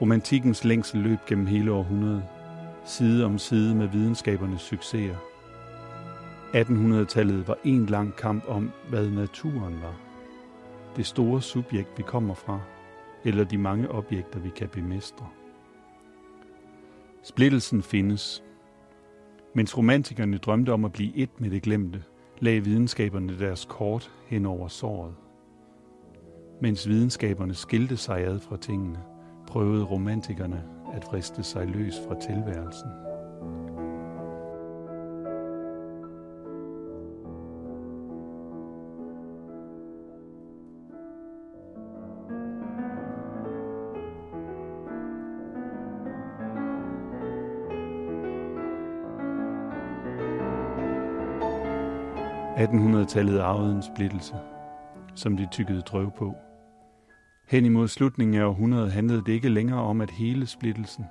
Romantikkens 0.00 0.64
længsel 0.64 1.00
løb 1.00 1.18
gennem 1.26 1.46
hele 1.46 1.72
århundredet, 1.72 2.24
side 2.84 3.24
om 3.24 3.38
side 3.38 3.74
med 3.74 3.88
videnskabernes 3.88 4.60
succeser. 4.60 5.16
1800-tallet 6.54 7.48
var 7.48 7.58
en 7.64 7.86
lang 7.86 8.16
kamp 8.16 8.44
om, 8.48 8.70
hvad 8.88 9.10
naturen 9.10 9.82
var. 9.82 9.94
Det 10.96 11.06
store 11.06 11.42
subjekt, 11.42 11.88
vi 11.96 12.02
kommer 12.02 12.34
fra, 12.34 12.60
eller 13.24 13.44
de 13.44 13.58
mange 13.58 13.90
objekter, 13.90 14.40
vi 14.40 14.50
kan 14.50 14.68
bemestre. 14.68 15.28
Splittelsen 17.26 17.82
findes. 17.82 18.44
Mens 19.54 19.78
romantikerne 19.78 20.38
drømte 20.38 20.72
om 20.72 20.84
at 20.84 20.92
blive 20.92 21.16
et 21.16 21.40
med 21.40 21.50
det 21.50 21.62
glemte, 21.62 22.02
lagde 22.38 22.64
videnskaberne 22.64 23.38
deres 23.38 23.66
kort 23.70 24.12
hen 24.26 24.46
over 24.46 24.68
såret. 24.68 25.14
Mens 26.60 26.88
videnskaberne 26.88 27.54
skilte 27.54 27.96
sig 27.96 28.26
ad 28.26 28.40
fra 28.40 28.56
tingene, 28.56 28.98
prøvede 29.46 29.84
romantikerne 29.84 30.64
at 30.94 31.04
friste 31.04 31.42
sig 31.42 31.66
løs 31.66 31.94
fra 32.08 32.20
tilværelsen. 32.20 32.88
1800-tallet 52.54 53.40
arvede 53.40 53.74
en 53.74 53.82
splittelse, 53.82 54.34
som 55.14 55.36
de 55.36 55.48
tykkede 55.50 55.80
drøv 55.80 56.10
på. 56.10 56.34
Hen 57.48 57.64
imod 57.64 57.88
slutningen 57.88 58.40
af 58.40 58.44
århundredet 58.44 58.92
handlede 58.92 59.22
det 59.26 59.32
ikke 59.32 59.48
længere 59.48 59.80
om 59.80 60.00
at 60.00 60.10
hele 60.10 60.46
splittelsen, 60.46 61.04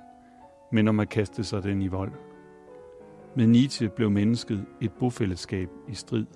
men 0.72 0.88
om 0.88 1.00
at 1.00 1.08
kaste 1.08 1.44
sig 1.44 1.62
den 1.62 1.82
i 1.82 1.88
vold. 1.88 2.12
Med 3.36 3.46
Nietzsche 3.46 3.88
blev 3.88 4.10
mennesket 4.10 4.66
et 4.80 4.92
bofællesskab 4.92 5.68
i 5.88 5.94
strid. 5.94 6.26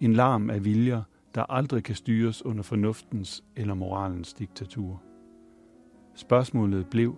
En 0.00 0.12
larm 0.12 0.50
af 0.50 0.64
viljer, 0.64 1.02
der 1.34 1.42
aldrig 1.52 1.84
kan 1.84 1.94
styres 1.94 2.44
under 2.44 2.62
fornuftens 2.62 3.44
eller 3.56 3.74
moralens 3.74 4.32
diktatur. 4.32 5.02
Spørgsmålet 6.14 6.86
blev, 6.86 7.16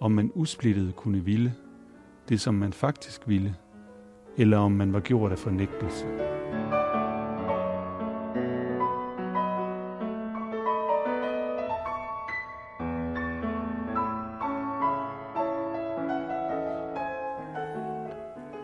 om 0.00 0.12
man 0.12 0.32
usplittet 0.34 0.96
kunne 0.96 1.24
ville 1.24 1.54
det, 2.28 2.40
som 2.40 2.54
man 2.54 2.72
faktisk 2.72 3.28
ville– 3.28 3.56
eller 4.36 4.58
om 4.58 4.72
man 4.72 4.92
var 4.92 5.00
gjort 5.00 5.32
af 5.32 5.38
fornægtelse. 5.38 6.06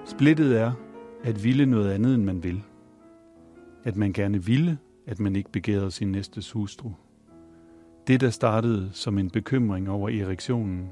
Splittet 0.05 0.61
er 0.61 0.73
at 1.25 1.45
ville 1.45 1.67
noget 1.67 1.91
andet, 1.91 2.14
end 2.14 2.25
man 2.25 2.43
vil. 2.43 2.62
At 3.85 3.97
man 3.97 4.12
gerne 4.12 4.45
ville, 4.45 4.79
at 5.07 5.21
man 5.21 5.37
ikke 5.37 5.53
begærede 5.53 5.91
sin 5.91 6.12
næstes 6.12 6.51
hustru. 6.51 6.91
Det, 8.07 8.21
der 8.21 8.31
startede 8.31 8.91
som 8.93 9.19
en 9.19 9.31
bekymring 9.31 9.91
over 9.91 10.09
erektionen, 10.09 10.89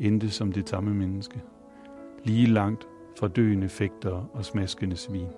endte 0.00 0.30
som 0.30 0.52
det 0.52 0.68
samme 0.68 0.94
menneske. 0.94 1.42
Lige 2.24 2.46
langt 2.46 2.88
fra 3.18 3.28
døende 3.28 3.68
fægter 3.68 4.30
og 4.34 4.44
smaskende 4.44 4.96
svin. 4.96 5.28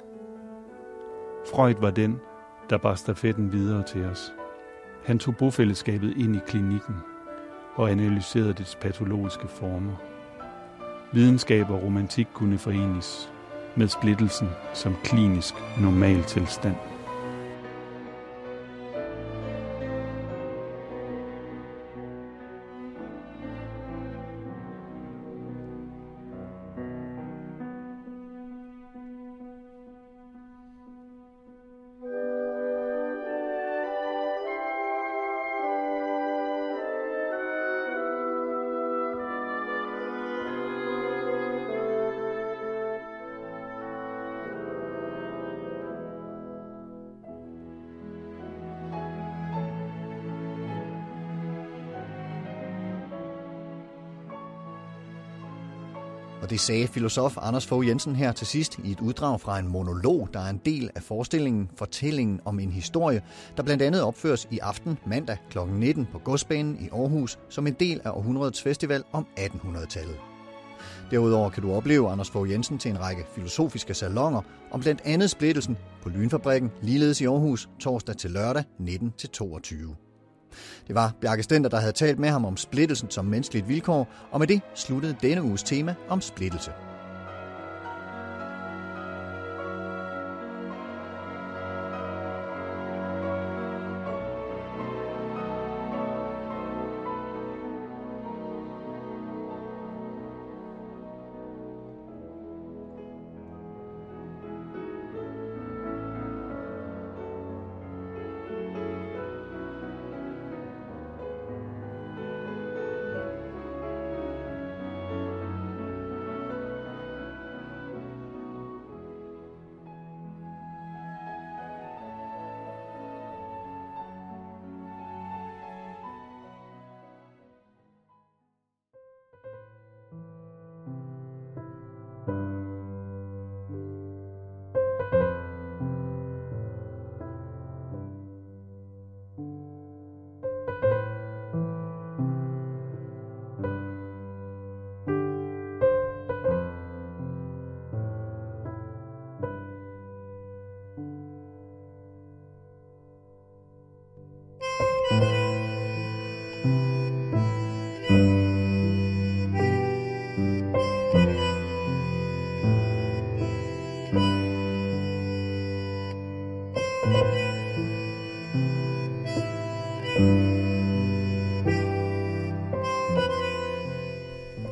Freud 1.53 1.75
var 1.81 1.91
den, 1.91 2.21
der 2.71 2.79
bar 2.79 2.95
stafetten 2.95 3.53
videre 3.53 3.83
til 3.83 4.05
os. 4.05 4.33
Han 5.05 5.19
tog 5.19 5.37
bofællesskabet 5.37 6.17
ind 6.17 6.37
i 6.37 6.41
klinikken 6.47 6.95
og 7.75 7.91
analyserede 7.91 8.53
dets 8.53 8.77
patologiske 8.77 9.49
former. 9.49 9.97
Videnskab 11.13 11.71
og 11.71 11.83
romantik 11.83 12.27
kunne 12.33 12.59
forenes 12.59 13.33
med 13.77 13.89
splittelsen 13.89 14.49
som 14.75 14.97
klinisk 15.05 15.55
normaltilstand. 15.81 16.90
Og 56.51 56.53
det 56.53 56.61
sagde 56.61 56.87
filosof 56.87 57.37
Anders 57.41 57.67
Fogh 57.67 57.89
Jensen 57.89 58.17
her 58.17 58.33
til 58.33 58.47
sidst 58.47 58.79
i 58.85 58.91
et 58.91 59.01
uddrag 59.01 59.41
fra 59.41 59.59
en 59.59 59.69
monolog, 59.69 60.29
der 60.33 60.41
er 60.41 60.51
en 60.51 60.61
del 60.65 60.91
af 60.95 61.03
forestillingen 61.03 61.71
Fortællingen 61.77 62.41
om 62.45 62.61
en 62.61 62.73
historie, 62.73 63.23
der 63.57 63.63
blandt 63.63 63.83
andet 63.83 64.03
opføres 64.03 64.49
i 64.51 64.59
aften 64.59 64.99
mandag 65.07 65.37
kl. 65.51 65.59
19 65.59 66.09
på 66.13 66.19
Godsbanen 66.19 66.79
i 66.81 66.89
Aarhus 66.93 67.39
som 67.49 67.67
en 67.67 67.73
del 67.73 68.01
af 68.05 68.11
Århundredets 68.11 68.63
Festival 68.63 69.05
om 69.13 69.27
1800-tallet. 69.39 70.17
Derudover 71.11 71.51
kan 71.51 71.63
du 71.63 71.73
opleve 71.73 72.11
Anders 72.11 72.31
Fogh 72.31 72.51
Jensen 72.51 72.79
til 72.79 72.91
en 72.91 73.01
række 73.01 73.27
filosofiske 73.35 73.95
salonger 73.95 74.43
om 74.71 74.81
blandt 74.81 75.01
andet 75.05 75.31
splittelsen 75.31 75.77
på 76.03 76.09
Lynfabrikken, 76.09 76.71
ligeledes 76.83 77.21
i 77.21 77.25
Aarhus, 77.25 77.69
torsdag 77.81 78.17
til 78.17 78.31
lørdag 78.31 78.65
19-22. 78.81 80.10
Det 80.91 80.95
var 80.97 81.13
Bjarke 81.21 81.43
Stenter, 81.43 81.71
der 81.71 81.81
havde 81.81 81.93
talt 81.93 82.19
med 82.19 82.29
ham 82.29 82.45
om 82.45 82.57
splittelsen 82.57 83.11
som 83.11 83.25
menneskeligt 83.25 83.69
vilkår, 83.69 84.09
og 84.31 84.39
med 84.39 84.47
det 84.47 84.61
sluttede 84.75 85.17
denne 85.23 85.43
uges 85.43 85.63
tema 85.63 85.95
om 86.09 86.21
splittelse. 86.21 86.71